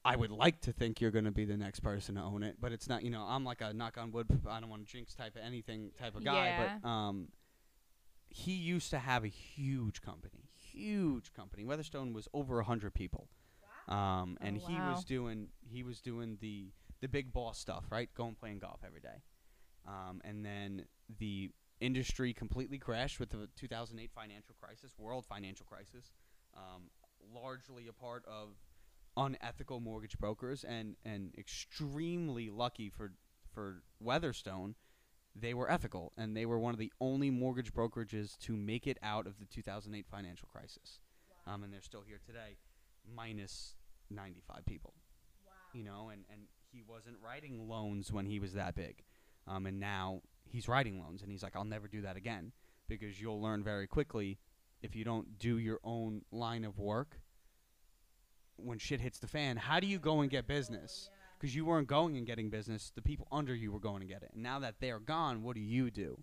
i 0.05 0.17
would 0.17 0.31
like 0.31 0.61
to 0.63 0.73
think 0.73 1.01
you're 1.01 1.11
going 1.11 1.25
to 1.25 1.31
be 1.31 1.45
the 1.45 1.57
next 1.57 1.81
person 1.81 2.15
to 2.17 2.21
own 2.23 2.43
it 2.43 2.57
but 2.61 2.73
it's 2.73 2.89
not 2.89 3.03
you 3.03 3.11
know 3.11 3.23
i'm 3.29 3.45
like 3.45 3.61
a 3.61 3.73
knock 3.73 3.97
on 3.99 4.11
wood 4.11 4.27
i 4.51 4.61
don't 4.61 4.69
want 4.71 4.87
to 4.87 4.91
jinx 4.93 5.15
type 5.15 5.37
of 5.37 5.43
anything 5.43 5.91
type 5.99 6.15
of 6.17 6.25
guy 6.25 6.47
Yeah. 6.47 6.79
but 6.83 6.89
um 6.89 7.29
he 8.37 8.53
used 8.53 8.91
to 8.91 8.99
have 8.99 9.25
a 9.25 9.29
huge 9.29 10.03
company 10.03 10.41
huge 10.77 11.33
company. 11.33 11.65
Weatherstone 11.65 12.13
was 12.13 12.27
over 12.35 12.55
a 12.55 12.65
100 12.65 12.93
people. 12.95 13.29
Um 13.87 14.37
and 14.41 14.57
Oh, 14.61 14.67
he 14.67 14.75
wow. 14.75 14.91
was 14.91 15.05
doing 15.05 15.49
he 15.63 15.85
was 15.85 16.01
doing 16.01 16.37
the 16.41 16.73
the 17.01 17.07
big 17.09 17.33
boss 17.33 17.59
stuff 17.59 17.85
right? 17.91 18.13
Going 18.15 18.35
playing 18.35 18.59
golf 18.59 18.81
every 18.85 19.01
day. 19.01 19.23
Um, 19.87 20.21
and 20.25 20.45
then 20.45 20.87
the 21.19 21.51
industry 21.81 22.33
completely 22.33 22.79
crashed 22.79 23.21
with 23.21 23.31
the 23.31 23.49
2008 23.57 24.11
financial 24.13 24.55
crisis, 24.61 24.95
world 24.99 25.27
financial 25.27 25.67
crisis, 25.67 26.11
um, 26.57 26.91
largely 27.33 27.87
a 27.89 27.93
part 27.93 28.25
of 28.27 28.49
unethical 29.17 29.79
mortgage 29.81 30.19
brokers, 30.19 30.65
and 30.65 30.97
and 31.05 31.35
extremely 31.39 32.51
lucky 32.51 32.89
for 32.91 33.13
for 33.53 33.83
Weatherstone, 34.01 34.75
they 35.35 35.55
were 35.55 35.71
ethical, 35.71 36.13
and 36.17 36.37
they 36.37 36.47
were 36.47 36.59
one 36.59 36.75
of 36.75 36.79
the 36.79 36.93
only 37.01 37.31
mortgage 37.31 37.73
brokerages 37.73 38.39
to 38.39 38.57
make 38.57 38.87
it 38.87 38.99
out 39.03 39.27
of 39.27 39.39
the 39.39 39.47
2008 39.47 40.07
financial 40.07 40.49
crisis, 40.53 41.01
um, 41.47 41.65
and 41.65 41.73
they're 41.73 41.81
still 41.81 42.03
here 42.07 42.21
today, 42.25 42.57
minus 43.15 43.75
95 44.11 44.65
people. 44.65 44.95
You 45.73 45.83
know, 45.83 46.11
and 46.13 46.25
and 46.31 46.43
he 46.71 46.83
wasn't 46.87 47.17
writing 47.25 47.69
loans 47.69 48.13
when 48.13 48.27
he 48.27 48.39
was 48.39 48.53
that 48.53 48.75
big. 48.75 49.03
Um, 49.47 49.67
and 49.67 49.79
now 49.79 50.23
he's 50.49 50.69
writing 50.69 51.01
loans, 51.01 51.23
and 51.23 51.31
he's 51.31 51.43
like, 51.43 51.57
I'll 51.57 51.65
never 51.65 51.89
do 51.89 52.03
that 52.03 52.17
again 52.17 52.53
because 52.89 53.21
you'll 53.21 53.41
learn 53.41 53.63
very 53.63 53.87
quickly 53.87 54.39
if 54.83 54.95
you 54.95 55.05
don't 55.05 55.39
do 55.39 55.59
your 55.59 55.81
own 55.85 56.23
line 56.31 56.65
of 56.65 56.79
work. 56.79 57.21
When 58.57 58.79
shit 58.79 59.01
hits 59.01 59.19
the 59.19 59.27
fan, 59.27 59.57
how 59.57 59.81
do 59.81 59.87
you 59.87 59.99
go 59.99 60.21
and 60.21 60.31
get 60.31 60.47
business? 60.47 61.11
Because 61.45 61.55
you 61.55 61.67
weren't 61.67 61.87
going 61.89 62.17
and 62.17 62.27
getting 62.27 62.49
business, 62.49 62.91
the 62.95 63.03
people 63.03 63.29
under 63.31 63.55
you 63.55 63.71
were 63.71 63.79
going 63.79 64.01
to 64.01 64.07
get 64.07 64.23
it. 64.23 64.31
And 64.33 64.43
now 64.43 64.61
that 64.61 64.77
they're 64.81 64.99
gone, 64.99 65.43
what 65.43 65.55
do 65.55 65.61
you 65.61 65.91
do? 65.91 66.19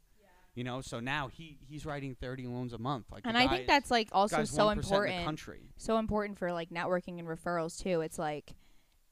You 0.56 0.64
know, 0.64 0.82
so 0.82 1.00
now 1.00 1.28
he 1.28 1.60
he's 1.70 1.86
writing 1.86 2.16
thirty 2.20 2.48
loans 2.48 2.74
a 2.74 2.80
month. 2.80 3.12
Like, 3.12 3.22
and 3.26 3.38
I 3.38 3.48
think 3.48 3.62
is- 3.62 3.68
that's 3.68 3.92
like 3.92 4.10
also 4.14 4.46
so 4.46 4.66
1% 4.66 4.72
in 4.72 4.78
the 4.78 4.84
important. 4.84 5.26
country. 5.26 5.60
so 5.78 6.00
important 6.00 6.40
for 6.40 6.52
like 6.52 6.72
networking 6.72 7.20
and 7.20 7.28
referrals 7.28 7.80
too. 7.80 8.02
It's 8.02 8.18
like 8.18 8.56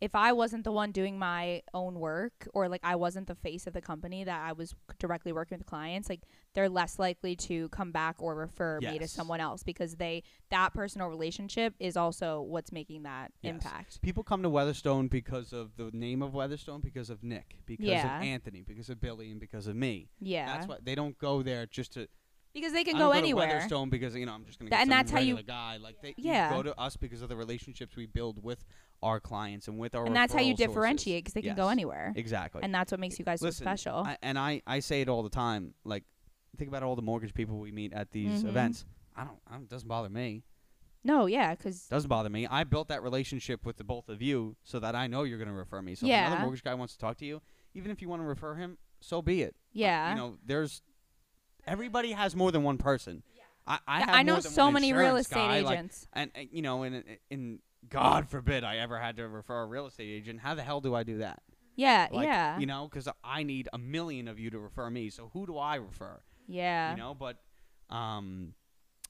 if 0.01 0.15
I 0.15 0.31
wasn't 0.31 0.63
the 0.63 0.71
one 0.71 0.91
doing 0.91 1.19
my 1.19 1.62
own 1.73 1.99
work 1.99 2.47
or 2.53 2.69
like 2.69 2.79
I 2.83 2.95
wasn't 2.95 3.27
the 3.27 3.35
face 3.35 3.67
of 3.67 3.73
the 3.73 3.81
company 3.81 4.23
that 4.23 4.41
I 4.41 4.53
was 4.53 4.73
directly 4.97 5.31
working 5.33 5.57
with 5.57 5.67
clients, 5.67 6.07
like 6.09 6.21
they're 6.55 6.69
less 6.69 6.97
likely 6.97 7.35
to 7.35 7.67
come 7.69 7.91
back 7.91 8.15
or 8.19 8.33
refer 8.35 8.79
me 8.81 8.97
to 8.99 9.07
someone 9.07 9.39
else 9.41 9.62
because 9.63 9.95
they 9.97 10.23
that 10.51 10.73
personal 10.73 11.07
relationship 11.09 11.73
is 11.79 11.97
also 11.97 12.41
what's 12.41 12.71
making 12.71 13.03
that 13.03 13.31
Yes. 13.41 13.51
impact. 13.55 14.01
People 14.01 14.23
come 14.23 14.41
to 14.43 14.49
Weatherstone 14.49 15.09
because 15.09 15.51
of 15.51 15.75
the 15.75 15.91
name 15.91 16.21
of 16.21 16.33
Weatherstone, 16.33 16.81
because 16.81 17.09
of 17.09 17.21
Nick, 17.24 17.57
because 17.65 17.86
Yeah. 17.86 18.17
of 18.17 18.24
Anthony, 18.24 18.61
because 18.61 18.89
of 18.89 19.01
Billy, 19.01 19.30
and 19.32 19.39
because 19.39 19.67
of 19.67 19.76
me. 19.76 20.09
Yeah. 20.19 20.45
That's 20.45 20.67
why 20.67 20.78
they 20.82 20.95
don't 20.95 21.17
go 21.17 21.41
there 21.43 21.65
just 21.65 21.93
to. 21.93 22.07
because 22.51 22.74
they 22.74 22.84
can 22.84 22.93
go 22.93 23.07
go 23.07 23.11
anywhere. 23.11 23.47
To 23.47 23.53
Weatherstone 23.53 23.89
because 23.91 24.15
you 24.15 24.26
know 24.26 24.34
I'm 24.34 24.43
just 24.45 24.57
gonna. 24.59 24.71
Get 24.71 24.82
and 24.82 24.91
that's 24.91 25.11
how 25.11 25.19
you- 25.19 25.41
guy. 25.43 25.78
Like 25.78 26.01
they 26.01 26.15
Yeah. 26.17 26.49
you 26.49 26.55
go 26.57 26.63
to 26.63 26.80
us 26.80 26.97
because 26.97 27.21
of 27.21 27.30
the 27.30 27.36
relationships 27.36 27.95
we 27.95 28.05
build 28.07 28.43
with 28.43 28.65
our 29.02 29.20
clients 29.20 29.68
and 29.68 29.78
with 29.78 29.95
our. 29.95 30.06
and 30.06 30.16
that's 30.16 30.34
how 30.34 30.41
you 30.41 30.54
differentiate 30.56 31.24
because 31.24 31.34
they 31.34 31.41
can 31.41 31.56
go 31.56 31.70
anywhere. 31.70 32.14
Exactly. 32.16 32.62
And 32.64 32.74
that's 32.74 32.91
what 32.91 33.00
makes 33.00 33.18
you 33.20 33.26
guys 33.26 33.41
Listen, 33.41 33.64
so 33.64 33.70
special. 33.70 33.95
I, 34.06 34.18
and 34.22 34.38
I 34.38 34.62
I 34.68 34.80
say 34.80 35.02
it 35.02 35.10
all 35.10 35.24
the 35.24 35.30
time. 35.30 35.74
Like 35.84 36.04
think 36.58 36.68
about 36.68 36.84
all 36.84 36.95
the 36.95 37.02
mortgage 37.02 37.34
people 37.34 37.58
we 37.60 37.72
meet 37.72 37.93
at 37.93 38.12
these 38.12 38.43
Mhm. 38.43 38.50
events. 38.50 38.86
I 39.16 39.24
don't. 39.24 39.39
I 39.47 39.54
don't 39.54 39.64
it 39.64 39.70
doesn't 39.70 39.88
bother 39.88 40.10
me. 40.10 40.43
no, 41.04 41.26
yeah, 41.28 41.56
because 41.56 41.88
Doesn't 41.88 42.10
bother 42.10 42.30
me. 42.30 42.45
I 42.47 42.64
built 42.66 42.89
that 42.89 43.02
relationship 43.02 43.66
with 43.66 43.78
the 43.78 43.84
both 43.86 44.10
of 44.10 44.22
you 44.22 44.58
so 44.64 44.80
that 44.80 44.95
I 44.95 45.08
know 45.08 45.24
you're 45.24 45.38
going 45.38 45.47
to 45.47 45.54
refer 45.54 45.82
me. 45.82 45.95
So 45.95 46.06
if 46.06 46.10
Yeah. 46.10 46.28
another 46.28 46.41
mortgage 46.41 46.64
guy 46.64 46.74
wants 46.74 46.93
to 46.93 47.00
talk 47.00 47.18
to 47.20 47.26
you, 47.26 47.41
even 47.74 47.89
if 47.91 48.02
you 48.02 48.10
want 48.10 48.22
to 48.22 48.28
refer 48.28 48.56
him, 48.56 48.78
so 49.00 49.22
be 49.22 49.41
it. 49.41 49.56
yeah, 49.72 50.10
You 50.10 50.16
know, 50.18 50.38
there's 50.45 50.82
everybody 51.66 52.12
has 52.12 52.36
more 52.36 52.52
than 52.52 52.64
one 52.64 52.78
person. 52.78 53.24
I 53.68 53.80
I, 53.88 54.04
I 54.20 54.24
know 54.24 54.39
so 54.39 54.72
many 54.72 54.91
real 54.93 55.16
estate 55.16 55.36
guy, 55.36 55.62
like, 55.62 55.78
agents. 55.78 56.08
and 56.14 56.32
uh, 56.36 56.39
you 56.52 56.62
know, 56.62 56.84
in 56.84 57.04
in 57.30 57.60
God 57.88 58.30
forbid 58.30 58.63
I 58.63 58.77
ever 58.77 58.99
had 58.99 59.15
to 59.17 59.27
refer 59.27 59.61
a 59.61 59.65
real 59.65 59.88
estate 59.88 60.09
agent. 60.09 60.41
How 60.41 60.55
the 60.55 60.63
hell 60.63 60.82
do 60.82 60.93
I 60.95 61.03
do 61.03 61.19
that? 61.19 61.41
yeah, 61.75 62.07
Like, 62.11 62.25
yeah, 62.25 62.59
You 62.59 62.65
know, 62.65 62.88
because 62.91 63.07
I 63.23 63.43
need 63.43 63.69
a 63.71 63.77
million 63.77 64.27
of 64.27 64.38
you 64.38 64.49
to 64.49 64.59
refer 64.59 64.89
me. 64.89 65.09
So 65.09 65.30
who 65.34 65.45
do 65.45 65.57
I 65.57 65.75
refer? 65.75 66.21
yeah. 66.47 66.91
you 66.91 66.97
know 66.97 67.13
but 67.13 67.38
um 67.91 68.55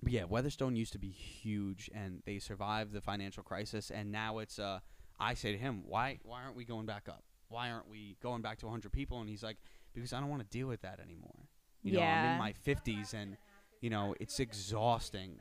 but 0.04 0.12
yeah 0.12 0.26
weatherstone 0.26 0.76
used 0.76 0.92
to 0.92 1.00
be 1.00 1.10
huge 1.10 1.90
and 1.94 2.22
they 2.26 2.38
survived 2.38 2.92
the 2.92 3.00
financial 3.00 3.44
crisis 3.44 3.90
and 3.92 4.12
now 4.12 4.40
it's 4.40 4.60
uh 4.60 4.80
I 5.20 5.34
say 5.34 5.52
to 5.54 5.58
him, 5.58 5.84
why 5.86 6.20
why 6.24 6.44
aren't 6.44 6.56
we 6.56 6.64
going 6.66 6.86
back 6.86 7.08
up? 7.10 7.24
Why 7.50 7.72
aren't 7.72 7.90
we 7.90 8.18
going 8.22 8.42
back 8.42 8.60
to 8.60 8.66
100 8.68 8.92
people? 8.92 9.20
And 9.20 9.30
he's 9.30 9.42
like, 9.44 9.58
because 9.94 10.14
I 10.14 10.20
don't 10.20 10.30
want 10.30 10.42
to 10.44 10.48
deal 10.48 10.68
with 10.68 10.82
that 10.82 11.00
anymore. 11.00 11.48
You 11.84 11.94
know, 11.94 12.00
I'm 12.02 12.32
in 12.34 12.38
my 12.40 12.54
50s 12.54 13.14
and 13.14 13.36
you 13.82 13.90
know 13.90 14.16
it's 14.20 14.40
exhausting. 14.40 15.32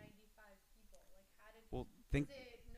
Well, 1.70 1.86
think 2.10 2.28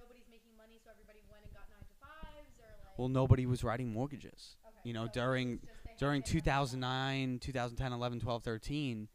nobody's 0.01 0.27
making 0.31 0.57
money, 0.57 0.77
so 0.83 0.91
everybody 0.91 1.21
went 1.31 1.45
and 1.45 1.55
got 1.55 1.69
nine 1.71 1.85
to 1.87 1.97
fives, 2.03 2.59
or 2.59 2.73
like. 2.85 2.90
Well 3.01 3.09
nobody 3.09 3.47
was 3.47 3.65
writing 3.65 3.93
mortgages. 3.93 4.57
You 4.85 4.93
know, 4.93 5.09
during 5.13 5.61
during 5.99 6.23
2009, 6.23 7.39
2010, 7.41 7.93
11, 7.93 8.21
12, 8.21 8.43
13, 8.43 9.09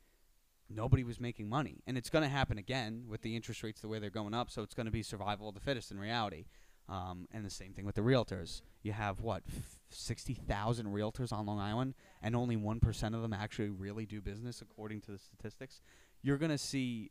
nobody 0.69 1.03
was 1.03 1.19
making 1.19 1.49
money. 1.49 1.81
And 1.87 1.97
it's 1.97 2.09
going 2.09 2.23
to 2.23 2.29
happen 2.29 2.57
again 2.57 3.05
with 3.07 3.21
the 3.21 3.35
interest 3.35 3.63
rates 3.63 3.81
the 3.81 3.87
way 3.87 3.99
they're 3.99 4.09
going 4.09 4.33
up. 4.33 4.49
So 4.49 4.63
it's 4.63 4.73
going 4.73 4.85
to 4.85 4.91
be 4.91 5.03
survival 5.03 5.49
of 5.49 5.55
the 5.55 5.61
fittest 5.61 5.91
in 5.91 5.99
reality. 5.99 6.45
Um, 6.87 7.27
and 7.31 7.43
the 7.43 7.49
same 7.49 7.73
thing 7.73 7.85
with 7.85 7.95
the 7.95 8.01
realtors. 8.01 8.61
You 8.83 8.91
have, 8.91 9.19
what, 9.19 9.41
f- 9.47 9.79
60,000 9.89 10.85
realtors 10.85 11.33
on 11.33 11.47
Long 11.47 11.59
Island, 11.59 11.95
and 12.21 12.35
only 12.35 12.55
1% 12.55 13.15
of 13.15 13.23
them 13.23 13.33
actually 13.33 13.69
really 13.69 14.05
do 14.05 14.21
business 14.21 14.61
according 14.61 15.01
to 15.01 15.11
the 15.11 15.17
statistics. 15.17 15.81
You're 16.21 16.37
going 16.37 16.51
to 16.51 16.59
see. 16.59 17.09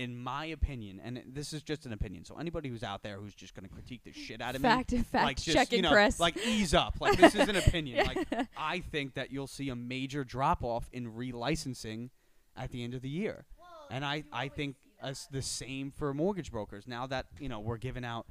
In 0.00 0.16
my 0.16 0.46
opinion, 0.46 0.98
and 1.04 1.22
this 1.26 1.52
is 1.52 1.62
just 1.62 1.84
an 1.84 1.92
opinion, 1.92 2.24
so 2.24 2.36
anybody 2.38 2.70
who's 2.70 2.82
out 2.82 3.02
there 3.02 3.18
who's 3.18 3.34
just 3.34 3.54
going 3.54 3.68
to 3.68 3.74
critique 3.74 4.00
the 4.02 4.12
shit 4.12 4.40
out 4.40 4.54
of 4.54 4.62
me, 4.62 4.68
fact 4.68 4.92
fact 4.92 5.12
like 5.12 5.36
just 5.36 5.54
checking 5.54 5.78
you 5.78 5.82
know, 5.82 5.90
Chris. 5.90 6.18
like 6.18 6.38
ease 6.38 6.72
up. 6.72 6.94
Like 7.00 7.18
this 7.18 7.34
is 7.34 7.48
an 7.48 7.56
opinion. 7.56 8.06
Like 8.06 8.26
I 8.56 8.80
think 8.80 9.12
that 9.14 9.30
you'll 9.30 9.46
see 9.46 9.68
a 9.68 9.76
major 9.76 10.24
drop 10.24 10.64
off 10.64 10.88
in 10.90 11.12
relicensing 11.12 12.08
at 12.56 12.70
the 12.70 12.82
end 12.82 12.94
of 12.94 13.02
the 13.02 13.10
year, 13.10 13.44
and 13.90 14.02
I 14.02 14.24
I 14.32 14.48
think 14.48 14.76
as 15.02 15.28
the 15.30 15.42
same 15.42 15.90
for 15.90 16.14
mortgage 16.14 16.50
brokers. 16.50 16.86
Now 16.86 17.06
that 17.06 17.26
you 17.38 17.50
know 17.50 17.60
we're 17.60 17.76
giving 17.76 18.04
out 18.04 18.26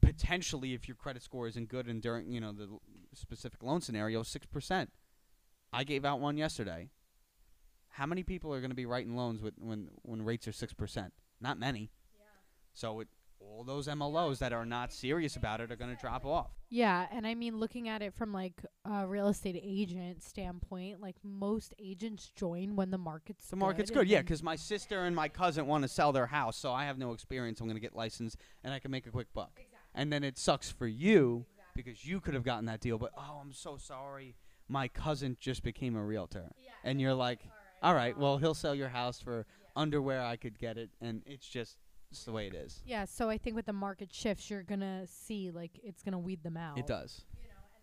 potentially 0.00 0.72
if 0.72 0.88
your 0.88 0.96
credit 0.96 1.22
score 1.22 1.46
isn't 1.46 1.68
good 1.68 1.88
and 1.88 2.00
during 2.00 2.32
you 2.32 2.40
know 2.40 2.52
the 2.52 2.68
specific 3.14 3.62
loan 3.62 3.82
scenario 3.82 4.22
six 4.22 4.46
percent. 4.46 4.90
I 5.72 5.84
gave 5.84 6.04
out 6.04 6.20
one 6.20 6.36
yesterday. 6.36 6.88
How 7.90 8.06
many 8.06 8.22
people 8.22 8.52
are 8.54 8.60
going 8.60 8.70
to 8.70 8.76
be 8.76 8.86
writing 8.86 9.16
loans 9.16 9.42
with 9.42 9.54
when 9.58 9.88
when 10.02 10.22
rates 10.22 10.46
are 10.48 10.52
six 10.52 10.72
percent? 10.72 11.12
Not 11.40 11.58
many. 11.58 11.90
Yeah. 12.18 12.24
So 12.74 13.00
it 13.00 13.08
all 13.40 13.64
those 13.64 13.88
MLOs 13.88 14.38
that 14.38 14.52
are 14.52 14.66
not 14.66 14.92
serious 14.92 15.34
about 15.34 15.62
it 15.62 15.72
are 15.72 15.76
going 15.76 15.94
to 15.94 15.98
drop 16.00 16.26
off. 16.26 16.50
Yeah, 16.68 17.06
and 17.10 17.26
I 17.26 17.34
mean, 17.34 17.56
looking 17.58 17.88
at 17.88 18.02
it 18.02 18.12
from 18.12 18.34
like 18.34 18.62
a 18.84 19.06
real 19.06 19.28
estate 19.28 19.58
agent 19.62 20.22
standpoint, 20.22 21.00
like 21.00 21.16
most 21.24 21.72
agents 21.78 22.30
join 22.36 22.76
when 22.76 22.90
the 22.90 22.98
market's 22.98 23.48
The 23.48 23.56
market's 23.56 23.90
good. 23.90 24.00
good, 24.00 24.08
yeah, 24.08 24.22
'cause 24.22 24.42
my 24.42 24.56
sister 24.56 25.04
and 25.06 25.16
my 25.16 25.28
cousin 25.30 25.66
want 25.66 25.82
to 25.82 25.88
sell 25.88 26.12
their 26.12 26.26
house, 26.26 26.58
so 26.58 26.70
I 26.72 26.84
have 26.84 26.98
no 26.98 27.12
experience. 27.12 27.60
I'm 27.60 27.66
going 27.66 27.76
to 27.76 27.80
get 27.80 27.96
licensed 27.96 28.36
and 28.62 28.74
I 28.74 28.78
can 28.78 28.90
make 28.90 29.06
a 29.06 29.10
quick 29.10 29.32
buck. 29.32 29.52
Exactly. 29.56 29.78
And 29.94 30.12
then 30.12 30.22
it 30.22 30.36
sucks 30.36 30.70
for 30.70 30.86
you 30.86 31.46
because 31.74 32.04
you 32.04 32.20
could 32.20 32.34
have 32.34 32.44
gotten 32.44 32.66
that 32.66 32.80
deal, 32.80 32.98
but 32.98 33.10
oh, 33.16 33.38
I'm 33.40 33.52
so 33.54 33.78
sorry. 33.78 34.36
My 34.68 34.86
cousin 34.86 35.38
just 35.40 35.62
became 35.62 35.96
a 35.96 36.04
realtor. 36.04 36.50
and 36.84 37.00
you're 37.00 37.14
like, 37.14 37.40
all 37.82 37.94
right, 37.94 38.16
well, 38.16 38.38
he'll 38.38 38.54
sell 38.54 38.74
your 38.74 38.88
house 38.88 39.20
for 39.20 39.46
underwear 39.76 40.22
I 40.22 40.36
could 40.36 40.58
get 40.58 40.76
it, 40.76 40.90
and 41.00 41.22
it's 41.26 41.46
just 41.48 41.76
it's 42.10 42.24
the 42.24 42.32
way 42.32 42.48
it 42.48 42.54
is. 42.54 42.82
yeah. 42.84 43.04
So 43.04 43.30
I 43.30 43.38
think 43.38 43.54
with 43.56 43.66
the 43.66 43.72
market 43.72 44.12
shifts, 44.12 44.50
you're 44.50 44.62
gonna 44.62 45.06
see 45.06 45.50
like 45.50 45.72
it's 45.82 46.02
gonna 46.02 46.18
weed 46.18 46.42
them 46.42 46.56
out. 46.56 46.78
It 46.78 46.86
does. 46.86 47.24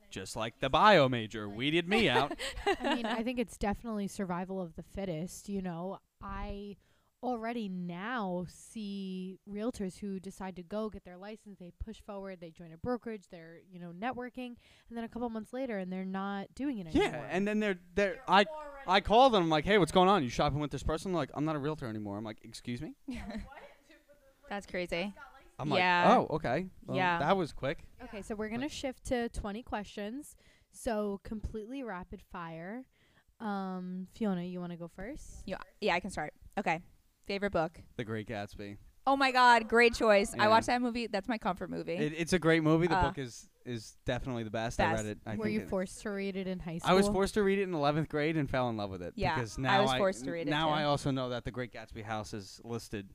Just 0.10 0.36
like 0.38 0.60
the 0.60 0.70
bio 0.70 1.10
major 1.10 1.50
weeded 1.62 1.88
me 1.88 2.08
out. 2.10 2.34
I 2.82 2.96
mean, 2.96 3.06
I 3.06 3.24
think 3.24 3.40
it's 3.40 3.58
definitely 3.58 4.08
survival 4.08 4.62
of 4.62 4.76
the 4.76 4.84
fittest. 4.84 5.50
You 5.50 5.62
know, 5.62 6.00
I 6.22 6.78
already 7.24 7.68
now 7.68 8.46
see 8.48 9.40
realtors 9.50 9.98
who 10.00 10.20
decide 10.20 10.56
to 10.56 10.64
go 10.64 10.90
get 10.90 11.04
their 11.04 11.18
license. 11.18 11.58
They 11.60 11.72
push 11.84 12.00
forward. 12.02 12.40
They 12.40 12.52
join 12.52 12.72
a 12.72 12.78
brokerage. 12.78 13.24
They're 13.32 13.58
you 13.72 13.80
know 13.80 13.92
networking, 13.92 14.56
and 14.90 14.98
then 14.98 15.04
a 15.04 15.10
couple 15.10 15.30
months 15.30 15.54
later, 15.54 15.78
and 15.78 15.92
they're 15.92 16.06
not 16.06 16.54
doing 16.56 16.78
it 16.78 16.88
anymore. 16.88 17.08
Yeah, 17.12 17.24
and 17.30 17.48
then 17.48 17.60
they're 17.60 17.80
they're 17.96 18.18
I 18.28 18.46
I 18.86 19.02
call 19.02 19.30
them 19.30 19.44
I'm 19.44 19.50
like, 19.50 19.66
hey, 19.66 19.78
what's 19.78 19.92
going 19.92 20.10
on? 20.10 20.24
You 20.24 20.30
shopping 20.30 20.60
with 20.60 20.72
this 20.72 20.84
person? 20.84 21.12
They're 21.12 21.20
like, 21.22 21.32
I'm 21.34 21.46
not 21.46 21.56
a 21.56 21.60
realtor 21.60 21.88
anymore. 21.88 22.18
I'm 22.18 22.24
like, 22.24 22.38
excuse 22.44 22.82
me. 22.82 22.94
That's 24.50 24.66
crazy. 24.66 25.14
I'm 25.60 25.70
Yeah. 25.72 26.08
like, 26.08 26.18
oh, 26.30 26.36
okay. 26.36 26.68
Well, 26.86 26.98
Yeah. 26.98 27.20
that 27.20 27.36
was 27.36 27.52
quick. 27.52 27.80
Okay, 28.06 28.22
so 28.22 28.36
we're 28.36 28.50
gonna 28.50 28.70
shift 28.70 29.06
to 29.06 29.28
twenty 29.30 29.64
questions. 29.64 30.36
So 30.72 31.20
completely 31.24 31.82
rapid 31.84 32.22
fire. 32.32 32.86
Um, 33.40 34.08
Fiona, 34.14 34.44
you 34.44 34.60
want 34.60 34.72
to 34.72 34.78
go 34.78 34.88
first? 34.88 35.44
Yeah, 35.46 35.58
yeah, 35.82 35.96
I 35.96 36.00
can 36.00 36.10
start. 36.12 36.34
Okay. 36.58 36.82
Favorite 37.28 37.52
book. 37.52 37.80
The 37.98 38.04
Great 38.04 38.28
Gatsby. 38.28 38.78
Oh 39.06 39.16
my 39.16 39.32
God, 39.32 39.70
great 39.70 39.94
choice. 39.94 40.34
I 40.38 40.50
watched 40.50 40.68
that 40.68 40.82
movie. 40.82 41.08
That's 41.08 41.30
my 41.30 41.38
comfort 41.38 41.70
movie. 41.70 41.94
It, 41.94 42.14
it's 42.18 42.34
a 42.34 42.40
great 42.40 42.62
movie. 42.62 42.88
The 42.88 42.98
Uh, 42.98 43.04
book 43.08 43.18
is 43.18 43.50
is 43.66 43.98
definitely 44.06 44.44
the 44.44 44.50
best. 44.50 44.80
I 44.80 44.94
read 44.94 45.06
it. 45.06 45.18
I 45.26 45.36
Were 45.36 45.44
think 45.46 45.54
you 45.56 45.62
it- 45.62 45.70
forced 45.70 46.02
to 46.04 46.10
read 46.10 46.38
it 46.38 46.48
in 46.48 46.60
high 46.60 46.78
school? 46.78 46.90
I 46.90 46.94
was 46.94 47.08
forced 47.10 47.34
to 47.34 47.44
read 47.44 47.60
it 47.60 47.64
in 47.64 47.72
11th 47.74 48.08
grade 48.08 48.38
and 48.38 48.50
fell 48.50 48.70
in 48.70 48.78
love 48.78 48.90
with 48.90 49.02
it. 49.02 49.14
Yeah, 49.18 49.36
because 49.36 49.58
I 49.58 49.62
now 49.62 49.82
was 49.84 49.94
forced 49.96 50.24
to 50.26 50.32
read 50.32 50.48
it 50.48 50.50
Now 50.50 50.68
too. 50.68 50.74
I 50.74 50.84
also 50.86 51.12
know 51.12 51.30
that 51.30 51.44
The 51.44 51.52
Great 51.52 51.74
Gatsby 51.74 52.04
house 52.04 52.34
is 52.34 52.62
listed 52.64 53.10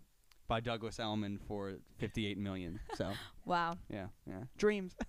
by 0.52 0.60
Douglas 0.60 1.00
Elliman 1.00 1.38
for 1.48 1.76
58 1.96 2.36
million. 2.36 2.78
So 2.96 3.10
wow. 3.46 3.72
yeah, 3.88 4.08
yeah, 4.26 4.42
dreams. 4.58 4.94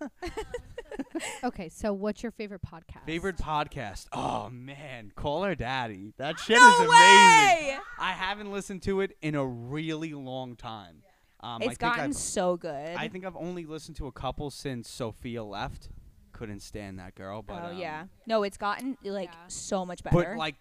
Okay, 1.43 1.69
so 1.69 1.91
what's 1.91 2.21
your 2.23 2.31
favorite 2.31 2.61
podcast? 2.61 3.05
Favorite 3.05 3.37
podcast? 3.37 4.05
Oh 4.13 4.49
man, 4.49 5.11
Call 5.15 5.43
Her 5.43 5.55
Daddy. 5.55 6.13
That 6.17 6.39
shit 6.39 6.55
no 6.57 6.69
is 6.69 6.75
amazing. 6.79 6.89
way! 6.89 7.77
I 7.99 8.11
haven't 8.11 8.51
listened 8.51 8.83
to 8.83 9.01
it 9.01 9.17
in 9.21 9.35
a 9.35 9.45
really 9.45 10.13
long 10.13 10.55
time. 10.55 11.01
Um, 11.41 11.49
I 11.49 11.55
It's 11.57 11.65
think 11.65 11.79
gotten 11.79 12.11
I've, 12.11 12.15
so 12.15 12.55
good. 12.55 12.95
I 12.95 13.07
think 13.09 13.25
I've 13.25 13.35
only 13.35 13.65
listened 13.65 13.97
to 13.97 14.07
a 14.07 14.11
couple 14.11 14.49
since 14.51 14.87
Sofia 14.87 15.43
left. 15.43 15.89
Couldn't 16.31 16.61
stand 16.61 16.99
that 16.99 17.15
girl, 17.15 17.41
but 17.41 17.61
oh 17.63 17.71
um, 17.71 17.77
yeah. 17.77 18.05
No, 18.27 18.43
it's 18.43 18.57
gotten 18.57 18.97
like 19.03 19.29
Yeah. 19.33 19.47
so 19.47 19.85
much 19.85 20.03
better. 20.03 20.15
But 20.15 20.37
like, 20.37 20.55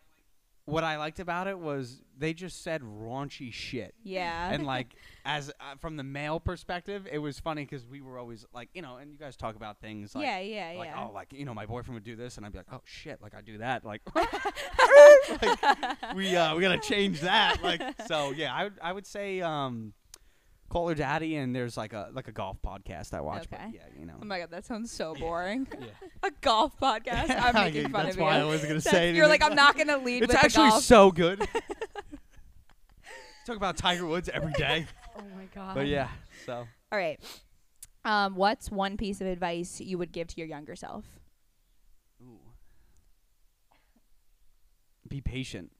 what 0.64 0.82
I 0.82 0.96
liked 0.96 1.20
about 1.20 1.46
it 1.46 1.58
was 1.58 2.02
they 2.22 2.32
just 2.32 2.62
said 2.62 2.82
raunchy 2.82 3.52
shit. 3.52 3.94
yeah. 4.04 4.50
and 4.52 4.64
like 4.64 4.94
as 5.24 5.50
uh, 5.50 5.74
from 5.80 5.96
the 5.96 6.02
male 6.04 6.38
perspective, 6.40 7.06
it 7.10 7.18
was 7.18 7.38
funny 7.40 7.64
because 7.64 7.84
we 7.86 8.00
were 8.00 8.16
always 8.18 8.46
like, 8.54 8.68
you 8.74 8.80
know, 8.82 8.96
and 8.96 9.12
you 9.12 9.18
guys 9.18 9.36
talk 9.36 9.56
about 9.56 9.80
things 9.80 10.14
like, 10.14 10.24
yeah, 10.24 10.38
yeah, 10.38 10.72
like 10.78 10.88
yeah. 10.88 11.04
oh, 11.08 11.12
like 11.12 11.32
you 11.32 11.44
know, 11.44 11.52
my 11.54 11.66
boyfriend 11.66 11.94
would 11.94 12.04
do 12.04 12.14
this, 12.16 12.36
and 12.36 12.46
I'd 12.46 12.52
be 12.52 12.58
like, 12.58 12.72
oh 12.72 12.80
shit, 12.84 13.20
like 13.20 13.34
I 13.34 13.40
do 13.40 13.58
that, 13.58 13.84
like, 13.84 14.02
like 14.14 14.32
we 16.14 16.34
uh 16.36 16.54
we 16.54 16.62
gotta 16.62 16.78
change 16.78 17.20
that, 17.22 17.62
like 17.62 17.82
so 18.06 18.30
yeah, 18.30 18.54
I 18.54 18.64
would 18.64 18.74
I 18.80 18.92
would 18.92 19.06
say 19.06 19.40
um, 19.40 19.92
call 20.70 20.88
her 20.88 20.94
daddy, 20.94 21.36
and 21.36 21.54
there's 21.54 21.76
like 21.76 21.92
a 21.92 22.08
like 22.12 22.28
a 22.28 22.32
golf 22.32 22.56
podcast 22.62 23.12
I 23.14 23.20
watch, 23.20 23.42
Okay. 23.52 23.56
but 23.64 23.74
yeah, 23.74 23.80
you 23.98 24.06
know, 24.06 24.14
Oh 24.20 24.24
my 24.24 24.38
god, 24.40 24.50
that 24.50 24.64
sounds 24.64 24.90
so 24.90 25.14
boring. 25.14 25.66
yeah. 25.80 25.86
a 26.22 26.30
golf 26.40 26.78
podcast. 26.80 27.30
I'm 27.30 27.54
making 27.54 27.90
fun 27.90 28.04
That's 28.04 28.16
of 28.16 28.22
why 28.22 28.38
you. 28.38 28.42
I 28.42 28.46
wasn't 28.46 28.68
gonna 28.70 28.80
That's- 28.80 29.00
say 29.00 29.14
you're 29.14 29.28
like. 29.28 29.42
I'm 29.42 29.54
not 29.54 29.76
gonna 29.76 29.98
lead 29.98 30.22
It's 30.24 30.32
with 30.32 30.42
actually 30.44 30.66
the 30.66 30.70
golf. 30.70 30.82
so 30.84 31.10
good. 31.10 31.46
Talk 33.47 33.57
about 33.57 33.76
Tiger 33.76 34.07
Woods 34.07 34.28
every 34.32 34.53
day, 34.53 34.86
Oh 35.18 35.22
my 35.36 35.45
god. 35.55 35.74
but 35.74 35.86
yeah, 35.88 36.09
so. 36.47 36.66
All 36.93 36.99
right. 36.99 37.20
Um, 38.05 38.34
what's 38.36 38.70
one 38.70 38.97
piece 38.97 39.20
of 39.20 39.26
advice 39.26 39.80
you 39.80 39.99
would 39.99 40.12
give 40.12 40.28
to 40.28 40.36
your 40.36 40.47
younger 40.47 40.74
self? 40.76 41.05
Ooh. 42.22 42.38
Be 45.09 45.20
patient. 45.20 45.70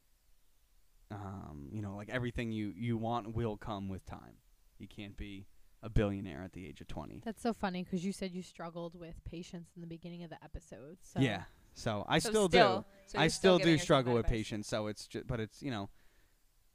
Um, 1.11 1.69
you 1.71 1.83
know, 1.83 1.95
like 1.97 2.09
everything 2.11 2.53
you 2.53 2.73
you 2.77 2.97
want 2.97 3.35
will 3.35 3.57
come 3.57 3.89
with 3.89 4.05
time. 4.07 4.37
You 4.79 4.89
can't 4.89 5.17
be 5.17 5.47
a 5.83 5.89
billionaire 5.91 6.43
at 6.43 6.53
the 6.53 6.67
age 6.67 6.81
of 6.81 6.87
20. 6.89 7.23
That's 7.25 7.43
so 7.43 7.53
funny 7.53 7.83
because 7.83 8.05
you 8.05 8.13
said 8.13 8.33
you 8.33 8.43
struggled 8.43 8.95
with 8.95 9.15
patience 9.25 9.71
in 9.75 9.83
the 9.83 9.89
beginning 9.89 10.23
of 10.25 10.31
the 10.31 10.43
episode. 10.43 10.99
So 11.03 11.21
Yeah. 11.21 11.43
So 11.75 12.05
I 12.09 12.19
So 12.19 12.31
still, 12.31 12.49
still- 12.49 12.79
do. 12.81 12.85
so 13.07 13.19
I 13.19 13.23
you're 13.25 13.31
still, 13.31 13.59
do 13.59 13.79
struggle 13.79 14.15
with 14.15 14.27
patience. 14.27 14.69
So 14.69 14.87
it's 14.87 15.07
just, 15.07 15.27
but 15.27 15.41
it's 15.41 15.63
you 15.63 15.71
know, 15.71 15.91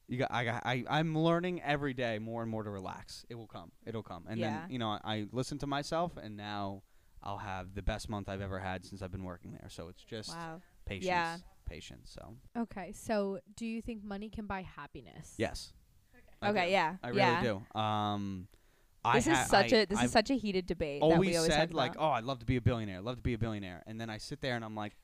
you 0.07 0.17
got 0.17 0.31
I 0.31 0.45
got 0.45 0.61
I 0.65 0.83
I'm 0.89 1.17
learning 1.17 1.61
every 1.61 1.93
day 1.93 2.19
more 2.19 2.41
and 2.41 2.49
more 2.51 2.63
to 2.63 2.69
relax. 2.69 3.25
It 3.29 3.35
will 3.35 3.47
come. 3.47 3.71
It'll 3.85 4.03
come. 4.03 4.25
And 4.29 4.39
Yeah. 4.39 4.61
then 4.61 4.71
you 4.71 4.79
know 4.79 4.89
I, 4.89 4.99
I 5.03 5.25
listen 5.31 5.57
to 5.59 5.67
myself, 5.67 6.17
and 6.17 6.37
now 6.37 6.83
I'll 7.23 7.37
have 7.39 7.73
the 7.75 7.81
best 7.81 8.09
month 8.09 8.29
I've 8.29 8.41
ever 8.41 8.59
had 8.59 8.85
since 8.85 9.01
I've 9.01 9.11
been 9.11 9.23
working 9.23 9.51
there. 9.51 9.67
So 9.69 9.89
it's 9.89 10.03
just 10.03 10.29
Wow. 10.29 10.61
patience. 10.85 11.05
Yeah. 11.07 11.37
Patience. 11.65 12.11
So 12.17 12.35
Okay, 12.57 12.91
so 12.93 13.39
do 13.55 13.65
you 13.65 13.81
think 13.81 14.03
money 14.03 14.29
can 14.29 14.45
buy 14.45 14.61
happiness? 14.61 15.33
yes. 15.37 15.73
I 16.41 16.49
Okay. 16.51 16.71
Yeah. 16.71 16.97
I 17.03 17.07
really 17.09 17.19
yeah. 17.21 17.41
do. 17.73 17.79
Um, 17.79 18.47
I 19.03 19.17
This 19.17 19.27
is 19.27 19.37
ha- 19.37 19.45
such 19.45 19.73
I- 19.73 19.77
a 19.77 19.85
this 19.87 19.97
I've 19.99 20.05
is 20.05 20.11
such 20.11 20.29
a 20.29 20.35
heated 20.35 20.65
debate. 20.67 20.99
that 21.01 21.05
always 21.05 21.29
we 21.29 21.35
always 21.35 21.51
said 21.51 21.73
like, 21.73 21.95
about. 21.95 22.03
oh, 22.03 22.11
I'd 22.11 22.23
love 22.25 22.39
to 22.39 22.45
be 22.45 22.57
a 22.57 22.61
billionaire. 22.61 23.01
Love 23.01 23.15
to 23.17 23.21
be 23.23 23.33
a 23.33 23.37
billionaire. 23.37 23.83
And 23.87 23.99
then 23.99 24.09
I 24.09 24.17
sit 24.19 24.39
there 24.41 24.55
and 24.55 24.63
I'm 24.63 24.75
like, 24.75 24.95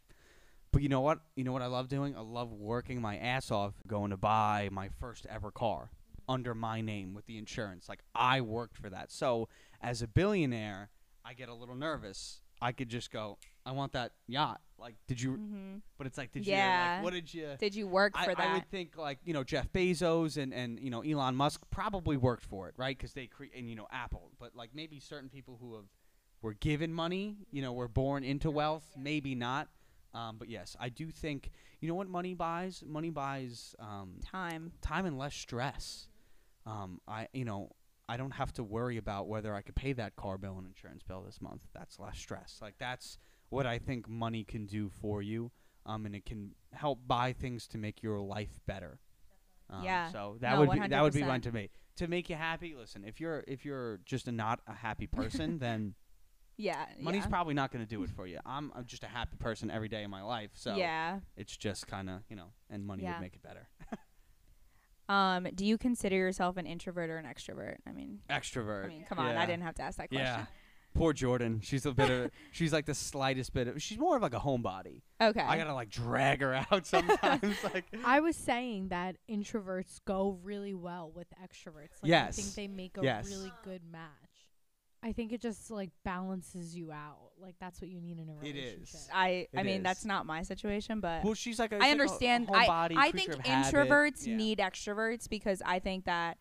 but 0.73 0.81
you 0.81 0.89
know 0.89 1.01
what? 1.01 1.19
You 1.35 1.43
know 1.43 1.53
what 1.53 1.61
I 1.61 1.67
love 1.67 1.87
doing? 1.87 2.17
I 2.17 2.21
love 2.21 2.51
working 2.51 2.99
my 2.99 3.15
ass 3.17 3.51
off, 3.51 3.75
going 3.87 4.09
to 4.09 4.17
buy 4.17 4.69
my 4.71 4.89
first 4.99 5.25
ever 5.29 5.51
car 5.51 5.91
under 6.27 6.55
my 6.55 6.81
name 6.81 7.13
with 7.13 7.27
the 7.27 7.37
insurance. 7.37 7.87
Like 7.87 7.99
I 8.15 8.41
worked 8.41 8.77
for 8.77 8.89
that. 8.89 9.11
So 9.11 9.47
as 9.81 10.01
a 10.01 10.07
billionaire, 10.07 10.89
I 11.23 11.33
get 11.35 11.47
a 11.47 11.53
little 11.53 11.75
nervous. 11.75 12.41
I 12.59 12.71
could 12.71 12.89
just 12.89 13.11
go, 13.11 13.37
I 13.65 13.71
want 13.71 13.93
that 13.93 14.13
yacht. 14.27 14.61
Like, 14.79 14.95
did 15.07 15.21
you? 15.21 15.37
Mhm. 15.37 15.81
But 15.97 16.07
it's 16.07 16.17
like, 16.17 16.31
did 16.31 16.47
you? 16.47 16.53
Yeah. 16.53 16.95
Like, 16.95 17.03
what 17.03 17.13
did 17.13 17.33
you? 17.33 17.49
Did 17.59 17.75
you 17.75 17.87
work 17.87 18.13
I, 18.15 18.25
for 18.25 18.35
that? 18.35 18.49
I 18.49 18.53
would 18.53 18.69
think 18.69 18.97
like 18.97 19.19
you 19.23 19.33
know 19.33 19.43
Jeff 19.43 19.71
Bezos 19.71 20.41
and 20.41 20.53
and 20.53 20.79
you 20.79 20.89
know 20.89 21.01
Elon 21.01 21.35
Musk 21.35 21.61
probably 21.69 22.17
worked 22.17 22.45
for 22.45 22.67
it, 22.67 22.73
right? 22.77 22.97
Because 22.97 23.13
they 23.13 23.27
create 23.27 23.53
and 23.55 23.69
you 23.69 23.75
know 23.75 23.87
Apple, 23.91 24.31
but 24.39 24.55
like 24.55 24.71
maybe 24.73 24.99
certain 24.99 25.29
people 25.29 25.57
who 25.61 25.75
have 25.75 25.85
we're 26.41 26.53
given 26.53 26.93
money. 26.93 27.37
You 27.51 27.61
know, 27.61 27.71
we're 27.73 27.87
born 27.87 28.23
into 28.23 28.51
wealth. 28.51 28.85
Maybe 28.97 29.35
not. 29.35 29.69
Um, 30.13 30.37
but 30.37 30.49
yes, 30.49 30.75
I 30.79 30.89
do 30.89 31.09
think 31.09 31.49
you 31.81 31.87
know 31.87 31.95
what 31.95 32.07
money 32.07 32.33
buys. 32.33 32.83
Money 32.85 33.09
buys 33.09 33.75
um, 33.79 34.19
Time. 34.23 34.71
time 34.81 35.05
and 35.05 35.17
less 35.17 35.33
stress. 35.35 36.07
Um, 36.65 37.01
I 37.07 37.27
you 37.33 37.45
know 37.45 37.71
I 38.07 38.17
don't 38.17 38.31
have 38.31 38.53
to 38.53 38.63
worry 38.63 38.97
about 38.97 39.27
whether 39.27 39.53
I 39.55 39.61
could 39.61 39.75
pay 39.75 39.93
that 39.93 40.15
car 40.15 40.37
bill 40.37 40.57
and 40.57 40.67
insurance 40.67 41.03
bill 41.03 41.23
this 41.23 41.41
month. 41.41 41.61
That's 41.73 41.99
less 41.99 42.17
stress. 42.17 42.59
Like 42.61 42.75
that's 42.77 43.17
what 43.49 43.65
I 43.65 43.79
think 43.79 44.07
money 44.09 44.43
can 44.43 44.65
do 44.65 44.89
for 44.89 45.21
you. 45.21 45.51
Um, 45.85 46.05
and 46.05 46.15
it 46.15 46.25
can 46.25 46.51
help 46.71 46.99
buy 47.05 47.33
things 47.33 47.67
to 47.67 47.77
make 47.77 48.01
your 48.01 48.19
life 48.19 48.59
better. 48.65 48.99
Um, 49.69 49.83
Yeah. 49.83 50.09
So 50.11 50.37
that 50.41 50.53
No, 50.53 50.59
would 50.61 50.71
be 50.71 50.87
that 50.87 51.01
would 51.01 51.13
be 51.13 51.21
100%. 51.21 51.27
one 51.27 51.41
to 51.41 51.51
me. 51.51 51.69
To 51.97 52.07
make 52.07 52.29
you 52.29 52.35
happy, 52.35 52.73
listen. 52.75 53.03
If 53.03 53.19
you're 53.19 53.43
if 53.47 53.65
you're 53.65 53.99
just 54.05 54.27
a 54.27 54.31
not 54.31 54.61
a 54.67 54.73
happy 54.73 55.07
person, 55.07 55.57
then 55.59 55.95
Yeah. 56.57 56.85
money's 56.99 57.23
yeah. 57.23 57.29
probably 57.29 57.53
not 57.53 57.71
going 57.71 57.83
to 57.83 57.89
do 57.89 58.03
it 58.03 58.09
for 58.11 58.27
you. 58.27 58.39
I'm, 58.45 58.71
I'm 58.75 58.85
just 58.85 59.03
a 59.03 59.07
happy 59.07 59.37
person 59.37 59.71
every 59.71 59.89
day 59.89 60.03
of 60.03 60.09
my 60.09 60.21
life, 60.21 60.51
so 60.53 60.75
yeah. 60.75 61.19
it's 61.35 61.55
just 61.57 61.87
kind 61.87 62.09
of 62.09 62.21
you 62.29 62.35
know, 62.35 62.51
and 62.69 62.85
money 62.85 63.03
Yeah. 63.03 63.13
would 63.13 63.21
make 63.21 63.35
it 63.35 63.43
better. 63.43 63.67
Um, 65.09 65.47
do 65.53 65.65
you 65.65 65.77
consider 65.77 66.15
yourself 66.15 66.57
an 66.57 66.65
introvert 66.65 67.09
or 67.09 67.17
an 67.17 67.25
extrovert? 67.25 67.75
I 67.85 67.91
mean, 67.91 68.19
Extrovert. 68.29 68.85
I 68.85 68.87
mean, 68.87 69.05
come 69.07 69.19
on, 69.19 69.35
I 69.35 69.45
didn't 69.45 69.63
have 69.63 69.75
to 69.75 69.81
ask 69.81 69.97
that 69.97 70.09
question. 70.09 70.25
Yeah. 70.25 70.45
Poor 70.95 71.11
Jordan. 71.11 71.59
She's 71.63 71.85
a 71.87 71.91
bit 71.91 72.09
of. 72.09 72.31
She's 72.51 72.71
like 72.71 72.85
the 72.85 72.93
slightest 72.93 73.51
bit 73.53 73.67
of. 73.67 73.81
She's 73.81 73.97
more 73.97 74.15
of 74.15 74.21
like 74.21 74.35
a 74.35 74.39
homebody. 74.39 75.01
Okay. 75.19 75.41
I 75.41 75.57
gotta 75.57 75.73
like 75.73 75.89
drag 75.89 76.41
her 76.41 76.53
out 76.53 76.85
sometimes. 76.85 77.55
like. 77.73 77.85
I 78.05 78.19
was 78.19 78.35
saying 78.35 78.89
that 78.89 79.17
introverts 79.29 79.99
go 80.05 80.37
really 80.43 80.73
well 80.75 81.11
with 81.13 81.27
extroverts. 81.43 82.01
Like, 82.01 82.13
I 82.13 82.31
think 82.31 82.53
they 82.53 82.67
make 82.67 82.97
a 82.97 83.03
Yes. 83.03 83.27
really 83.27 83.51
good 83.63 83.81
match. 83.91 84.09
I 85.03 85.11
think 85.11 85.33
it 85.33 85.41
just 85.41 85.69
like 85.69 85.89
balances 86.05 86.75
you 86.75 86.91
out. 86.91 87.17
Like 87.39 87.55
that's 87.59 87.81
what 87.81 87.89
you 87.89 87.99
need 87.99 88.19
in 88.19 88.29
a 88.29 88.33
relationship. 88.35 88.83
is. 88.83 89.09
I 89.13 89.47
I 89.55 89.59
It 89.59 89.63
mean 89.65 89.77
is. 89.77 89.83
that's 89.83 90.05
not 90.05 90.25
my 90.25 90.43
situation, 90.43 91.01
but 91.01 91.23
Well, 91.25 91.33
she's 91.33 91.59
like. 91.59 91.73
A, 91.73 91.75
I 91.75 91.79
she's 91.79 91.81
like 91.81 91.89
a 91.89 91.91
understand. 91.91 92.49
I 92.53 92.65
homebody, 92.67 92.95
I 92.97 93.11
think 93.11 93.27
creature 93.31 93.39
of 93.41 93.45
habit. 93.45 93.73
introverts 93.89 94.27
Yeah. 94.27 94.35
need 94.37 94.57
extroverts 94.59 95.29
because 95.29 95.61
I 95.65 95.79
think 95.79 96.05
that 96.05 96.37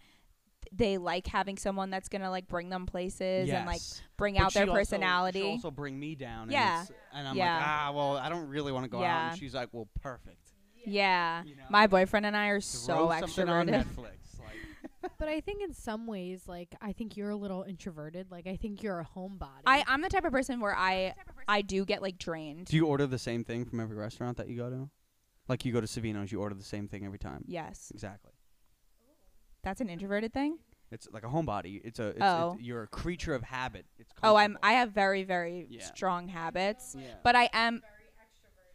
they 0.70 0.96
like 0.96 1.26
having 1.26 1.56
someone 1.58 1.90
that's 1.90 2.08
gonna 2.08 2.30
like 2.30 2.46
bring 2.46 2.68
them 2.70 2.86
places 2.86 3.50
and 3.50 3.66
like 3.66 3.80
bring 4.16 4.34
But 4.34 4.42
out 4.44 4.54
their 4.54 4.62
also- 4.62 4.74
personality. 4.74 5.40
she 5.40 5.48
also 5.50 5.70
bring 5.72 5.98
me 5.98 6.14
down. 6.14 6.42
And 6.44 6.52
Yeah. 6.52 6.84
And, 7.12 7.26
I'm 7.28 7.36
Yeah. 7.36 7.56
like, 7.56 7.66
ah, 7.66 7.92
well, 7.92 8.16
I 8.16 8.28
don't 8.28 8.46
really 8.48 8.70
want 8.70 8.84
to 8.84 8.88
go 8.88 9.02
out. 9.02 9.30
And 9.32 9.38
she's 9.40 9.54
like, 9.54 9.70
well, 9.72 9.88
perfect. 10.00 10.52
yeah. 10.86 11.42
You 11.44 11.56
know? 11.56 11.64
My 11.68 11.88
boyfriend 11.88 12.26
and 12.26 12.36
I 12.36 12.46
are 12.48 12.60
so 12.60 13.08
Throw 13.08 13.20
something 13.20 13.48
on 13.48 13.66
extroverted. 13.66 13.86
Netflix. 15.02 15.08
Like, 15.10 15.18
But 15.18 15.28
I 15.28 15.40
think 15.40 15.62
in 15.62 15.72
some 15.74 16.06
ways, 16.06 16.44
like 16.46 16.74
I 16.80 16.92
think 16.92 17.16
you're 17.16 17.30
a 17.30 17.36
little 17.36 17.62
introverted. 17.62 18.30
Like 18.30 18.46
I 18.46 18.56
think 18.56 18.82
you're 18.82 19.00
a 19.00 19.06
homebody. 19.16 19.62
I 19.66 19.84
I'm 19.86 20.00
the 20.02 20.08
type 20.08 20.24
of 20.24 20.32
person 20.32 20.60
where 20.60 20.76
I 20.76 21.14
I 21.48 21.62
do 21.62 21.84
get 21.84 22.02
like 22.02 22.18
drained. 22.18 22.66
do 22.66 22.76
you 22.76 22.86
order 22.86 23.06
the 23.06 23.18
same 23.18 23.44
thing 23.44 23.64
from 23.64 23.80
every 23.80 23.96
restaurant 23.96 24.36
that 24.38 24.48
you 24.48 24.56
go 24.56 24.70
to? 24.70 24.90
Like 25.48 25.64
you 25.64 25.72
go 25.72 25.80
to 25.80 25.86
Savino's, 25.86 26.30
you 26.32 26.40
order 26.40 26.54
the 26.54 26.62
same 26.64 26.86
thing 26.88 27.04
every 27.04 27.18
time. 27.18 27.44
yes, 27.46 27.90
Exactly. 27.92 28.32
that's 29.62 29.80
an 29.80 29.88
introverted 29.88 30.32
thing. 30.32 30.58
It's 30.90 31.08
like 31.10 31.24
a 31.24 31.28
homebody. 31.28 31.80
It's 31.84 31.98
a. 31.98 32.08
It's, 32.08 32.18
Oh. 32.20 32.52
it's, 32.54 32.62
you're 32.62 32.82
a 32.82 32.86
creature 32.86 33.34
of 33.34 33.42
habit. 33.42 33.86
It's. 33.98 34.12
Oh, 34.22 34.36
I'm. 34.36 34.58
I 34.62 34.74
have 34.74 34.92
very 34.92 35.22
very 35.24 35.66
Yeah. 35.70 35.82
strong 35.84 36.28
habits, 36.28 36.94
Yeah. 36.98 37.14
but 37.24 37.34
I 37.34 37.48
am. 37.54 37.80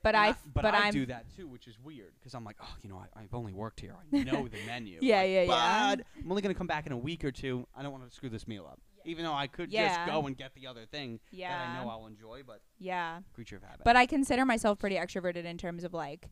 But 0.07 0.15
I, 0.15 0.31
but, 0.53 0.61
but 0.63 0.73
I 0.73 0.87
I'm 0.87 0.93
do 0.93 1.05
that 1.07 1.25
too, 1.35 1.47
which 1.47 1.67
is 1.67 1.77
weird 1.83 2.13
because 2.19 2.33
I'm 2.33 2.45
like, 2.45 2.55
oh, 2.61 2.75
you 2.81 2.89
know, 2.89 2.97
I, 2.97 3.19
I've 3.21 3.33
only 3.33 3.51
worked 3.51 3.79
here. 3.81 3.93
I 4.13 4.23
know 4.23 4.47
the 4.47 4.57
menu. 4.65 4.99
Yeah, 5.01 5.17
Like, 5.21 5.29
yeah, 5.29 5.41
yeah. 5.41 5.95
But 5.95 6.05
I'm 6.23 6.29
only 6.31 6.41
gonna 6.41 6.53
come 6.53 6.67
back 6.67 6.85
in 6.85 6.93
a 6.93 6.97
week 6.97 7.25
or 7.25 7.31
two. 7.31 7.67
I 7.75 7.83
don't 7.83 7.91
want 7.91 8.07
to 8.09 8.15
screw 8.15 8.29
this 8.29 8.47
meal 8.47 8.65
up. 8.69 8.79
Even 9.03 9.25
though 9.25 9.33
I 9.33 9.47
could 9.47 9.71
Yeah. 9.71 9.87
just 9.95 10.05
go 10.09 10.25
and 10.27 10.37
get 10.37 10.53
the 10.53 10.67
other 10.67 10.85
thing 10.85 11.19
that 11.37 11.51
I 11.51 11.81
know 11.83 11.89
I'll 11.89 12.07
enjoy, 12.07 12.41
but 12.45 12.61
yeah. 12.79 13.19
creature 13.33 13.57
of 13.57 13.63
habit. 13.63 13.81
But 13.83 13.95
I 13.97 14.05
consider 14.05 14.45
myself 14.45 14.79
pretty 14.79 14.95
extroverted 14.95 15.43
in 15.45 15.57
terms 15.57 15.83
of 15.83 15.93
like 15.93 16.29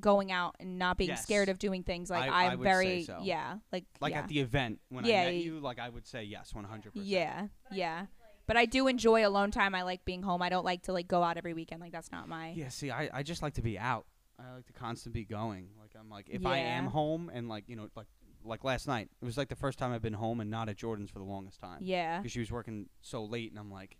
going 0.00 0.32
out 0.32 0.56
and 0.58 0.78
not 0.78 0.96
being 0.96 1.10
Yes. 1.10 1.22
scared 1.22 1.48
of 1.50 1.58
doing 1.58 1.82
things. 1.82 2.08
Like 2.10 2.30
I- 2.30 2.52
am 2.52 2.62
very 2.62 3.02
so. 3.04 3.18
yeah, 3.22 3.58
like 3.72 3.84
like 4.00 4.12
yeah. 4.12 4.20
at 4.20 4.28
the 4.28 4.40
event 4.40 4.80
when 4.88 5.04
Yeah, 5.04 5.22
I 5.22 5.24
met 5.26 5.34
you, 5.34 5.60
like 5.60 5.78
I 5.78 5.88
would 5.90 6.06
say 6.06 6.24
yes, 6.24 6.54
100. 6.54 6.92
percent 6.92 7.06
yeah, 7.06 7.46
yeah. 7.70 8.06
But 8.46 8.56
I 8.56 8.66
do 8.66 8.88
enjoy 8.88 9.26
alone 9.26 9.50
time. 9.50 9.74
I 9.74 9.82
like 9.82 10.04
being 10.04 10.22
home. 10.22 10.42
I 10.42 10.48
don't 10.48 10.64
like 10.64 10.82
to 10.82 10.92
like 10.92 11.08
go 11.08 11.22
out 11.22 11.36
every 11.36 11.54
weekend. 11.54 11.80
Like 11.80 11.92
that's 11.92 12.12
not 12.12 12.28
my 12.28 12.50
Yeah. 12.50 12.68
See, 12.68 12.90
I, 12.90 13.08
I 13.12 13.22
just 13.22 13.42
like 13.42 13.54
to 13.54 13.62
be 13.62 13.78
out. 13.78 14.06
I 14.38 14.56
like 14.56 14.66
to 14.66 14.72
constantly 14.72 15.22
be 15.22 15.24
going. 15.26 15.68
Like 15.80 15.92
I'm 15.98 16.10
like 16.10 16.28
if 16.28 16.44
I 16.44 16.58
am 16.58 16.86
home 16.86 17.30
and 17.32 17.48
like 17.48 17.64
you 17.68 17.76
know 17.76 17.88
like 17.94 18.06
like 18.44 18.64
last 18.64 18.88
night, 18.88 19.08
it 19.20 19.24
was 19.24 19.36
like 19.36 19.48
the 19.48 19.56
first 19.56 19.78
time 19.78 19.92
I've 19.92 20.02
been 20.02 20.12
home 20.12 20.40
and 20.40 20.50
not 20.50 20.68
at 20.68 20.76
Jordan's 20.76 21.10
for 21.10 21.18
the 21.18 21.24
longest 21.24 21.60
time. 21.60 21.78
yeah. 21.80 22.18
because 22.18 22.32
she 22.32 22.40
was 22.40 22.50
working 22.50 22.88
so 23.00 23.24
late, 23.24 23.50
and 23.50 23.58
I'm 23.58 23.70
like, 23.70 23.96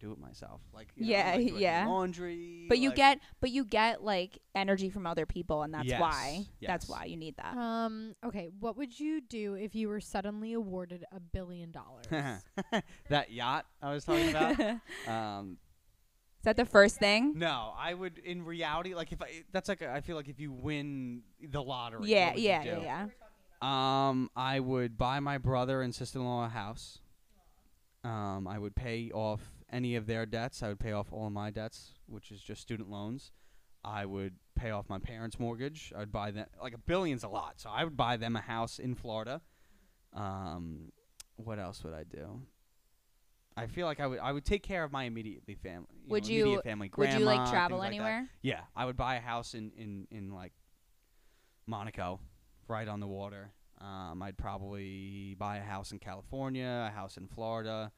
do 0.00 0.12
it 0.12 0.18
myself? 0.18 0.60
Like, 0.72 0.88
you 0.96 1.04
know, 1.04 1.10
Yeah, 1.10 1.30
like, 1.32 1.46
do 1.48 1.54
I 1.54 1.58
do 1.58 1.62
yeah. 1.62 1.86
laundry. 1.86 2.66
But 2.68 2.78
you 2.78 2.88
like- 2.88 2.96
get 2.96 3.20
but 3.40 3.50
you 3.50 3.64
get 3.64 4.02
like 4.02 4.38
energy 4.54 4.90
from 4.90 5.06
other 5.06 5.26
people, 5.26 5.62
and 5.62 5.72
that's 5.74 5.86
Yes, 5.86 6.00
why 6.00 6.46
that's 6.62 6.88
why 6.88 7.04
you 7.04 7.16
need 7.16 7.36
that. 7.36 7.56
Um. 7.56 8.14
Okay. 8.24 8.48
What 8.58 8.76
would 8.76 8.98
you 8.98 9.20
do 9.20 9.54
if 9.54 9.74
you 9.74 9.88
were 9.88 10.00
suddenly 10.00 10.52
awarded 10.54 11.04
a 11.12 11.20
billion 11.20 11.70
dollars? 11.70 12.06
that 13.08 13.30
yacht 13.30 13.66
I 13.82 13.92
was 13.92 14.04
talking 14.04 14.30
about. 14.30 14.58
um, 15.08 15.58
Is 16.40 16.44
that 16.44 16.56
the 16.56 16.64
first 16.64 16.98
thing? 16.98 17.34
no, 17.38 17.72
I 17.76 17.92
would 17.94 18.18
in 18.18 18.44
reality 18.44 18.94
like 18.94 19.12
if 19.12 19.20
I 19.22 19.44
that's 19.52 19.68
like 19.68 19.82
a, 19.82 19.90
I 19.92 20.00
feel 20.00 20.16
like 20.16 20.28
if 20.28 20.40
you 20.40 20.50
win 20.52 21.22
the 21.42 21.62
lottery. 21.62 22.00
Yeah, 22.08 22.26
what 22.26 22.34
would 22.34 22.42
you 22.42 22.48
yeah, 22.48 22.62
do? 22.62 22.68
yeah, 22.82 23.06
yeah. 23.06 24.08
Um, 24.08 24.30
I 24.34 24.58
would 24.58 24.96
buy 24.96 25.20
my 25.20 25.36
brother 25.36 25.82
and 25.82 25.94
sister-in-law 25.94 26.46
a 26.46 26.48
house. 26.48 26.98
Um, 28.02 28.48
I 28.48 28.58
would 28.58 28.74
pay 28.74 29.10
off 29.12 29.42
any 29.70 29.96
of 29.96 30.06
their 30.06 30.26
debts. 30.26 30.62
I 30.62 30.68
would 30.68 30.80
pay 30.80 30.92
off 30.92 31.12
all 31.12 31.26
of 31.26 31.32
my 31.32 31.50
debts, 31.50 31.92
which 32.06 32.30
is 32.30 32.40
just 32.40 32.60
student 32.62 32.90
loans. 32.90 33.32
I 33.84 34.04
would 34.04 34.34
pay 34.56 34.70
off 34.70 34.88
my 34.88 34.98
parents' 34.98 35.38
mortgage. 35.38 35.92
I 35.96 36.00
would 36.00 36.12
buy 36.12 36.30
them 36.32 36.46
like 36.60 36.74
a 36.74 36.78
billion's 36.78 37.24
a 37.24 37.28
lot, 37.28 37.60
so 37.60 37.70
I 37.70 37.84
would 37.84 37.96
buy 37.96 38.16
them 38.16 38.36
a 38.36 38.40
house 38.40 38.78
in 38.78 38.94
Florida. 38.94 39.40
Um, 40.12 40.92
what 41.36 41.58
else 41.58 41.82
would 41.84 41.94
I 41.94 42.04
do? 42.04 42.42
I 43.56 43.66
feel 43.66 43.86
like 43.86 44.00
I 44.00 44.06
would 44.06 44.18
I 44.18 44.32
would 44.32 44.44
take 44.44 44.62
care 44.62 44.84
of 44.84 44.92
my 44.92 45.04
immediately 45.04 45.54
family. 45.54 45.88
You 46.04 46.10
Would 46.10 46.24
know, 46.24 46.30
you- 46.30 46.42
immediate 46.42 46.64
family, 46.64 46.90
Would 46.96 47.12
you 47.14 47.18
like 47.20 47.48
travel 47.50 47.80
things 47.80 47.92
like 47.92 47.98
that. 47.98 48.04
anywhere? 48.06 48.28
Yeah, 48.42 48.60
I 48.76 48.84
would 48.84 48.96
buy 48.96 49.16
a 49.16 49.20
house 49.20 49.54
in 49.54 49.72
in 49.76 50.06
in 50.10 50.32
like 50.34 50.52
Monaco, 51.66 52.20
right 52.68 52.86
on 52.88 53.00
the 53.00 53.06
water. 53.06 53.52
Um, 53.80 54.22
I'd 54.22 54.36
probably 54.36 55.34
buy 55.38 55.56
a 55.58 55.62
house 55.62 55.90
in 55.92 55.98
California, 55.98 56.86
a 56.90 56.94
house 56.94 57.16
in 57.16 57.26
Florida. 57.26 57.92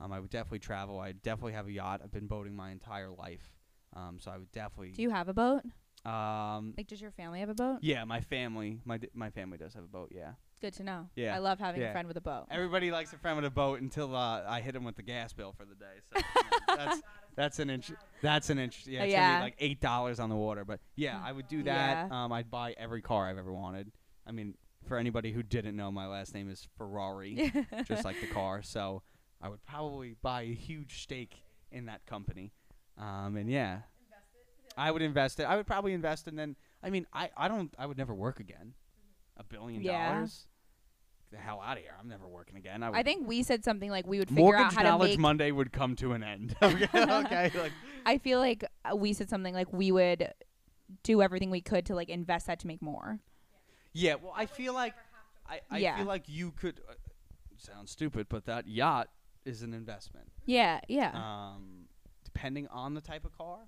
Um, 0.00 0.12
I 0.12 0.20
would 0.20 0.30
definitely 0.30 0.60
travel. 0.60 1.00
I'd 1.00 1.22
definitely 1.22 1.54
have 1.54 1.66
a 1.66 1.72
yacht. 1.72 2.00
I've 2.04 2.12
been 2.12 2.26
boating 2.28 2.54
my 2.54 2.70
entire 2.70 3.10
life, 3.10 3.52
um, 3.96 4.18
so 4.20 4.30
I 4.30 4.38
would 4.38 4.52
definitely. 4.52 4.92
Do 4.92 5.02
you 5.02 5.10
have 5.10 5.28
a 5.28 5.34
boat? 5.34 5.62
um, 6.04 6.74
Like, 6.76 6.86
does 6.86 7.00
your 7.00 7.10
family 7.10 7.40
have 7.40 7.48
a 7.48 7.54
boat? 7.54 7.78
yeah, 7.82 8.04
my 8.04 8.20
family, 8.20 8.80
my 8.84 8.98
d- 8.98 9.08
my 9.14 9.30
family 9.30 9.58
does 9.58 9.74
have 9.74 9.82
a 9.84 9.88
boat. 9.88 10.12
Yeah, 10.14 10.32
Good 10.60 10.74
to 10.74 10.84
know. 10.84 11.08
Yeah, 11.16 11.34
I 11.34 11.38
love 11.38 11.58
having 11.58 11.80
yeah. 11.80 11.88
a 11.88 11.92
friend 11.92 12.06
with 12.06 12.16
a 12.16 12.20
boat. 12.20 12.46
everybody 12.50 12.90
likes 12.92 13.12
a 13.12 13.18
friend 13.18 13.36
with 13.36 13.44
a 13.44 13.50
boat 13.50 13.80
until 13.80 14.14
uh, 14.14 14.44
I 14.46 14.60
hit 14.60 14.74
them 14.74 14.84
with 14.84 14.96
the 14.96 15.02
gas 15.02 15.32
bill 15.32 15.52
for 15.52 15.64
the 15.64 15.74
day. 15.74 15.98
So 16.12 16.18
you 16.18 16.50
know, 16.50 16.58
that's 16.76 17.02
that's 17.34 17.58
an 17.58 17.70
inch. 17.70 17.90
That's 18.22 18.50
an 18.50 18.58
inch. 18.60 18.86
Yeah, 18.86 19.02
it's 19.02 19.14
gonna 19.14 19.26
Yeah. 19.26 19.36
be 19.38 19.42
like 19.42 19.56
eight 19.58 19.80
dollars 19.80 20.20
on 20.20 20.28
the 20.30 20.36
water. 20.36 20.64
But 20.64 20.78
yeah, 20.94 21.20
I 21.22 21.32
would 21.32 21.48
do 21.48 21.64
that. 21.64 22.10
Um, 22.12 22.32
I'd 22.32 22.50
buy 22.50 22.74
every 22.78 23.02
car 23.02 23.28
I've 23.28 23.38
ever 23.38 23.52
wanted. 23.52 23.90
I 24.26 24.30
mean, 24.30 24.54
for 24.86 24.96
anybody 24.96 25.32
who 25.32 25.42
didn't 25.42 25.74
know, 25.76 25.90
my 25.90 26.06
last 26.06 26.34
name 26.34 26.48
is 26.48 26.66
Ferrari, 26.78 27.52
just 27.84 28.04
like 28.04 28.20
the 28.20 28.26
car. 28.28 28.62
So 28.62 29.02
I 29.40 29.48
would 29.48 29.64
probably 29.64 30.16
buy 30.22 30.42
a 30.42 30.54
huge 30.54 31.02
stake 31.02 31.42
in 31.70 31.86
that 31.86 32.04
company. 32.06 32.52
Um, 32.96 33.36
and 33.36 33.48
yeah, 33.50 33.80
I 34.76 34.90
would 34.90 35.02
invest 35.02 35.38
it. 35.40 35.44
I 35.44 35.56
would 35.56 35.66
probably 35.66 35.92
invest, 35.92 36.26
and 36.26 36.38
then 36.38 36.56
I 36.82 36.90
mean, 36.90 37.06
I 37.12 37.30
I 37.36 37.48
don't. 37.48 37.72
I 37.78 37.86
would 37.86 37.96
never 37.98 38.14
work 38.14 38.40
again. 38.40 38.74
A 39.36 39.44
billion 39.44 39.82
Yeah. 39.82 40.12
dollars. 40.14 40.46
Get 41.30 41.36
The 41.38 41.44
hell 41.44 41.60
out 41.64 41.76
of 41.76 41.82
here! 41.82 41.92
I'm 42.00 42.08
never 42.08 42.26
working 42.26 42.56
again. 42.56 42.82
I, 42.82 42.90
I 42.90 43.02
think 43.02 43.28
we 43.28 43.42
said 43.42 43.62
something 43.62 43.90
like 43.90 44.06
we 44.06 44.18
would 44.18 44.28
figure 44.28 44.42
Mortgage 44.42 44.60
out 44.66 44.72
how 44.72 44.82
to 44.82 44.88
Knowledge 44.88 45.10
make. 45.12 45.18
Monday 45.20 45.50
would 45.52 45.72
come 45.72 45.94
to 45.96 46.12
an 46.14 46.22
end. 46.22 46.56
okay, 46.62 46.88
okay. 46.94 47.50
Like, 47.54 47.72
I 48.06 48.16
feel 48.18 48.38
like 48.40 48.64
uh, 48.90 48.96
we 48.96 49.12
said 49.12 49.28
something 49.28 49.54
like 49.54 49.70
we 49.72 49.92
would 49.92 50.32
do 51.02 51.20
everything 51.20 51.50
we 51.50 51.60
could 51.60 51.84
to 51.86 51.94
like 51.94 52.08
invest 52.08 52.46
that 52.46 52.58
to 52.60 52.66
make 52.66 52.80
more. 52.80 53.20
yeah. 53.92 54.14
Well, 54.14 54.32
I 54.34 54.46
feel 54.46 54.72
like 54.72 54.94
I, 55.46 55.60
I 55.70 55.78
Yeah. 55.78 55.96
feel 55.98 56.06
like 56.06 56.24
you 56.28 56.50
could. 56.52 56.80
Uh, 56.88 56.94
sounds 57.58 57.90
stupid, 57.90 58.26
but 58.30 58.46
that 58.46 58.66
yacht 58.66 59.08
is 59.48 59.62
an 59.62 59.72
investment. 59.74 60.30
Yeah, 60.46 60.80
yeah. 60.88 61.10
Um, 61.14 61.86
depending 62.24 62.68
on 62.68 62.94
the 62.94 63.00
type 63.00 63.24
of 63.24 63.36
car. 63.36 63.58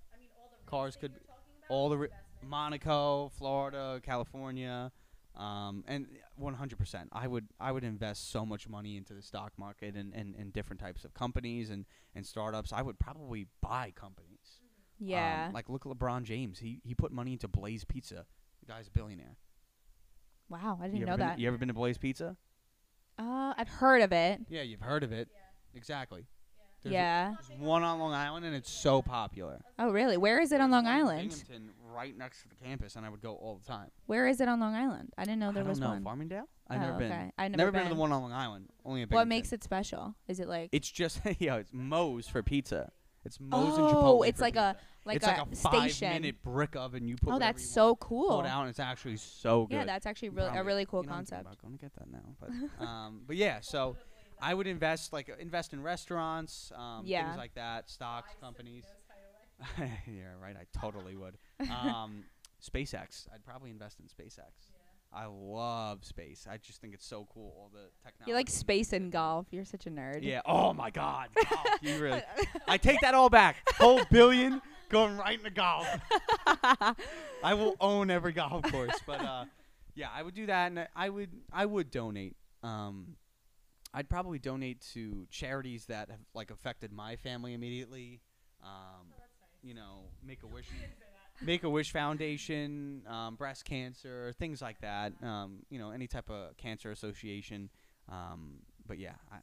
Cars 0.66 0.94
could 0.94 1.14
be 1.14 1.20
all 1.68 1.88
the 1.88 1.98
re- 1.98 2.08
Monaco, 2.42 3.30
Florida, 3.36 4.00
California, 4.04 4.92
um, 5.36 5.82
and 5.88 6.06
100%. 6.40 7.06
I 7.12 7.26
would 7.26 7.48
I 7.58 7.72
would 7.72 7.82
invest 7.82 8.30
so 8.30 8.46
much 8.46 8.68
money 8.68 8.96
into 8.96 9.14
the 9.14 9.22
stock 9.22 9.52
market 9.56 9.96
and, 9.96 10.12
and, 10.14 10.34
and 10.36 10.52
different 10.52 10.80
types 10.80 11.04
of 11.04 11.14
companies 11.14 11.70
and, 11.70 11.86
and 12.14 12.24
startups. 12.24 12.72
I 12.72 12.82
would 12.82 12.98
probably 12.98 13.46
buy 13.60 13.92
companies. 13.96 14.60
yeah. 14.98 15.46
Um, 15.48 15.52
like 15.52 15.68
look 15.68 15.86
at 15.86 15.92
LeBron 15.92 16.22
James. 16.22 16.58
He 16.60 16.80
he 16.84 16.94
put 16.94 17.10
money 17.10 17.32
into 17.32 17.48
Blaze 17.48 17.84
Pizza. 17.84 18.26
The 18.60 18.72
guy's 18.72 18.86
a 18.86 18.90
billionaire. 18.90 19.36
wow, 20.48 20.78
I 20.80 20.86
didn't 20.86 21.02
ever 21.02 21.06
know 21.06 21.16
been, 21.16 21.26
that. 21.26 21.38
You 21.38 21.48
ever 21.48 21.58
been 21.58 21.68
to 21.68 21.74
Blaze 21.74 21.98
Pizza? 21.98 22.36
Uh, 23.18 23.54
I've 23.56 23.68
heard 23.68 24.02
of 24.02 24.12
it. 24.12 24.40
Yeah, 24.48 24.62
you've 24.62 24.80
heard 24.80 25.02
of 25.02 25.12
it. 25.12 25.28
Exactly. 25.74 26.26
There's 26.82 26.94
yeah. 26.94 27.34
There's 27.46 27.60
one 27.60 27.82
on 27.82 27.98
Long 27.98 28.14
Island, 28.14 28.46
and 28.46 28.54
it's 28.54 28.70
so 28.72 29.02
popular. 29.02 29.60
Oh, 29.78 29.90
really? 29.90 30.16
Where 30.16 30.40
is 30.40 30.50
it 30.50 30.60
on 30.62 30.70
Long 30.70 30.86
Island? 30.86 31.28
Binghamton, 31.28 31.70
right 31.94 32.16
next 32.16 32.42
to 32.42 32.48
the 32.48 32.54
campus, 32.54 32.96
and 32.96 33.04
I 33.04 33.10
would 33.10 33.20
go 33.20 33.34
all 33.34 33.60
the 33.62 33.66
time. 33.66 33.90
Where 34.06 34.26
is 34.26 34.40
it 34.40 34.48
on 34.48 34.60
Long 34.60 34.74
Island? 34.74 35.12
I 35.18 35.24
didn't 35.24 35.40
know 35.40 35.52
there 35.52 35.62
I 35.62 35.64
don't 35.64 35.68
was 35.68 35.80
know. 35.80 35.88
one. 35.90 36.02
Farmingdale? 36.04 36.48
I've 36.68 36.78
oh, 36.80 36.86
never 36.86 36.98
been. 36.98 37.12
okay. 37.12 37.32
I've 37.36 37.50
Never, 37.50 37.56
never, 37.56 37.72
been. 37.72 37.88
to 37.88 37.94
the 37.94 38.00
one 38.00 38.12
on 38.12 38.22
Long 38.22 38.32
Island. 38.32 38.70
Only 38.84 39.04
What 39.04 39.28
makes 39.28 39.52
it 39.52 39.62
special? 39.62 40.14
Is 40.28 40.40
it 40.40 40.48
like 40.48 40.70
It's 40.72 40.90
just 40.90 41.20
yeah, 41.38 41.56
it's 41.56 41.70
Moe's 41.72 42.28
for 42.28 42.42
pizza. 42.42 42.90
It's 43.24 43.38
Moe's 43.38 43.76
and 43.76 43.86
Oh, 43.90 44.22
it's 44.22 44.40
like 44.40 44.54
pizza. 44.54 44.76
a 44.80 45.06
like 45.06 45.16
it's 45.16 45.26
a, 45.26 45.30
like 45.30 45.46
a 45.52 45.56
station. 45.56 46.08
five 46.08 46.12
minute 46.14 46.42
brick 46.42 46.76
oven. 46.76 47.06
You 47.08 47.16
put 47.16 47.34
oh, 47.34 47.38
that's 47.38 47.68
so 47.68 47.96
cool. 47.96 48.28
Pull 48.28 48.40
it 48.42 48.46
out, 48.48 48.60
and 48.62 48.70
it's 48.70 48.80
actually 48.80 49.16
so 49.16 49.66
good. 49.66 49.74
Yeah, 49.76 49.84
that's 49.84 50.06
actually 50.06 50.30
really 50.30 50.56
a 50.56 50.62
really 50.64 50.86
cool 50.86 51.02
you 51.02 51.08
know, 51.08 51.12
I'm 51.14 51.18
concept. 51.18 51.42
about 51.42 51.60
going 51.60 51.74
to 51.74 51.78
get 51.78 51.92
that 51.96 52.10
now, 52.10 52.36
but 52.40 52.50
um, 52.84 53.22
but 53.26 53.36
yeah, 53.36 53.58
so 53.60 53.96
I 54.42 54.54
would 54.54 54.66
invest 54.66 55.12
like 55.12 55.28
invest 55.38 55.72
in 55.72 55.82
restaurants, 55.82 56.72
um, 56.76 57.02
Yeah. 57.04 57.26
things 57.26 57.38
like 57.38 57.54
that, 57.54 57.90
stocks, 57.90 58.30
companies. 58.40 58.84
yeah, 59.78 60.32
right. 60.40 60.56
I 60.56 60.64
totally 60.78 61.16
would. 61.16 61.36
Um, 61.70 62.24
SpaceX. 62.62 63.26
I'd 63.34 63.44
probably 63.44 63.70
invest 63.70 63.98
in 64.00 64.06
SpaceX. 64.06 64.70
I 65.12 65.26
love 65.26 66.04
space. 66.04 66.46
I 66.48 66.56
just 66.58 66.80
think 66.80 66.94
it's 66.94 67.04
so 67.06 67.26
cool. 67.34 67.52
All 67.58 67.70
the 67.72 67.88
technology. 68.04 68.30
You 68.30 68.34
like 68.34 68.48
space 68.48 68.92
and 68.92 69.10
golf. 69.10 69.46
You're 69.50 69.64
such 69.64 69.86
a 69.86 69.90
nerd. 69.90 70.20
Yeah. 70.22 70.40
Oh 70.46 70.72
my 70.72 70.90
God. 70.90 71.28
Golf, 71.50 71.66
you 71.82 71.98
really. 71.98 72.22
I 72.68 72.76
take 72.76 73.00
that 73.00 73.12
all 73.14 73.28
back. 73.28 73.56
Whole 73.78 74.02
billion 74.10 74.62
going 74.88 75.16
right 75.16 75.36
into 75.36 75.50
golf. 75.50 75.86
I 77.42 77.54
will 77.54 77.74
own 77.80 78.08
every 78.10 78.32
golf 78.32 78.62
course, 78.70 79.00
but 79.06 79.20
uh, 79.20 79.44
yeah, 79.96 80.08
I 80.14 80.22
would 80.22 80.34
do 80.34 80.46
that, 80.46 80.66
and 80.70 80.86
I 80.94 81.08
would 81.08 81.30
I 81.52 81.66
would 81.66 81.90
donate. 81.90 82.36
Um, 82.62 83.16
I'd 83.92 84.08
probably 84.08 84.38
donate 84.38 84.80
to 84.92 85.26
charities 85.30 85.86
that 85.86 86.10
have 86.10 86.20
like 86.34 86.50
affected 86.50 86.92
my 86.92 87.16
family 87.16 87.54
immediately. 87.54 88.20
Um, 88.62 89.08
You 89.62 89.74
know, 89.74 90.04
Make 90.24 90.42
a 90.42 90.46
Wish, 90.46 90.66
Make 91.42 91.64
a 91.64 91.70
Wish 91.70 91.92
Foundation, 91.92 93.02
um, 93.08 93.36
breast 93.36 93.64
cancer, 93.64 94.32
things 94.38 94.62
like 94.62 94.80
that. 94.80 95.12
Um, 95.22 95.60
you 95.70 95.78
know, 95.78 95.90
any 95.90 96.06
type 96.06 96.30
of 96.30 96.56
cancer 96.56 96.90
association. 96.90 97.68
Um, 98.08 98.60
but 98.86 98.98
yeah, 98.98 99.14
I, 99.30 99.38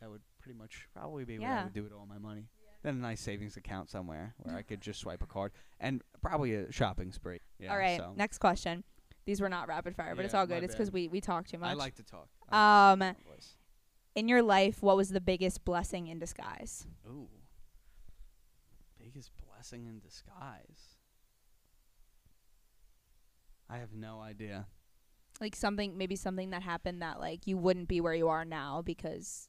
that 0.00 0.10
would 0.10 0.22
pretty 0.42 0.58
much 0.58 0.86
probably 0.94 1.24
be 1.24 1.38
where 1.38 1.48
I 1.50 1.64
would 1.64 1.72
do 1.72 1.84
it 1.86 1.92
all 1.92 2.06
my 2.06 2.18
money. 2.18 2.48
Then 2.82 2.94
a 2.96 2.98
nice 3.00 3.20
savings 3.20 3.56
account 3.56 3.90
somewhere 3.90 4.34
where 4.38 4.56
I 4.56 4.62
could 4.62 4.80
just 4.80 5.00
swipe 5.00 5.22
a 5.22 5.26
card 5.26 5.52
and 5.80 6.02
probably 6.22 6.54
a 6.54 6.70
shopping 6.70 7.12
spree. 7.12 7.40
Yeah, 7.58 7.72
all 7.72 7.78
right. 7.78 7.98
so 7.98 8.12
Next 8.16 8.38
question. 8.38 8.84
These 9.24 9.40
were 9.40 9.48
not 9.50 9.68
rapid 9.68 9.94
fire, 9.94 10.14
but 10.14 10.24
it's 10.24 10.32
all 10.32 10.46
good. 10.46 10.62
It's 10.64 10.74
because 10.74 10.90
we 10.90 11.08
we 11.08 11.20
talk 11.20 11.46
too 11.46 11.58
much. 11.58 11.68
I 11.70 11.74
like 11.74 11.96
to 11.96 12.02
talk. 12.02 12.28
I 12.48 12.92
like 12.92 13.00
to 13.00 13.02
Um, 13.04 13.14
speak 13.14 13.26
my 13.26 13.34
voice. 13.34 13.56
In 14.18 14.26
your 14.26 14.42
life, 14.42 14.82
what 14.82 14.96
was 14.96 15.10
the 15.10 15.20
biggest 15.20 15.64
blessing 15.64 16.08
in 16.08 16.18
disguise? 16.18 16.86
Ooh. 17.08 17.28
Biggest 18.98 19.30
blessing 19.46 19.86
in 19.86 20.00
disguise. 20.00 20.96
I 23.70 23.78
have 23.78 23.92
no 23.92 24.20
idea. 24.20 24.66
Like 25.40 25.54
something, 25.54 25.96
maybe 25.96 26.16
something 26.16 26.50
that 26.50 26.62
happened 26.62 27.00
that 27.00 27.20
like 27.20 27.46
you 27.46 27.56
wouldn't 27.56 27.86
be 27.86 28.00
where 28.00 28.14
you 28.14 28.26
are 28.26 28.44
now 28.44 28.82
because 28.82 29.48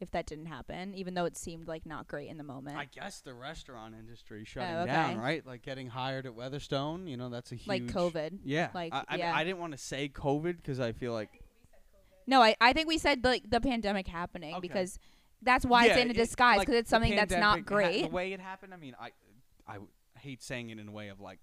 if 0.00 0.10
that 0.12 0.24
didn't 0.24 0.46
happen, 0.46 0.94
even 0.94 1.12
though 1.12 1.26
it 1.26 1.36
seemed 1.36 1.68
like 1.68 1.84
not 1.84 2.08
great 2.08 2.30
in 2.30 2.38
the 2.38 2.44
moment. 2.44 2.78
I 2.78 2.86
guess 2.86 3.20
the 3.20 3.34
restaurant 3.34 3.94
industry 3.98 4.46
shutting 4.46 4.76
Oh, 4.76 4.80
okay. 4.82 4.92
down, 4.92 5.18
right? 5.18 5.46
Like 5.46 5.60
getting 5.60 5.88
hired 5.88 6.24
at 6.24 6.34
Weatherstone, 6.34 7.06
you 7.06 7.18
know, 7.18 7.28
that's 7.28 7.52
a 7.52 7.56
huge 7.56 7.68
like 7.68 7.82
COVID. 7.86 8.38
Yeah. 8.44 8.70
like, 8.72 8.94
I, 8.94 9.04
I, 9.08 9.16
yeah. 9.16 9.36
I 9.36 9.44
didn't 9.44 9.58
want 9.58 9.72
to 9.72 9.78
say 9.78 10.08
COVID 10.08 10.56
because 10.56 10.80
I 10.80 10.92
feel 10.92 11.12
like 11.12 11.42
No, 12.26 12.42
I, 12.42 12.56
I 12.60 12.72
think 12.72 12.88
we 12.88 12.98
said 12.98 13.24
like 13.24 13.48
the 13.48 13.60
pandemic 13.60 14.06
happening 14.08 14.52
Okay. 14.54 14.60
because 14.60 14.98
that's 15.42 15.64
why 15.64 15.86
it's 15.86 15.96
in 15.96 16.08
a 16.08 16.10
it- 16.10 16.16
disguise 16.16 16.58
like, 16.58 16.66
because 16.66 16.80
it's 16.80 16.90
something 16.90 17.14
that's 17.14 17.32
not 17.32 17.56
pandemic 17.58 17.68
ha- 17.68 17.74
great. 17.74 18.02
the 18.02 18.08
way 18.08 18.32
it 18.32 18.40
happened, 18.40 18.74
I 18.74 18.76
mean, 18.76 18.94
I 18.98 19.10
I 19.66 19.74
w- 19.74 19.90
hate 20.18 20.42
saying 20.42 20.70
it 20.70 20.78
in 20.78 20.88
a 20.88 20.92
way 20.92 21.08
of 21.08 21.20
like 21.20 21.38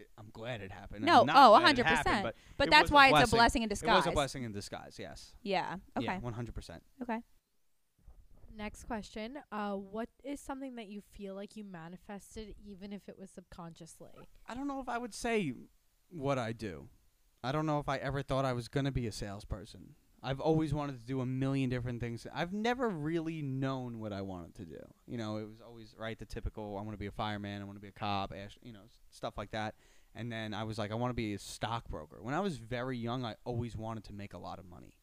i- 0.00 0.04
I'm 0.16 0.30
glad 0.32 0.60
it 0.62 0.70
happened. 0.72 1.04
No, 1.04 1.24
not 1.24 1.36
oh, 1.36 1.58
glad 1.60 1.76
100%. 1.76 1.84
happened, 1.84 2.22
but 2.22 2.34
but 2.56 2.70
that's 2.70 2.84
was 2.84 2.90
a 2.90 2.94
why 2.94 3.20
it's 3.20 3.32
a 3.32 3.36
blessing. 3.36 3.62
in 3.62 3.68
disguise. 3.68 3.92
It 3.92 3.96
was 3.96 4.06
a 4.06 4.12
blessing 4.12 4.42
in 4.44 4.52
disguise. 4.52 4.96
Yes. 4.98 5.34
Yeah. 5.42 5.76
Okay. 5.96 6.06
Yeah, 6.06 6.20
100%. 6.20 6.80
Okay. 7.02 7.20
Next 8.56 8.84
question. 8.84 9.38
Uh, 9.52 9.74
what 9.74 10.08
is 10.24 10.40
something 10.40 10.74
that 10.76 10.88
you 10.88 11.00
feel 11.12 11.34
like 11.34 11.54
you 11.56 11.62
manifested, 11.64 12.54
even 12.64 12.92
if 12.92 13.08
it 13.08 13.16
was 13.18 13.30
subconsciously? 13.30 14.10
I 14.48 14.54
don't 14.54 14.66
know 14.66 14.80
if 14.80 14.88
I 14.88 14.98
would 14.98 15.14
say 15.14 15.52
what 16.08 16.38
I 16.38 16.52
do. 16.52 16.88
I 17.42 17.52
don't 17.52 17.66
know 17.66 17.78
if 17.78 17.88
I 17.88 17.98
ever 17.98 18.22
thought 18.22 18.44
I 18.44 18.52
was 18.52 18.68
going 18.68 18.86
to 18.86 18.92
be 18.92 19.06
a 19.06 19.12
salesperson. 19.12 19.94
I've 20.22 20.40
always 20.40 20.74
wanted 20.74 20.98
to 20.98 21.06
do 21.06 21.20
a 21.20 21.26
million 21.26 21.70
different 21.70 22.00
things. 22.00 22.26
I've 22.34 22.52
never 22.52 22.88
really 22.88 23.40
known 23.40 24.00
what 24.00 24.12
I 24.12 24.22
wanted 24.22 24.54
to 24.56 24.64
do. 24.64 24.80
You 25.06 25.16
know, 25.16 25.36
it 25.36 25.46
was 25.46 25.60
always 25.64 25.94
right 25.96 26.18
the 26.18 26.24
typical 26.24 26.76
I 26.76 26.82
want 26.82 26.92
to 26.92 26.98
be 26.98 27.06
a 27.06 27.12
fireman, 27.12 27.62
I 27.62 27.64
want 27.64 27.76
to 27.76 27.80
be 27.80 27.88
a 27.88 27.92
cop, 27.92 28.32
ash, 28.36 28.58
you 28.62 28.72
know, 28.72 28.80
stuff 29.10 29.38
like 29.38 29.52
that. 29.52 29.76
And 30.16 30.32
then 30.32 30.54
I 30.54 30.64
was 30.64 30.78
like 30.78 30.90
I 30.90 30.94
want 30.94 31.10
to 31.10 31.14
be 31.14 31.34
a 31.34 31.38
stockbroker. 31.38 32.18
When 32.20 32.34
I 32.34 32.40
was 32.40 32.56
very 32.58 32.98
young, 32.98 33.24
I 33.24 33.36
always 33.44 33.76
wanted 33.76 34.04
to 34.04 34.12
make 34.12 34.34
a 34.34 34.38
lot 34.38 34.58
of 34.58 34.66
money. 34.66 34.96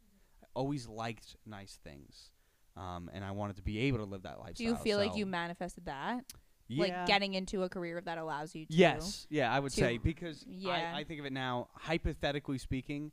I 0.44 0.48
always 0.54 0.88
liked 0.88 1.38
nice 1.46 1.80
things. 1.82 2.32
Um, 2.76 3.10
and 3.14 3.24
I 3.24 3.32
wanted 3.32 3.56
to 3.56 3.62
be 3.62 3.80
able 3.80 4.00
to 4.00 4.04
live 4.04 4.24
that 4.24 4.38
lifestyle. 4.40 4.56
Do 4.58 4.64
you 4.66 4.76
feel 4.76 4.98
like 4.98 5.16
you 5.16 5.26
manifested 5.26 5.86
that? 5.86 6.26
Yeah. 6.68 6.84
Like 6.84 7.06
getting 7.08 7.34
into 7.36 7.64
a 7.64 7.70
career 7.70 8.02
that 8.04 8.18
allows 8.18 8.56
you 8.56 8.66
to 8.66 8.74
Yes, 8.74 9.28
yeah, 9.30 9.54
I 9.54 9.60
would 9.60 9.72
to- 9.74 9.80
say 9.80 9.98
because 9.98 10.44
yeah. 10.48 10.92
I, 10.94 11.00
I 11.00 11.04
think 11.04 11.20
of 11.20 11.26
it 11.26 11.34
now, 11.34 11.68
hypothetically 11.76 12.58
speaking, 12.58 13.12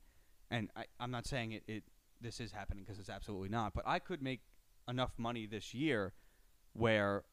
and 0.50 0.70
I, 0.76 0.84
I'm 1.00 1.10
not 1.10 1.26
saying 1.26 1.52
it, 1.52 1.62
it 1.68 1.82
this 2.20 2.40
is 2.40 2.52
happening 2.52 2.84
because 2.84 2.98
it's 2.98 3.10
absolutely 3.10 3.48
not, 3.48 3.74
but 3.74 3.84
I 3.86 3.98
could 3.98 4.22
make 4.22 4.40
enough 4.88 5.12
money 5.18 5.46
this 5.46 5.74
year 5.74 6.12
where 6.72 7.24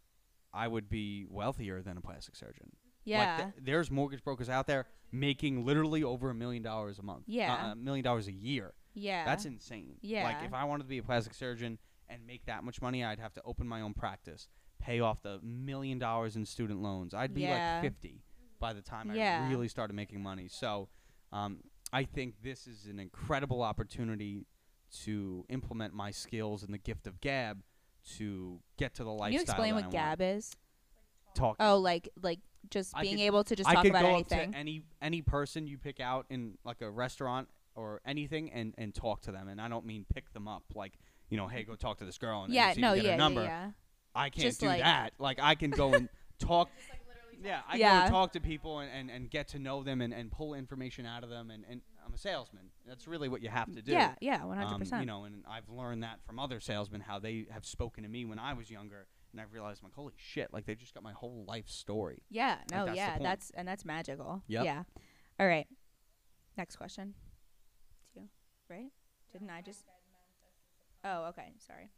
I 0.54 0.68
would 0.68 0.90
be 0.90 1.26
wealthier 1.30 1.82
than 1.82 1.98
a 1.98 2.02
plastic 2.02 2.36
surgeon. 2.36 2.72
Yeah. 3.06 3.20
Like 3.20 3.38
th- 3.56 3.66
there's 3.66 3.90
mortgage 3.92 4.24
brokers 4.24 4.50
out 4.50 4.68
there 4.68 4.88
making 5.12 5.66
literally 5.66 6.04
over 6.04 6.30
a 6.30 6.36
million 6.36 6.64
dollars 6.64 7.00
a 7.00 7.04
month. 7.04 7.24
Yeah. 7.28 7.54
uh, 7.54 7.72
a 7.72 7.76
million 7.76 8.04
dollars 8.04 8.28
a 8.28 8.32
year. 8.32 8.74
yeah. 8.94 9.26
That's 9.26 9.46
insane. 9.46 9.96
Yeah, 10.02 10.24
Like 10.24 10.38
if 10.44 10.54
I 10.54 10.64
wanted 10.66 10.84
to 10.84 10.90
be 10.90 10.98
a 10.98 11.04
plastic 11.04 11.34
surgeon 11.34 11.78
and 12.10 12.26
make 12.28 12.46
that 12.48 12.64
much 12.64 12.82
money, 12.82 13.04
I'd 13.04 13.20
have 13.20 13.34
to 13.36 13.42
open 13.46 13.68
my 13.68 13.82
own 13.82 13.94
practice, 13.94 14.48
pay 14.80 15.00
off 15.00 15.22
the 15.22 15.40
million 15.44 16.00
dollars 16.00 16.36
in 16.36 16.46
student 16.46 16.82
loans. 16.82 17.14
I'd 17.14 17.34
be 17.34 17.42
Yeah. 17.42 17.80
like 17.82 17.92
50 17.94 18.22
by 18.60 18.74
the 18.74 18.82
time 18.82 19.14
Yeah. 19.14 19.46
I 19.46 19.50
really 19.50 19.68
started 19.68 19.94
making 19.94 20.22
money. 20.22 20.48
So, 20.48 20.90
um, 21.32 21.60
I 21.92 22.04
think 22.04 22.36
this 22.42 22.68
is 22.68 22.86
an 22.86 23.00
incredible 23.00 23.62
opportunity 23.62 24.46
to 25.04 25.46
implement 25.50 25.94
my 25.94 26.12
skills 26.12 26.64
and 26.64 26.74
the 26.74 26.78
gift 26.78 27.08
of 27.08 27.20
gab 27.22 27.62
to 28.18 28.60
get 28.78 28.96
to 28.96 29.04
the 29.04 29.10
lifestyle. 29.12 29.28
Can 29.30 29.34
you 29.34 29.42
explain 29.42 29.76
what 29.76 29.86
I 29.86 29.90
Gab 29.90 30.22
is? 30.22 30.56
Want. 31.26 31.36
Talk. 31.36 31.56
Oh, 31.60 31.78
like 31.78 32.10
like 32.22 32.40
just 32.70 32.96
I 32.96 33.02
being 33.02 33.18
could- 33.18 33.24
able 33.24 33.44
to 33.44 33.56
just 33.56 33.70
I 33.70 33.74
talk 33.76 33.84
could 33.84 33.92
about 33.92 34.02
go 34.02 34.10
anything. 34.16 34.40
up 34.50 34.52
to 34.54 34.58
any 34.58 34.82
any 35.02 35.22
person 35.22 35.68
you 35.68 35.78
pick 35.78 36.00
out 36.00 36.26
in 36.30 36.58
like 36.64 36.82
a 36.82 36.90
restaurant 36.90 37.50
or 37.76 38.02
anything 38.06 38.52
and 38.52 38.74
and 38.78 38.96
talk 38.96 39.22
to 39.22 39.32
them. 39.32 39.48
And 39.48 39.62
I 39.62 39.68
don't 39.70 39.86
mean 39.86 40.06
pick 40.12 40.32
them 40.34 40.48
up 40.48 40.64
like 40.74 40.98
you 41.30 41.38
know, 41.38 41.48
hey, 41.48 41.64
go 41.64 41.76
talk 41.76 42.00
to 42.00 42.06
this 42.06 42.18
girl 42.18 42.44
and, 42.46 42.54
yeah. 42.54 42.72
and 42.72 42.80
No. 42.80 42.94
Yeah. 42.94 43.02
her 43.04 43.08
Yeah. 43.10 43.16
number. 43.16 43.44
Yeah. 43.44 43.72
I 44.16 44.30
can't 44.30 44.44
Just 44.44 44.60
do 44.62 44.68
like- 44.68 44.82
that. 44.82 45.14
Like 45.20 45.40
I 45.42 45.56
can 45.56 45.72
go 45.72 45.94
and 45.94 46.10
talk. 46.40 46.70
Yeah, 47.42 47.62
I 47.70 47.78
Yeah. 47.78 47.90
go 48.00 48.04
and 48.06 48.12
talk 48.12 48.34
to 48.34 48.40
people 48.42 48.80
and, 48.80 48.92
and, 48.92 49.10
and 49.10 49.30
get 49.30 49.48
to 49.50 49.60
know 49.60 49.82
them 49.84 50.02
and, 50.02 50.14
and 50.14 50.30
pull 50.32 50.54
information 50.54 51.06
out 51.06 51.24
of 51.24 51.30
them 51.30 51.52
and, 51.52 51.64
and 51.70 51.82
I'm 52.06 52.14
a 52.14 52.18
salesman. 52.18 52.64
That's 52.88 53.08
really 53.08 53.30
what 53.30 53.42
you 53.42 53.50
have 53.50 53.72
to 53.74 53.82
do. 53.82 53.92
Yeah. 53.92 54.16
Yeah. 54.20 54.44
One 54.44 54.58
hundred 54.58 54.74
Um, 54.74 54.80
percent. 54.80 55.02
you 55.02 55.06
know, 55.06 55.24
and 55.26 55.44
I've 55.50 55.70
learned 55.70 56.04
that 56.04 56.20
from 56.26 56.40
other 56.40 56.60
salesmen 56.60 57.02
how 57.02 57.20
they 57.20 57.46
have 57.52 57.66
spoken 57.66 58.04
to 58.04 58.10
me 58.10 58.26
when 58.26 58.40
I 58.40 58.54
was 58.54 58.70
younger, 58.72 59.06
and 59.32 59.40
I've 59.40 59.54
realized, 59.54 59.84
like, 59.84 59.94
holy 59.94 60.14
shit, 60.18 60.52
like 60.52 60.66
they 60.66 60.74
just 60.74 60.96
got 60.96 61.04
my 61.04 61.14
whole 61.14 61.46
life 61.48 61.70
story. 61.70 62.24
Yeah. 62.32 62.58
No. 62.72 62.86
that's 62.86 62.92
the 62.92 62.96
yeah. 62.98 63.10
point. 63.12 63.24
That's 63.24 63.52
and 63.52 63.68
that's 63.68 63.86
magical. 63.86 64.42
Yep. 64.48 64.66
Yeah. 64.66 64.84
All 65.40 65.48
right. 65.48 65.68
Next 66.58 66.76
question. 66.78 67.14
It's 68.08 68.16
you, 68.16 68.24
right? 68.70 68.90
Didn't 69.32 69.52
I 69.52 69.62
just? 69.62 69.86
Oh, 71.06 71.26
okay. 71.26 71.54
Sorry. 71.60 71.90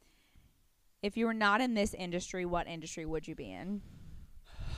If 1.02 1.18
you 1.18 1.26
were 1.26 1.34
not 1.34 1.62
in 1.62 1.74
this 1.74 1.94
industry, 1.94 2.46
what 2.46 2.68
industry 2.68 3.06
would 3.06 3.28
you 3.28 3.36
be 3.36 3.52
in? 3.52 3.82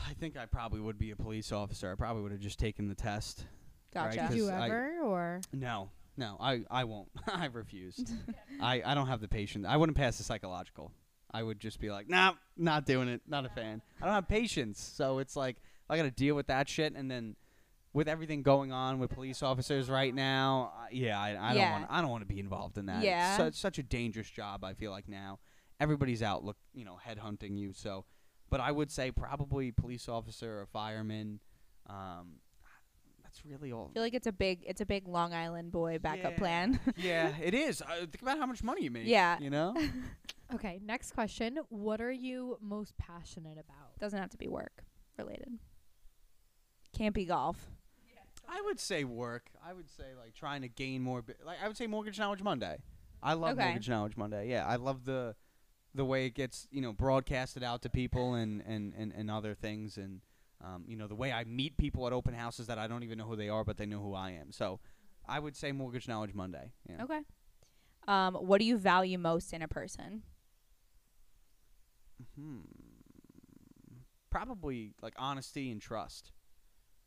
I 0.10 0.14
think 0.14 0.38
I 0.38 0.46
probably 0.46 0.80
would 0.80 0.98
be 0.98 1.12
a 1.12 1.16
police 1.16 1.52
officer. 1.52 1.92
I 1.92 1.96
probably 1.96 2.24
would 2.24 2.32
have 2.32 2.40
just 2.42 2.60
taken 2.60 2.88
the 2.88 2.96
test. 2.96 3.46
Right, 3.94 4.06
Gotcha. 4.06 4.16
Did 4.18 4.28
'cause 4.28 4.36
you 4.36 4.50
I- 4.50 4.66
ever 4.66 5.00
or 5.04 5.42
No, 5.52 5.90
no, 6.18 6.38
I, 6.40 6.64
I 6.72 6.86
won't. 6.86 7.10
I 7.28 7.46
refuse. 7.48 8.00
I, 8.62 8.82
I 8.86 8.96
don't 8.96 9.08
have 9.08 9.20
the 9.22 9.28
patience. 9.28 9.66
I 9.68 9.76
wouldn't 9.78 9.98
pass 9.98 10.18
the 10.18 10.24
psychological. 10.24 10.92
I 11.32 11.44
would 11.44 11.60
just 11.60 11.80
be 11.80 11.90
like, 11.92 12.08
nah, 12.10 12.34
not 12.56 12.86
doing 12.86 13.08
it. 13.10 13.22
Not 13.28 13.46
a 13.46 13.50
fan. 13.50 13.82
I 14.02 14.06
don't 14.06 14.14
have 14.14 14.28
patience. 14.28 14.80
So 14.96 15.18
it's 15.18 15.36
like 15.36 15.58
I 15.90 15.98
got 15.98 16.04
to 16.04 16.12
deal 16.12 16.36
with 16.36 16.48
that 16.48 16.70
shit, 16.70 16.94
and 16.96 17.10
then 17.12 17.36
with 17.92 18.08
everything 18.08 18.44
going 18.44 18.72
on 18.72 19.00
with 19.00 19.10
police 19.12 19.42
officers 19.44 19.90
right 19.90 20.14
now, 20.14 20.72
uh, 20.78 20.86
yeah, 20.92 21.20
I, 21.20 21.30
I 21.32 21.54
don't 21.54 21.58
Yeah. 21.58 21.72
want. 21.74 21.86
I 21.90 22.02
don't 22.02 22.10
want 22.12 22.22
to 22.22 22.34
be 22.34 22.40
involved 22.40 22.78
in 22.78 22.86
that. 22.86 23.04
Yeah. 23.04 23.30
it's, 23.34 23.38
su- 23.42 23.48
it's 23.48 23.60
such 23.60 23.78
a 23.80 23.84
dangerous 23.84 24.30
job. 24.30 24.64
I 24.64 24.74
feel 24.74 24.92
like 24.92 25.08
now 25.10 25.40
everybody's 25.80 26.22
out, 26.24 26.44
look, 26.44 26.58
you 26.74 26.86
know, 26.86 26.98
headhunting 27.06 27.58
you. 27.58 27.74
So, 27.74 28.06
but 28.50 28.60
I 28.60 28.72
would 28.72 28.92
say 28.92 29.12
probably 29.12 29.72
police 29.72 30.08
officer 30.10 30.60
or 30.62 30.66
fireman. 30.68 31.40
Um, 31.88 32.36
that's 33.24 33.46
really 33.46 33.72
all. 33.72 33.90
I 33.92 33.94
feel 33.94 34.04
like 34.04 34.14
it's 34.14 34.28
a 34.28 34.32
big 34.32 34.64
it's 34.68 34.82
a 34.82 34.86
big 34.86 35.08
Long 35.08 35.34
Island 35.34 35.72
boy 35.72 35.98
backup 36.00 36.34
Yeah. 36.34 36.38
plan. 36.38 36.80
yeah, 36.98 37.32
it 37.42 37.54
is. 37.54 37.82
Uh, 37.82 37.86
think 38.02 38.22
about 38.22 38.38
how 38.38 38.46
much 38.46 38.62
money 38.64 38.84
you 38.84 38.92
make. 38.92 39.08
Yeah. 39.08 39.38
You 39.40 39.50
know? 39.50 39.76
Okay, 40.54 40.80
next 40.86 41.14
question. 41.14 41.58
What 41.70 42.00
are 42.00 42.12
you 42.12 42.60
most 42.62 42.96
passionate 42.98 43.54
about? 43.54 43.98
Doesn't 44.00 44.20
have 44.20 44.30
to 44.32 44.38
be 44.38 44.48
work 44.48 44.84
related. 45.18 45.58
Can't 46.96 47.16
be 47.16 47.26
golf. 47.26 47.72
I 48.48 48.62
would 48.66 48.80
say 48.80 49.04
work. 49.04 49.50
I 49.68 49.74
would 49.74 49.90
say 49.90 50.04
like 50.22 50.36
trying 50.36 50.62
to 50.62 50.68
gain 50.68 51.02
more. 51.02 51.24
Bi- 51.24 51.34
like 51.44 51.58
I 51.64 51.68
would 51.68 51.78
say 51.78 51.88
Mortgage 51.88 52.20
Knowledge 52.20 52.44
Monday. 52.44 52.78
I 53.24 53.34
love 53.34 53.58
Okay. 53.58 53.64
Mortgage 53.66 53.90
Knowledge 53.90 54.16
Monday. 54.16 54.50
Yeah, 54.50 54.68
I 54.68 54.76
love 54.76 55.06
the 55.06 55.34
the 55.96 56.06
way 56.06 56.26
it 56.26 56.34
gets 56.34 56.68
you 56.72 56.82
know 56.82 56.92
broadcasted 56.94 57.64
out 57.64 57.82
to 57.84 57.90
people 57.90 58.34
and 58.34 58.62
and 58.66 58.94
and, 58.98 59.12
and 59.14 59.30
other 59.30 59.54
things 59.54 59.98
and 59.98 60.22
um, 60.64 60.84
you 60.88 60.96
know 60.96 61.08
the 61.08 61.16
way 61.16 61.32
I 61.32 61.44
meet 61.44 61.78
people 61.78 62.08
at 62.08 62.14
open 62.14 62.34
houses 62.34 62.68
that 62.68 62.78
I 62.80 62.88
don't 62.88 63.04
even 63.04 63.18
know 63.18 63.26
who 63.26 63.36
they 63.36 63.50
are 63.50 63.64
but 63.64 63.78
they 63.78 63.86
know 63.86 64.00
who 64.02 64.14
I 64.14 64.32
am. 64.32 64.52
So 64.52 64.80
I 65.28 65.40
would 65.40 65.56
say 65.56 65.72
Mortgage 65.72 66.08
Knowledge 66.08 66.34
Monday. 66.34 66.72
Yeah. 66.90 67.04
Okay. 67.04 67.22
Um, 68.08 68.34
what 68.36 68.60
do 68.60 68.66
you 68.66 68.78
value 68.78 69.18
most 69.18 69.54
in 69.54 69.62
a 69.62 69.68
person? 69.68 70.24
Hmm. 72.36 72.62
Probably 74.30 74.94
like 75.02 75.14
honesty 75.18 75.72
and 75.72 75.82
trust. 75.82 76.32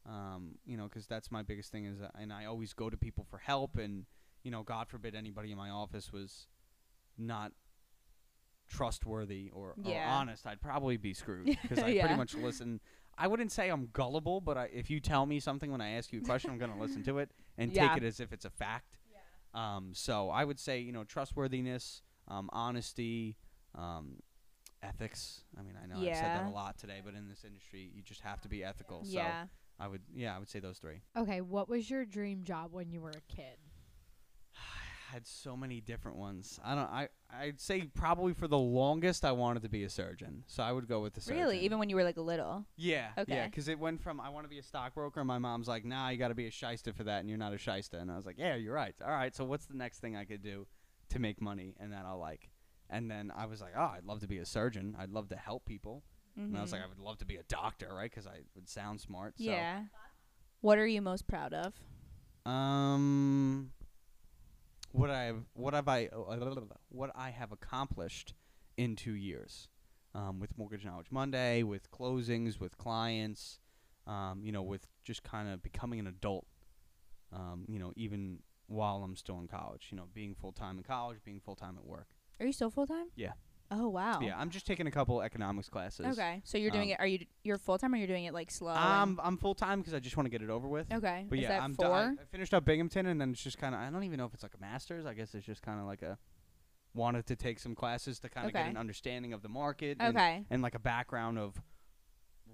Um, 0.09 0.59
you 0.65 0.77
know, 0.77 0.89
'cause 0.89 1.07
that's 1.09 1.33
my 1.33 1.43
biggest 1.43 1.73
thing 1.73 1.85
is, 1.85 2.01
uh, 2.01 2.11
and 2.17 2.33
I 2.33 2.45
always 2.45 2.73
go 2.73 2.89
to 2.89 2.97
people 2.97 3.25
for 3.25 3.39
help, 3.39 3.77
and 3.77 4.07
you 4.45 4.53
know, 4.53 4.63
God 4.63 4.89
forbid 4.89 5.17
anybody 5.17 5.51
in 5.51 5.59
my 5.59 5.71
office 5.71 6.13
was 6.13 6.47
not 7.19 7.53
trustworthy 8.69 9.51
or, 9.53 9.75
or 9.85 10.01
honest, 10.05 10.47
I'd 10.47 10.61
probably 10.61 10.97
be 10.97 11.15
screwed 11.15 11.47
because 11.63 11.79
I 11.83 11.93
Yeah. 11.95 12.03
pretty 12.03 12.17
much 12.17 12.37
listen. 12.37 12.81
I 13.19 13.27
wouldn't 13.29 13.53
say 13.53 13.69
I'm 13.69 13.89
gullible, 13.93 14.41
but 14.41 14.57
I, 14.59 14.65
if 14.73 14.91
you 14.91 15.01
tell 15.01 15.25
me 15.27 15.41
something 15.41 15.71
when 15.71 15.81
I 15.81 15.91
ask 15.93 16.13
you 16.13 16.19
a 16.19 16.23
question, 16.23 16.51
I'm 16.51 16.59
gonna 16.59 16.79
listen 16.81 17.03
to 17.05 17.19
it 17.19 17.31
and 17.57 17.75
Yeah. 17.75 17.89
take 17.89 18.03
it 18.03 18.07
as 18.07 18.21
if 18.21 18.33
it's 18.33 18.45
a 18.45 18.51
fact. 18.51 18.99
Um, 19.55 19.93
so 19.95 20.29
I 20.29 20.45
would 20.45 20.59
say, 20.61 20.81
you 20.81 20.93
know, 20.93 21.05
trustworthiness, 21.05 22.03
um, 22.29 22.51
honesty, 22.53 23.37
um, 23.75 24.17
ethics. 24.83 25.45
I 25.59 25.63
mean, 25.63 25.79
I 25.83 25.87
know 25.87 25.97
I've 26.07 26.17
said 26.17 26.33
that 26.35 26.45
a 26.47 26.51
lot 26.51 26.77
today, 26.77 27.01
but 27.03 27.15
in 27.15 27.29
this 27.29 27.45
industry, 27.45 27.91
you 27.95 28.03
just 28.03 28.21
have 28.21 28.41
to 28.43 28.49
be 28.49 28.63
ethical. 28.65 29.05
So. 29.05 29.21
I 29.79 29.89
would, 29.89 30.01
yeah, 30.15 30.35
I 30.35 30.39
would 30.39 30.49
say 30.49 30.59
those 30.59 30.79
three. 30.79 31.03
Okay, 31.15 31.43
what 31.43 31.69
was 31.69 31.91
your 31.91 32.07
dream 32.07 32.45
job 32.45 32.73
when 32.73 32.91
you 32.91 33.03
were 33.03 33.11
a 33.11 33.21
kid? 33.35 33.59
Had 35.13 35.27
so 35.27 35.57
many 35.57 35.81
different 35.81 36.17
ones. 36.17 36.59
I 36.65 36.75
don't. 36.75 36.91
I 36.91 37.09
I'd 37.33 37.61
say 37.61 37.83
probably 37.95 38.33
for 38.33 38.49
the 38.49 38.59
longest, 38.59 39.25
I 39.25 39.33
wanted 39.33 39.63
to 39.63 39.69
be 39.69 39.85
a 39.85 39.91
surgeon. 39.91 40.43
So 40.47 40.63
I 40.63 40.73
would 40.73 40.89
go 40.89 41.01
with 41.01 41.15
the 41.15 41.21
surgeon. 41.21 41.43
Really? 41.43 41.61
Even 41.61 41.79
when 41.79 41.89
you 41.89 41.97
were 41.97 42.05
like 42.05 42.17
a 42.17 42.23
little? 42.23 42.65
Yeah. 42.77 43.09
Okay. 43.17 43.35
Yeah. 43.35 43.47
Because 43.47 43.69
it 43.69 43.79
went 43.79 44.03
from 44.03 44.21
I 44.21 44.29
want 44.31 44.45
to 44.45 44.49
be 44.49 44.59
a 44.59 44.63
stockbroker, 44.63 45.21
and 45.21 45.27
my 45.29 45.39
mom's 45.39 45.69
like, 45.69 45.85
Nah, 45.85 46.09
you 46.09 46.19
got 46.19 46.29
to 46.29 46.35
be 46.35 46.47
a 46.47 46.51
shyster 46.51 46.93
for 46.93 47.05
that, 47.05 47.21
and 47.21 47.29
you're 47.29 47.39
not 47.39 47.53
a 47.53 47.59
shyster. 47.59 47.99
And 47.99 48.11
I 48.11 48.17
was 48.17 48.27
like, 48.27 48.37
Yeah, 48.39 48.57
you're 48.57 48.75
right. 48.75 48.95
All 49.05 49.11
right. 49.13 49.35
So 49.35 49.45
what's 49.45 49.67
the 49.67 49.77
next 49.77 50.01
thing 50.01 50.17
I 50.17 50.25
could 50.25 50.43
do 50.43 50.67
to 51.11 51.19
make 51.19 51.41
money 51.41 51.77
and 51.79 51.93
that 51.93 52.05
I'll 52.05 52.19
like? 52.19 52.51
And 52.91 53.11
then 53.11 53.33
I 53.37 53.47
was 53.47 53.61
like, 53.61 53.73
Oh, 53.77 53.93
I'd 53.97 54.05
love 54.05 54.21
to 54.21 54.29
be 54.29 54.39
a 54.39 54.47
surgeon. 54.47 54.97
I'd 54.99 55.11
love 55.11 55.29
to 55.29 55.37
help 55.37 55.65
people. 55.67 56.03
And 56.39 56.59
I 56.59 56.61
was 56.61 56.71
like, 56.71 56.83
I 56.83 56.87
would 56.87 56.99
love 56.99 57.17
to 57.19 57.25
be 57.25 57.37
a 57.37 57.43
doctor, 57.45 57.89
right? 57.95 58.11
Because 58.11 58.27
I 58.27 58.41
would 58.55 58.69
sound 58.69 59.01
smart. 59.01 59.39
So. 59.39 59.45
Mm-hmm. 59.45 59.53
yeah. 59.53 59.83
What 60.61 60.77
are 60.79 60.87
you 60.87 61.01
most 61.01 61.27
proud 61.27 61.55
of? 61.55 61.73
Um, 62.45 63.71
what 64.97 65.11
I 65.11 65.25
have, 65.25 65.45
what 65.53 65.75
have 65.75 65.89
I, 65.89 66.09
what 66.89 67.11
I 67.15 67.31
have 67.31 67.53
accomplished 67.53 68.35
in 68.77 68.97
two 68.97 69.15
years, 69.15 69.69
um, 70.15 70.41
with 70.41 70.57
Mortgage 70.57 70.85
Knowledge 70.85 71.09
Monday, 71.11 71.63
with 71.63 71.91
closings, 71.91 72.59
with 72.59 72.77
clients, 72.79 73.59
um, 74.07 74.41
you 74.43 74.53
know, 74.53 74.63
with 74.63 74.87
just 75.05 75.23
kind 75.23 75.49
of 75.49 75.63
becoming 75.63 76.01
an 76.01 76.07
adult, 76.07 76.47
um, 77.33 77.65
you 77.69 77.79
know, 77.79 77.93
even 77.97 78.39
while 78.69 79.03
I'm 79.05 79.17
still 79.17 79.39
in 79.39 79.49
college, 79.49 79.89
you 79.91 79.97
know, 79.97 80.07
being 80.15 80.35
full 80.35 80.53
time 80.53 80.79
in 80.79 80.85
college, 80.85 81.19
being 81.25 81.41
full 81.41 81.57
time 81.57 81.77
at 81.79 81.85
work. 81.85 82.09
Are 82.41 82.47
you 82.47 82.53
still 82.53 82.71
full 82.71 82.87
time? 82.87 83.07
Yeah. 83.15 83.33
Oh 83.71 83.89
wow. 83.89 84.21
Yeah, 84.21 84.39
I'm 84.39 84.51
just 84.51 84.67
taking 84.67 84.87
a 84.87 84.91
couple 84.91 85.21
economics 85.23 85.69
classes. 85.69 86.07
Okay. 86.19 86.41
So 86.45 86.57
you're 86.59 86.71
doing 86.71 86.91
Um, 86.91 86.93
it. 86.95 87.01
Are 87.01 87.07
you 87.07 87.27
you're 87.43 87.59
full 87.59 87.79
time 87.79 87.93
or 87.95 87.97
you're 87.97 88.07
doing 88.07 88.25
it 88.25 88.33
like 88.35 88.51
slow? 88.51 88.71
and- 88.71 88.79
I'm 88.79 89.21
I'm 89.23 89.37
full 89.39 89.55
time 89.55 89.81
because 89.81 89.95
I 89.95 89.99
just 89.99 90.17
want 90.17 90.27
to 90.27 90.31
get 90.31 90.43
it 90.43 90.51
over 90.51 90.69
with. 90.69 90.93
okay. 90.93 91.27
But 91.29 91.39
Is 91.39 91.43
yeah, 91.43 91.49
that 91.49 91.63
I'm 91.63 91.75
four? 91.75 91.87
done. 91.87 92.17
I, 92.19 92.23
I 92.23 92.27
finished 92.27 92.55
up 92.55 92.65
Binghamton, 92.65 93.07
and 93.07 93.21
then 93.21 93.31
it's 93.33 93.43
just 93.43 93.59
kind 93.59 93.75
of 93.75 93.81
I 93.81 93.91
don't 93.91 94.05
even 94.05 94.19
know 94.19 94.25
if 94.27 94.35
it's 94.35 94.43
like 94.43 94.55
a 94.55 94.61
master's. 94.61 95.05
I 95.07 95.15
guess 95.15 95.35
it's 95.35 95.47
just 95.47 95.63
kind 95.63 95.81
of 95.81 95.87
like 95.87 96.03
a 96.03 96.17
wanted 96.95 97.27
to 97.27 97.37
take 97.37 97.59
some 97.59 97.75
classes 97.75 98.19
to 98.21 98.29
kind 98.29 98.47
of 98.47 98.53
get 98.53 98.61
Okay. 98.61 98.71
an 98.71 98.77
understanding 98.77 99.33
of 99.35 99.43
the 99.43 99.49
market 99.51 99.99
and, 100.01 100.17
okay. 100.17 100.45
and 100.51 100.63
like 100.63 100.75
a 100.75 100.79
background 100.79 101.39
of 101.39 101.61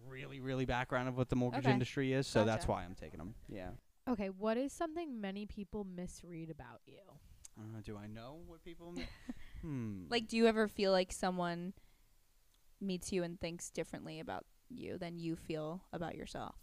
really 0.09 0.41
really 0.41 0.65
background 0.65 1.09
of 1.09 1.17
what 1.17 1.29
the 1.29 1.37
mortgage 1.37 1.65
Okay. 1.65 1.73
industry 1.73 2.13
is. 2.13 2.27
So 2.27 2.45
that's 2.45 2.65
Gotcha. 2.65 2.71
why 2.73 2.85
I'm 2.85 2.95
taking 2.95 3.19
them. 3.19 3.35
Yeah. 3.49 3.71
Okay, 4.09 4.31
what 4.31 4.57
is 4.57 4.73
something 4.73 5.21
many 5.21 5.47
people 5.47 5.85
misread 5.85 6.51
about 6.51 6.81
you? 6.87 6.99
Uh, 7.57 7.81
do 7.85 7.97
I 7.97 8.07
know 8.09 8.41
what 8.47 8.65
people? 8.65 8.93
mi- 8.93 9.05
hmm. 9.63 10.05
Like, 10.11 10.29
do 10.29 10.37
you 10.37 10.47
ever 10.47 10.69
feel 10.69 10.93
like 10.93 11.13
someone 11.13 11.73
meets 12.81 13.13
you 13.13 13.23
and 13.23 13.41
thinks 13.41 13.71
differently 13.71 14.21
about 14.21 14.45
you 14.69 14.99
than 14.99 15.19
you 15.19 15.37
feel 15.37 15.83
about 15.93 16.15
yourself? 16.15 16.57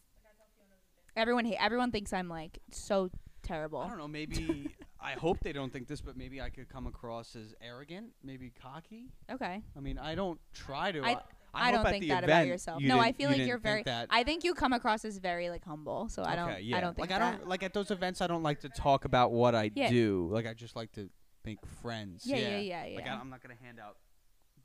Everyone, 1.16 1.46
ha- 1.46 1.58
everyone 1.60 1.92
thinks 1.92 2.14
I'm 2.14 2.30
like 2.30 2.60
so 2.72 3.10
terrible. 3.42 3.80
I 3.80 3.90
don't 3.90 3.98
know. 3.98 4.08
Maybe 4.08 4.70
I 5.02 5.14
hope 5.14 5.40
they 5.42 5.52
don't 5.54 5.72
think 5.72 5.88
this, 5.88 6.02
but 6.02 6.16
maybe 6.16 6.40
I 6.42 6.50
could 6.50 6.70
come 6.70 6.88
across 6.88 7.36
as 7.36 7.54
arrogant, 7.62 8.12
maybe 8.24 8.52
cocky. 8.62 9.08
Okay. 9.32 9.62
I 9.76 9.80
mean, 9.80 9.98
I 9.98 10.16
don't 10.16 10.40
try 10.54 10.92
to. 10.92 11.04
I- 11.04 11.18
I, 11.52 11.66
I, 11.66 11.70
I 11.70 11.72
don't 11.72 11.84
think 11.88 12.08
that 12.10 12.24
about 12.24 12.46
yourself. 12.46 12.80
you 12.80 12.88
No, 12.90 13.00
I 13.00 13.12
feel 13.12 13.32
you 13.32 13.38
like 13.40 13.48
you're 13.48 13.58
very- 13.58 13.84
I 13.88 14.24
think 14.24 14.44
you 14.44 14.54
come 14.54 14.72
across 14.72 15.04
as 15.04 15.18
very 15.18 15.50
like 15.50 15.66
humble, 15.66 16.08
so 16.08 16.24
I 16.24 16.36
don't. 16.36 16.52
Okay, 16.52 16.62
yeah. 16.62 16.78
I 16.78 16.80
don't 16.80 16.96
think 16.96 17.10
like 17.10 17.20
I 17.20 17.32
don't 17.32 17.48
like 17.48 17.64
at 17.64 17.74
those 17.74 17.90
events. 17.90 18.22
I 18.22 18.28
don't 18.28 18.44
like 18.44 18.60
to 18.60 18.70
talk 18.70 19.04
about 19.06 19.32
what 19.32 19.56
I 19.56 19.72
Yeah. 19.74 19.90
do. 19.90 20.30
Like 20.32 20.46
I 20.46 20.54
just 20.54 20.76
like 20.76 20.92
to 20.92 21.10
make 21.50 21.66
friends. 21.82 22.24
Yeah, 22.26 22.38
yeah, 22.38 22.58
yeah, 22.58 22.86
yeah. 22.86 22.96
Like 22.96 23.08
I, 23.08 23.14
I'm 23.14 23.30
not 23.30 23.42
gonna 23.42 23.56
hand 23.62 23.80
out 23.80 23.98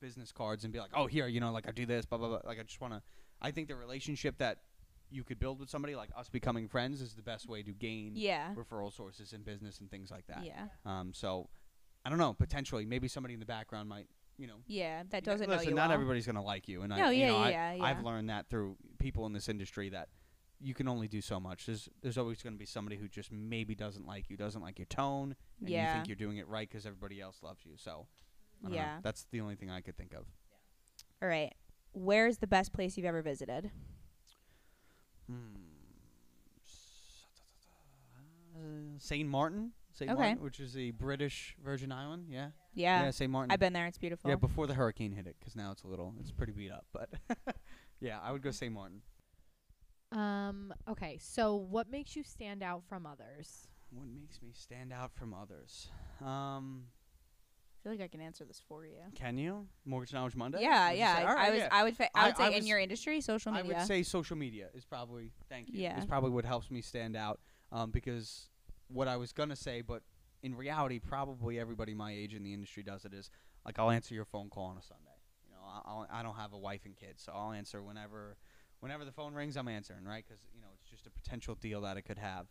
business 0.00 0.32
cards 0.32 0.64
and 0.64 0.72
be 0.72 0.78
like, 0.78 0.90
oh, 0.94 1.06
here, 1.06 1.26
you 1.26 1.40
know, 1.40 1.52
like 1.52 1.68
I 1.68 1.72
do 1.72 1.86
this, 1.86 2.04
blah 2.04 2.18
blah 2.18 2.28
blah. 2.28 2.40
Like 2.44 2.60
I 2.60 2.62
just 2.62 2.80
wanna. 2.80 3.02
I 3.40 3.50
think 3.50 3.68
the 3.68 3.76
relationship 3.76 4.38
that 4.38 4.58
you 5.10 5.24
could 5.24 5.38
build 5.38 5.60
with 5.60 5.70
somebody, 5.70 5.94
like 5.94 6.10
us 6.16 6.28
becoming 6.28 6.68
friends, 6.68 7.00
is 7.00 7.14
the 7.14 7.22
best 7.22 7.48
way 7.48 7.62
to 7.62 7.72
gain 7.72 8.12
yeah. 8.14 8.54
referral 8.54 8.92
sources 8.92 9.32
in 9.32 9.42
business 9.42 9.80
and 9.80 9.90
things 9.90 10.10
like 10.10 10.26
that. 10.26 10.44
Yeah. 10.44 10.66
Um. 10.84 11.12
So, 11.14 11.48
I 12.04 12.10
don't 12.10 12.18
know. 12.18 12.34
Potentially, 12.34 12.84
maybe 12.84 13.08
somebody 13.08 13.34
in 13.34 13.40
the 13.40 13.46
background 13.46 13.88
might, 13.88 14.06
you 14.36 14.46
know. 14.46 14.56
Yeah. 14.66 15.02
That 15.10 15.24
doesn't 15.24 15.48
listen, 15.48 15.66
know 15.66 15.70
you 15.70 15.74
not 15.74 15.88
well. 15.88 15.94
everybody's 15.94 16.26
gonna 16.26 16.42
like 16.42 16.68
you, 16.68 16.82
and 16.82 16.92
I, 16.92 16.98
No, 16.98 17.10
you 17.10 17.20
yeah, 17.20 17.28
know, 17.28 17.36
I, 17.38 17.50
yeah, 17.50 17.72
yeah. 17.74 17.84
I've 17.84 18.04
learned 18.04 18.30
that 18.30 18.48
through 18.48 18.76
people 18.98 19.26
in 19.26 19.32
this 19.32 19.48
industry 19.48 19.90
that 19.90 20.08
you 20.64 20.74
can 20.74 20.88
only 20.88 21.06
do 21.08 21.20
so 21.20 21.38
much. 21.38 21.66
There's 21.66 21.88
there's 22.02 22.16
always 22.18 22.42
going 22.42 22.54
to 22.54 22.58
be 22.58 22.64
somebody 22.66 22.96
who 22.96 23.06
just 23.08 23.30
maybe 23.30 23.74
doesn't 23.74 24.06
like 24.06 24.30
you, 24.30 24.36
doesn't 24.36 24.62
like 24.62 24.78
your 24.78 24.86
tone, 24.86 25.36
and 25.60 25.68
you 25.68 25.76
think 25.92 26.08
you're 26.08 26.16
doing 26.16 26.38
it 26.38 26.48
right 26.48 26.68
because 26.68 26.86
everybody 26.86 27.20
else 27.20 27.42
loves 27.42 27.60
you. 27.64 27.72
So, 27.76 28.06
I 28.60 28.62
don't 28.64 28.70
know. 28.72 28.76
Yeah. 28.76 28.96
that's 29.02 29.26
the 29.30 29.40
only 29.40 29.56
thing 29.56 29.70
I 29.70 29.80
could 29.80 29.96
think 29.96 30.12
of. 30.14 30.24
All 31.22 31.28
right. 31.28 31.52
Where's 31.92 32.38
the 32.38 32.46
best 32.46 32.72
place 32.72 32.96
you've 32.96 33.06
ever 33.06 33.22
visited? 33.22 33.70
Hmm. 35.30 35.36
Saint 38.98 39.28
Martin, 39.28 39.72
Saint 39.92 40.10
Okay. 40.10 40.18
Martin, 40.20 40.42
which 40.44 40.60
is 40.60 40.76
a 40.76 40.90
British 40.92 41.56
Virgin 41.62 41.92
Island. 41.92 42.26
Yeah, 42.30 42.50
Yeah. 42.74 43.10
Saint 43.10 43.30
Martin. 43.30 43.50
I've 43.50 43.58
been 43.60 43.72
there. 43.72 43.86
It's 43.86 43.98
beautiful. 43.98 44.30
yeah, 44.30 44.36
before 44.36 44.66
the 44.66 44.74
hurricane 44.74 45.12
hit 45.12 45.26
it, 45.26 45.36
because 45.38 45.56
now 45.56 45.72
it's 45.72 45.82
a 45.82 45.88
little, 45.88 46.14
it's 46.20 46.30
pretty 46.30 46.52
beat 46.52 46.70
up. 46.70 46.86
But 46.92 47.10
yeah, 48.00 48.18
I 48.22 48.32
would 48.32 48.42
go 48.42 48.50
Saint 48.50 48.72
Martin. 48.72 49.02
Um, 50.14 50.72
okay, 50.88 51.18
so 51.20 51.56
what 51.56 51.90
makes 51.90 52.14
you 52.16 52.22
stand 52.22 52.62
out 52.62 52.82
from 52.88 53.04
others? 53.06 53.68
What 53.90 54.06
makes 54.06 54.40
me 54.42 54.50
stand 54.52 54.92
out 54.92 55.12
from 55.12 55.34
others? 55.34 55.88
Um, 56.20 56.84
I 56.86 57.82
feel 57.82 57.92
like 57.92 58.00
I 58.00 58.08
can 58.08 58.20
answer 58.20 58.44
this 58.44 58.62
for 58.66 58.86
you. 58.86 58.94
can 59.14 59.36
you 59.36 59.66
Mortgage 59.84 60.12
Knowledge 60.12 60.36
Monday? 60.36 60.58
Yeah, 60.62 60.88
Would 60.88 60.94
you 60.94 60.98
yeah. 61.00 61.16
say? 61.16 61.22
I- 61.22 61.30
All 61.32 61.38
I 61.38 61.50
was, 61.50 61.58
yeah. 61.58 61.68
I 61.70 61.82
would, 61.82 61.96
fa- 61.96 62.16
I 62.16 62.22
I- 62.22 62.26
would 62.28 62.36
say 62.36 62.44
I 62.44 62.48
in 62.48 62.54
was- 62.56 62.68
your 62.68 62.78
industry, 62.78 63.20
social 63.20 63.52
media. 63.52 63.60
I 63.60 63.66
media. 63.68 63.78
would 63.78 63.86
say 63.88 64.02
social 64.02 64.36
media 64.36 64.68
is 64.74 64.84
probably 64.84 65.32
thank 65.48 65.68
you. 65.68 65.80
Yeah. 65.82 65.98
Is 65.98 66.06
probably 66.06 66.30
what 66.30 66.44
helps 66.44 66.70
me 66.70 66.80
stand 66.80 67.16
out. 67.16 67.40
Um, 67.72 67.90
because 67.90 68.48
what 68.88 69.08
I 69.08 69.16
was 69.16 69.32
gonna 69.32 69.56
say, 69.56 69.80
but 69.82 70.02
in 70.42 70.54
reality, 70.54 70.98
probably 70.98 71.58
everybody 71.58 71.92
my 71.94 72.12
age 72.12 72.34
in 72.34 72.42
the 72.44 72.54
industry 72.54 72.82
does 72.82 73.04
it. 73.04 73.12
Is 73.12 73.30
like 73.66 73.78
I'll 73.78 73.90
answer 73.90 74.14
your 74.14 74.24
phone 74.26 74.48
call 74.48 74.64
on 74.66 74.78
a 74.78 74.82
Sunday. 74.82 75.10
You 75.44 75.50
know, 75.52 75.62
I- 75.66 75.82
I'll, 75.84 76.06
I 76.10 76.22
don't 76.22 76.36
have 76.36 76.52
a 76.52 76.58
wife 76.58 76.84
and 76.86 76.96
kids, 76.96 77.22
so 77.22 77.32
I'll 77.34 77.52
answer 77.52 77.82
whenever, 77.82 78.36
whenever 78.84 79.06
the 79.06 79.12
phone 79.12 79.32
rings. 79.32 79.56
I'm 79.56 79.66
answering, 79.66 80.04
right? 80.04 80.22
Because 80.28 80.42
you 80.54 80.60
know 80.60 80.66
it's 80.78 80.90
just 80.90 81.06
a 81.06 81.10
potential 81.10 81.54
deal 81.54 81.80
that 81.80 81.96
I 81.96 82.02
could 82.02 82.18
have. 82.18 82.46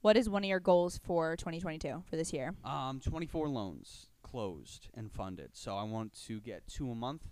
what 0.00 0.16
is 0.16 0.28
one 0.28 0.44
of 0.44 0.48
your 0.48 0.60
goals 0.60 1.00
for 1.02 1.36
2022 1.36 2.04
for 2.08 2.16
this 2.16 2.32
year? 2.32 2.54
Um, 2.64 3.00
24 3.00 3.48
loans 3.48 4.06
closed 4.22 4.88
and 4.94 5.10
funded. 5.12 5.50
So 5.54 5.76
I 5.76 5.82
want 5.82 6.12
to 6.26 6.40
get 6.40 6.66
two 6.68 6.88
a 6.90 6.94
month. 6.94 7.22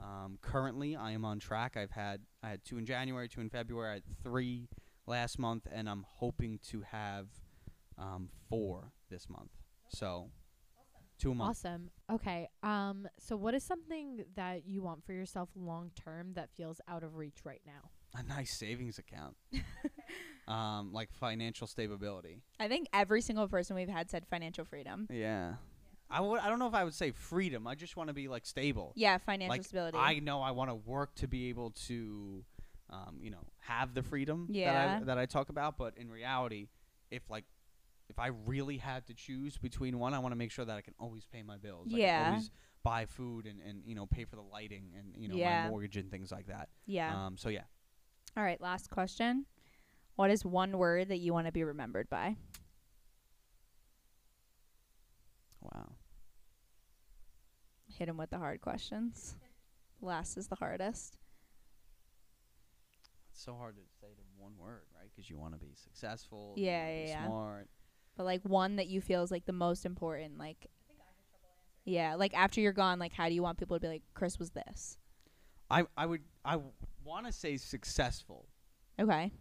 Um, 0.00 0.38
currently, 0.42 0.96
I 0.96 1.12
am 1.12 1.24
on 1.24 1.38
track. 1.38 1.76
I've 1.76 1.92
had 1.92 2.22
I 2.42 2.48
had 2.50 2.64
two 2.64 2.78
in 2.78 2.84
January, 2.84 3.28
two 3.28 3.40
in 3.40 3.48
February. 3.48 3.90
I 3.90 3.94
had 3.94 4.02
three 4.24 4.68
last 5.06 5.38
month, 5.38 5.68
and 5.72 5.88
I'm 5.88 6.04
hoping 6.08 6.58
to 6.70 6.82
have 6.82 7.28
um, 7.96 8.28
four 8.48 8.90
this 9.08 9.28
month. 9.30 9.52
So 9.88 10.30
two 11.18 11.32
a 11.32 11.34
month. 11.34 11.50
Awesome. 11.50 11.90
Okay. 12.10 12.48
Um, 12.62 13.06
so 13.18 13.36
what 13.36 13.54
is 13.54 13.62
something 13.62 14.24
that 14.36 14.66
you 14.66 14.82
want 14.82 15.04
for 15.04 15.12
yourself 15.12 15.48
long 15.56 15.90
term 15.94 16.34
that 16.34 16.50
feels 16.56 16.80
out 16.88 17.02
of 17.02 17.16
reach 17.16 17.38
right 17.44 17.62
now? 17.66 17.90
A 18.16 18.22
nice 18.22 18.56
savings 18.56 18.98
account. 18.98 19.36
um, 20.48 20.92
like 20.92 21.12
financial 21.12 21.66
stability. 21.66 22.42
I 22.60 22.68
think 22.68 22.88
every 22.92 23.20
single 23.20 23.48
person 23.48 23.76
we've 23.76 23.88
had 23.88 24.10
said 24.10 24.26
financial 24.26 24.64
freedom. 24.64 25.08
Yeah. 25.10 25.54
I 26.10 26.20
would. 26.20 26.40
I 26.40 26.48
don't 26.48 26.58
know 26.58 26.68
if 26.68 26.74
I 26.74 26.84
would 26.84 26.94
say 26.94 27.10
freedom. 27.10 27.66
I 27.66 27.74
just 27.74 27.96
want 27.96 28.08
to 28.08 28.14
be 28.14 28.28
like 28.28 28.46
stable. 28.46 28.92
Yeah, 28.94 29.18
financial 29.18 29.50
like 29.50 29.64
stability. 29.64 29.98
I 29.98 30.20
know 30.20 30.42
I 30.42 30.50
want 30.50 30.70
to 30.70 30.74
work 30.74 31.14
to 31.16 31.26
be 31.26 31.48
able 31.48 31.70
to, 31.88 32.44
um, 32.90 33.18
you 33.20 33.30
know, 33.30 33.42
have 33.60 33.94
the 33.94 34.02
freedom 34.02 34.46
that 34.48 34.54
Yeah. 34.54 34.98
I 35.00 35.04
that 35.04 35.18
I 35.18 35.26
talk 35.26 35.48
about. 35.48 35.78
But 35.78 35.94
in 35.96 36.10
reality, 36.10 36.68
if 37.10 37.22
like 37.30 37.44
if 38.08 38.18
I 38.18 38.28
really 38.46 38.76
had 38.78 39.06
to 39.06 39.14
choose 39.14 39.56
between 39.56 39.98
one, 39.98 40.14
I 40.14 40.18
want 40.18 40.32
to 40.32 40.36
make 40.36 40.50
sure 40.52 40.64
that 40.64 40.76
I 40.76 40.80
can 40.82 40.94
always 40.98 41.24
pay 41.24 41.42
my 41.42 41.56
bills. 41.56 41.86
Yeah. 41.88 42.28
always 42.30 42.50
buy 42.82 43.06
food 43.06 43.46
and 43.46 43.60
and 43.62 43.82
you 43.86 43.94
know 43.94 44.04
pay 44.06 44.24
for 44.26 44.36
the 44.36 44.42
lighting 44.42 44.92
and 44.98 45.14
you 45.16 45.26
know 45.28 45.36
Yeah. 45.36 45.64
my 45.64 45.70
mortgage 45.70 45.96
and 45.96 46.10
things 46.10 46.30
like 46.30 46.46
that. 46.48 46.68
yeah. 46.86 47.26
Um. 47.26 47.36
So 47.36 47.48
yeah. 47.48 47.62
All 48.36 48.42
right, 48.44 48.60
last 48.60 48.90
question. 48.90 49.46
What 50.16 50.30
is 50.30 50.44
one 50.44 50.76
word 50.78 51.08
that 51.08 51.18
you 51.18 51.32
want 51.32 51.46
to 51.46 51.52
be 51.52 51.64
remembered 51.64 52.08
by? 52.10 52.36
Wow. 55.60 55.92
Hit 57.86 58.08
him 58.08 58.16
with 58.16 58.30
the 58.30 58.38
hard 58.38 58.60
questions. 58.60 59.36
Last 60.00 60.36
is 60.36 60.48
the 60.48 60.56
hardest. 60.56 61.16
It's 63.32 63.42
so 63.42 63.54
hard 63.56 63.76
to 63.76 63.82
say 64.00 64.08
to 64.14 64.22
one 64.36 64.52
word, 64.58 64.82
right? 64.98 65.08
Because 65.14 65.30
you 65.30 65.38
want 65.38 65.54
to 65.54 65.58
be 65.60 65.74
successful. 65.74 66.54
Yeah, 66.56 66.88
yeah. 67.06 67.26
Smart. 67.26 67.68
But 68.16 68.24
like 68.24 68.42
one 68.42 68.76
that 68.76 68.86
you 68.86 69.00
feel 69.00 69.22
is 69.22 69.30
like 69.30 69.44
the 69.46 69.52
most 69.52 69.84
important. 69.84 70.38
Like, 70.38 70.68
yeah, 71.84 72.14
like 72.14 72.34
after 72.34 72.60
you're 72.60 72.72
gone, 72.72 72.98
like 72.98 73.12
how 73.12 73.28
do 73.28 73.34
you 73.34 73.42
want 73.42 73.58
people 73.58 73.76
to 73.76 73.80
be 73.80 73.88
like, 73.88 74.02
Chris 74.14 74.38
was 74.38 74.50
this? 74.50 74.96
I 75.70 75.84
I 75.96 76.06
would 76.06 76.22
I 76.44 76.58
want 77.04 77.26
to 77.26 77.32
say 77.32 77.56
successful, 77.56 78.48
Okay. 79.00 79.32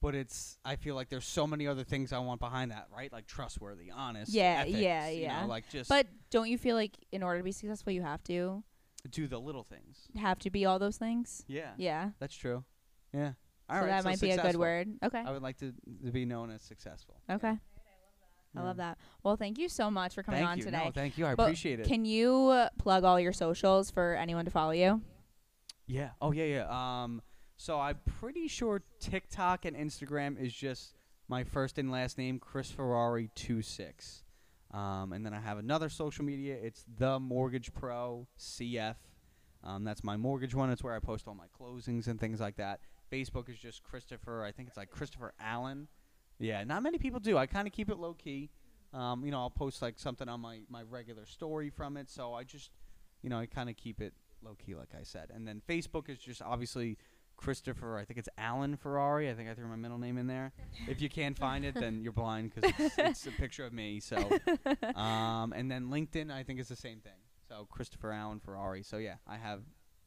but 0.00 0.14
it's 0.14 0.58
I 0.64 0.76
feel 0.76 0.94
like 0.94 1.08
there's 1.08 1.24
so 1.26 1.46
many 1.46 1.66
other 1.66 1.84
things 1.84 2.12
I 2.12 2.18
want 2.18 2.40
behind 2.40 2.70
that, 2.70 2.88
right? 2.94 3.12
Like 3.12 3.26
trustworthy, 3.26 3.90
honest. 3.90 4.32
Yeah, 4.32 4.60
ethics, 4.60 4.78
yeah, 4.78 5.08
you 5.08 5.22
yeah. 5.22 5.42
know, 5.42 5.48
like 5.48 5.68
just 5.70 5.88
But 5.88 6.06
don't 6.30 6.48
you 6.48 6.58
feel 6.58 6.76
like 6.76 6.96
in 7.10 7.22
order 7.22 7.38
to 7.38 7.44
be 7.44 7.52
successful, 7.52 7.92
you 7.92 8.02
have 8.02 8.22
to 8.24 8.62
do 9.10 9.26
the 9.26 9.38
little 9.40 9.64
things. 9.64 10.06
have 10.16 10.38
to 10.40 10.50
be 10.50 10.64
all 10.64 10.78
those 10.78 10.96
things? 10.96 11.44
Yeah, 11.48 11.72
Yeah. 11.76 12.10
that's 12.20 12.36
true. 12.36 12.64
Yeah. 13.12 13.32
All 13.68 13.76
so 13.76 13.80
right, 13.82 13.88
that 13.88 14.02
so 14.04 14.08
might 14.10 14.20
be 14.20 14.30
a 14.30 14.40
good 14.42 14.56
word. 14.56 14.88
Okay. 15.02 15.18
I 15.26 15.30
would 15.32 15.42
like 15.42 15.56
to, 15.58 15.72
to 16.04 16.12
be 16.12 16.24
known 16.24 16.50
as 16.50 16.62
successful. 16.62 17.20
Okay. 17.28 17.48
Yeah. 17.52 17.56
I 18.56 18.62
love 18.62 18.76
that. 18.76 18.98
Well, 19.22 19.36
thank 19.36 19.58
you 19.58 19.68
so 19.68 19.90
much 19.90 20.14
for 20.14 20.22
coming 20.22 20.40
Thank 20.40 20.50
on 20.50 20.58
you. 20.58 20.64
today. 20.64 20.84
No, 20.84 20.90
thank 20.90 21.16
you. 21.16 21.26
I 21.26 21.34
But 21.34 21.44
appreciate 21.44 21.80
it. 21.80 21.86
Can 21.86 22.04
you 22.04 22.48
uh, 22.48 22.68
plug 22.78 23.04
all 23.04 23.18
your 23.18 23.32
socials 23.32 23.90
for 23.90 24.14
anyone 24.14 24.44
to 24.44 24.50
follow 24.50 24.72
you? 24.72 25.00
Yeah. 25.86 26.10
Oh 26.20 26.32
yeah, 26.32 26.44
yeah. 26.44 27.02
Um 27.02 27.22
so 27.56 27.78
I'm 27.78 27.98
pretty 28.20 28.48
sure 28.48 28.82
TikTok 29.00 29.64
and 29.64 29.76
Instagram 29.76 30.40
is 30.40 30.52
just 30.52 30.94
my 31.28 31.44
first 31.44 31.78
and 31.78 31.90
last 31.90 32.18
name, 32.18 32.38
Chris 32.38 32.70
Ferrari 32.70 33.30
26. 33.34 34.24
Um 34.72 35.12
and 35.12 35.24
then 35.24 35.34
I 35.34 35.40
have 35.40 35.58
another 35.58 35.88
social 35.88 36.24
media. 36.24 36.56
It's 36.60 36.84
the 36.98 37.18
Mortgage 37.18 37.72
Pro 37.72 38.26
CF. 38.38 38.96
Um 39.64 39.84
that's 39.84 40.04
my 40.04 40.16
mortgage 40.16 40.54
one. 40.54 40.70
It's 40.70 40.82
where 40.84 40.94
I 40.94 40.98
post 40.98 41.26
all 41.26 41.34
my 41.34 41.46
closings 41.58 42.06
and 42.06 42.20
things 42.20 42.40
like 42.40 42.56
that. 42.56 42.80
Facebook 43.10 43.48
is 43.48 43.58
just 43.58 43.82
Christopher. 43.82 44.44
I 44.44 44.52
think 44.52 44.68
it's 44.68 44.76
like 44.76 44.90
Christopher 44.90 45.32
Allen. 45.40 45.88
Yeah, 46.42 46.64
not 46.64 46.82
many 46.82 46.98
people 46.98 47.20
do. 47.20 47.38
I 47.38 47.46
kind 47.46 47.68
of 47.68 47.72
keep 47.72 47.88
it 47.88 47.98
low 47.98 48.14
key. 48.14 48.50
Um, 48.92 49.24
you 49.24 49.30
know, 49.30 49.38
I'll 49.38 49.50
post 49.50 49.80
like 49.80 49.98
something 49.98 50.28
on 50.28 50.40
my 50.40 50.60
my 50.68 50.82
regular 50.82 51.24
story 51.24 51.70
from 51.70 51.96
it. 51.96 52.10
So 52.10 52.34
I 52.34 52.44
just, 52.44 52.70
you 53.22 53.30
know, 53.30 53.38
I 53.38 53.46
kind 53.46 53.70
of 53.70 53.76
keep 53.76 54.00
it 54.00 54.12
low 54.42 54.54
key, 54.54 54.74
like 54.74 54.90
I 54.98 55.04
said. 55.04 55.30
And 55.32 55.46
then 55.46 55.62
Facebook 55.68 56.08
is 56.08 56.18
just 56.18 56.42
obviously 56.42 56.98
Christopher. 57.36 57.96
I 57.96 58.04
think 58.04 58.18
it's 58.18 58.28
Alan 58.36 58.76
Ferrari. 58.76 59.30
I 59.30 59.34
think 59.34 59.48
I 59.48 59.54
threw 59.54 59.66
my 59.66 59.76
middle 59.76 59.98
name 59.98 60.18
in 60.18 60.26
there. 60.26 60.52
if 60.88 61.00
you 61.00 61.08
can't 61.08 61.38
find 61.38 61.64
it, 61.64 61.74
then 61.74 62.02
you're 62.02 62.12
blind 62.12 62.52
because 62.54 62.72
it's, 62.78 62.94
it's 62.98 63.26
a 63.26 63.30
picture 63.30 63.64
of 63.64 63.72
me. 63.72 64.00
So, 64.00 64.16
um, 64.94 65.52
and 65.52 65.70
then 65.70 65.86
LinkedIn, 65.86 66.30
I 66.30 66.42
think 66.42 66.60
is 66.60 66.68
the 66.68 66.76
same 66.76 67.00
thing. 67.00 67.12
So 67.48 67.66
Christopher 67.70 68.12
Allen 68.12 68.40
Ferrari. 68.40 68.82
So 68.82 68.96
yeah, 68.96 69.16
I 69.26 69.36
have 69.36 69.60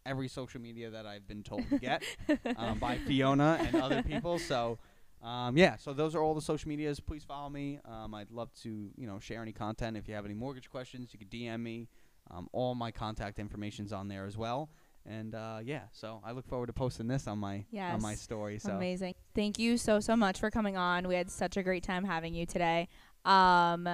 every 0.05 0.27
social 0.27 0.61
media 0.61 0.91
that 0.91 1.05
I've 1.05 1.27
been 1.27 1.43
told 1.43 1.67
to 1.69 1.79
get 1.79 2.03
um, 2.57 2.77
by 2.77 2.97
Fiona 3.07 3.57
and 3.61 3.75
other 3.77 4.03
people. 4.03 4.37
So. 4.37 4.79
Um, 5.25 5.57
yeah, 5.57 5.75
so 5.77 5.91
those 5.91 6.13
are 6.15 6.21
all 6.21 6.35
the 6.35 6.41
social 6.41 6.69
medias. 6.69 6.99
Please 6.99 7.23
follow 7.23 7.49
me. 7.49 7.79
Um, 7.83 8.13
I'd 8.13 8.29
love 8.31 8.53
to, 8.61 8.91
you 8.95 9.07
know, 9.07 9.19
share 9.19 9.41
any 9.41 9.51
content. 9.53 9.97
If 9.97 10.07
you 10.07 10.13
have 10.13 10.25
any 10.25 10.35
mortgage 10.35 10.69
questions, 10.69 11.09
you 11.13 11.19
can 11.19 11.27
DM 11.27 11.61
me. 11.61 11.87
Um, 12.29 12.47
all 12.53 12.75
my 12.75 12.91
contact 12.91 13.39
information's 13.39 13.91
on 13.91 14.07
there 14.07 14.25
as 14.25 14.37
well. 14.37 14.69
And 15.07 15.35
uh, 15.35 15.59
yeah, 15.63 15.81
so 15.91 16.21
I 16.25 16.31
look 16.31 16.47
forward 16.47 16.67
to 16.67 16.73
posting 16.73 17.07
this 17.07 17.27
on 17.27 17.37
my 17.37 17.65
on 17.93 18.01
my 18.01 18.15
story. 18.15 18.57
So 18.59 18.71
Amazing. 18.71 19.13
Thank 19.35 19.59
you 19.59 19.77
so 19.77 19.99
so 19.99 20.15
much 20.15 20.39
for 20.39 20.49
coming 20.49 20.77
on. 20.77 21.07
We 21.07 21.15
had 21.15 21.29
such 21.29 21.57
a 21.57 21.63
great 21.63 21.83
time 21.83 22.03
having 22.03 22.33
you 22.33 22.45
today. 22.47 22.87
Um 23.23 23.87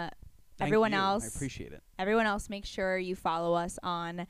everyone 0.59 0.91
you. 0.91 0.97
I 0.97 1.01
else 1.01 1.35
appreciate 1.35 1.73
it. 1.73 1.81
everyone 1.97 2.27
else 2.27 2.49
make 2.49 2.65
sure 2.65 2.97
you 2.97 3.15
follow 3.15 3.53
us 3.55 3.79
on 3.83 4.27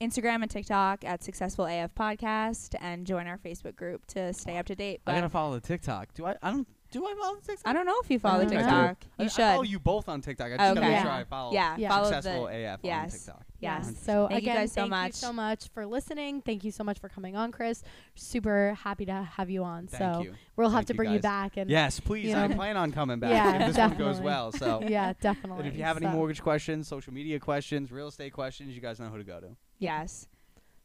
Instagram 0.00 0.40
and 0.42 0.50
TikTok 0.50 1.04
at 1.04 1.22
Successful 1.22 1.66
AF 1.66 1.94
Podcast 1.94 2.74
and 2.80 3.06
join 3.06 3.26
our 3.26 3.36
Facebook 3.36 3.76
group 3.76 4.06
to 4.06 4.32
stay 4.32 4.56
up 4.56 4.64
to 4.66 4.74
date. 4.74 5.02
I 5.06 5.10
But 5.12 5.14
gotta 5.16 5.28
follow 5.28 5.54
the 5.54 5.60
TikTok. 5.60 6.14
Do 6.14 6.24
I? 6.26 6.36
I 6.42 6.50
don't. 6.52 6.66
Do 6.90 7.06
I 7.06 7.14
follow 7.20 7.36
the 7.36 7.42
TikTok? 7.46 7.68
I 7.68 7.72
don't 7.72 7.86
know 7.86 7.94
if 8.02 8.10
you 8.10 8.18
follow 8.18 8.44
the. 8.44 8.50
TikTok. 8.50 9.04
I, 9.18 9.22
You 9.22 9.26
I 9.26 9.28
should. 9.28 9.36
follow 9.36 9.62
you 9.62 9.78
both 9.78 10.08
on 10.08 10.22
TikTok. 10.22 10.46
I 10.46 10.50
just 10.56 10.58
gotta 10.58 10.80
Okay. 10.80 10.88
make 10.88 10.98
sure 11.02 11.06
Yeah. 11.10 11.16
I 11.18 11.24
follow 11.24 11.52
yeah, 11.52 11.76
Yeah. 11.76 11.88
follow 11.90 12.10
successful 12.10 12.46
the 12.46 12.64
AF 12.64 12.80
yes. 12.82 13.02
on 13.04 13.10
TikTok. 13.18 13.46
Yes. 13.60 13.84
Yeah. 13.92 13.98
So 14.00 14.26
Thank 14.30 14.42
you 14.42 14.48
guys 14.54 14.72
so 14.72 14.80
thank 14.80 14.90
much. 14.90 15.06
you 15.08 15.12
so 15.12 15.32
much 15.34 15.68
for 15.74 15.84
listening. 15.86 16.40
Thank 16.40 16.64
you 16.64 16.70
so 16.72 16.82
much 16.82 16.98
for 16.98 17.08
coming 17.10 17.36
on, 17.36 17.52
Chris. 17.52 17.84
Super 18.14 18.74
happy 18.82 19.04
to 19.04 19.12
have 19.36 19.50
you 19.50 19.62
on. 19.64 19.86
Thank 19.86 20.14
so 20.14 20.22
you. 20.22 20.34
we'll 20.56 20.70
have 20.70 20.78
Thank 20.78 20.86
to 20.88 20.94
bring 20.94 21.10
you 21.12 21.18
guys. 21.18 21.22
back 21.22 21.56
and 21.58 21.70
Yes, 21.70 22.00
please. 22.00 22.30
you 22.30 22.34
I 22.34 22.46
know. 22.46 22.56
plan 22.56 22.76
on 22.78 22.90
coming 22.90 23.20
back 23.20 23.30
Yeah, 23.32 23.52
if 23.60 23.66
this 23.68 23.76
one 23.76 23.90
goes 23.90 23.98
definitely. 24.16 24.24
well. 24.24 24.52
So. 24.52 24.82
yeah, 24.88 25.12
definitely. 25.20 25.58
And 25.58 25.68
if 25.68 25.76
you 25.76 25.84
have 25.84 25.98
any 25.98 26.06
So- 26.06 26.12
mortgage 26.12 26.40
questions, 26.42 26.88
social 26.88 27.12
media 27.12 27.38
questions, 27.38 27.92
real 27.92 28.08
estate 28.08 28.32
questions, 28.32 28.74
you 28.74 28.80
guys 28.80 28.98
know 28.98 29.10
who 29.10 29.18
to 29.18 29.24
go 29.24 29.38
to. 29.40 29.56
Yes. 29.80 30.28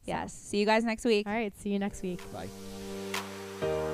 so- 0.05 0.11
Yes. 0.11 0.33
See 0.33 0.57
you 0.57 0.65
guys 0.65 0.83
next 0.83 1.05
week. 1.05 1.27
All 1.27 1.33
right. 1.33 1.55
See 1.59 1.69
you 1.69 1.79
next 1.79 2.01
week. 2.01 2.19
Bye. 2.33 3.91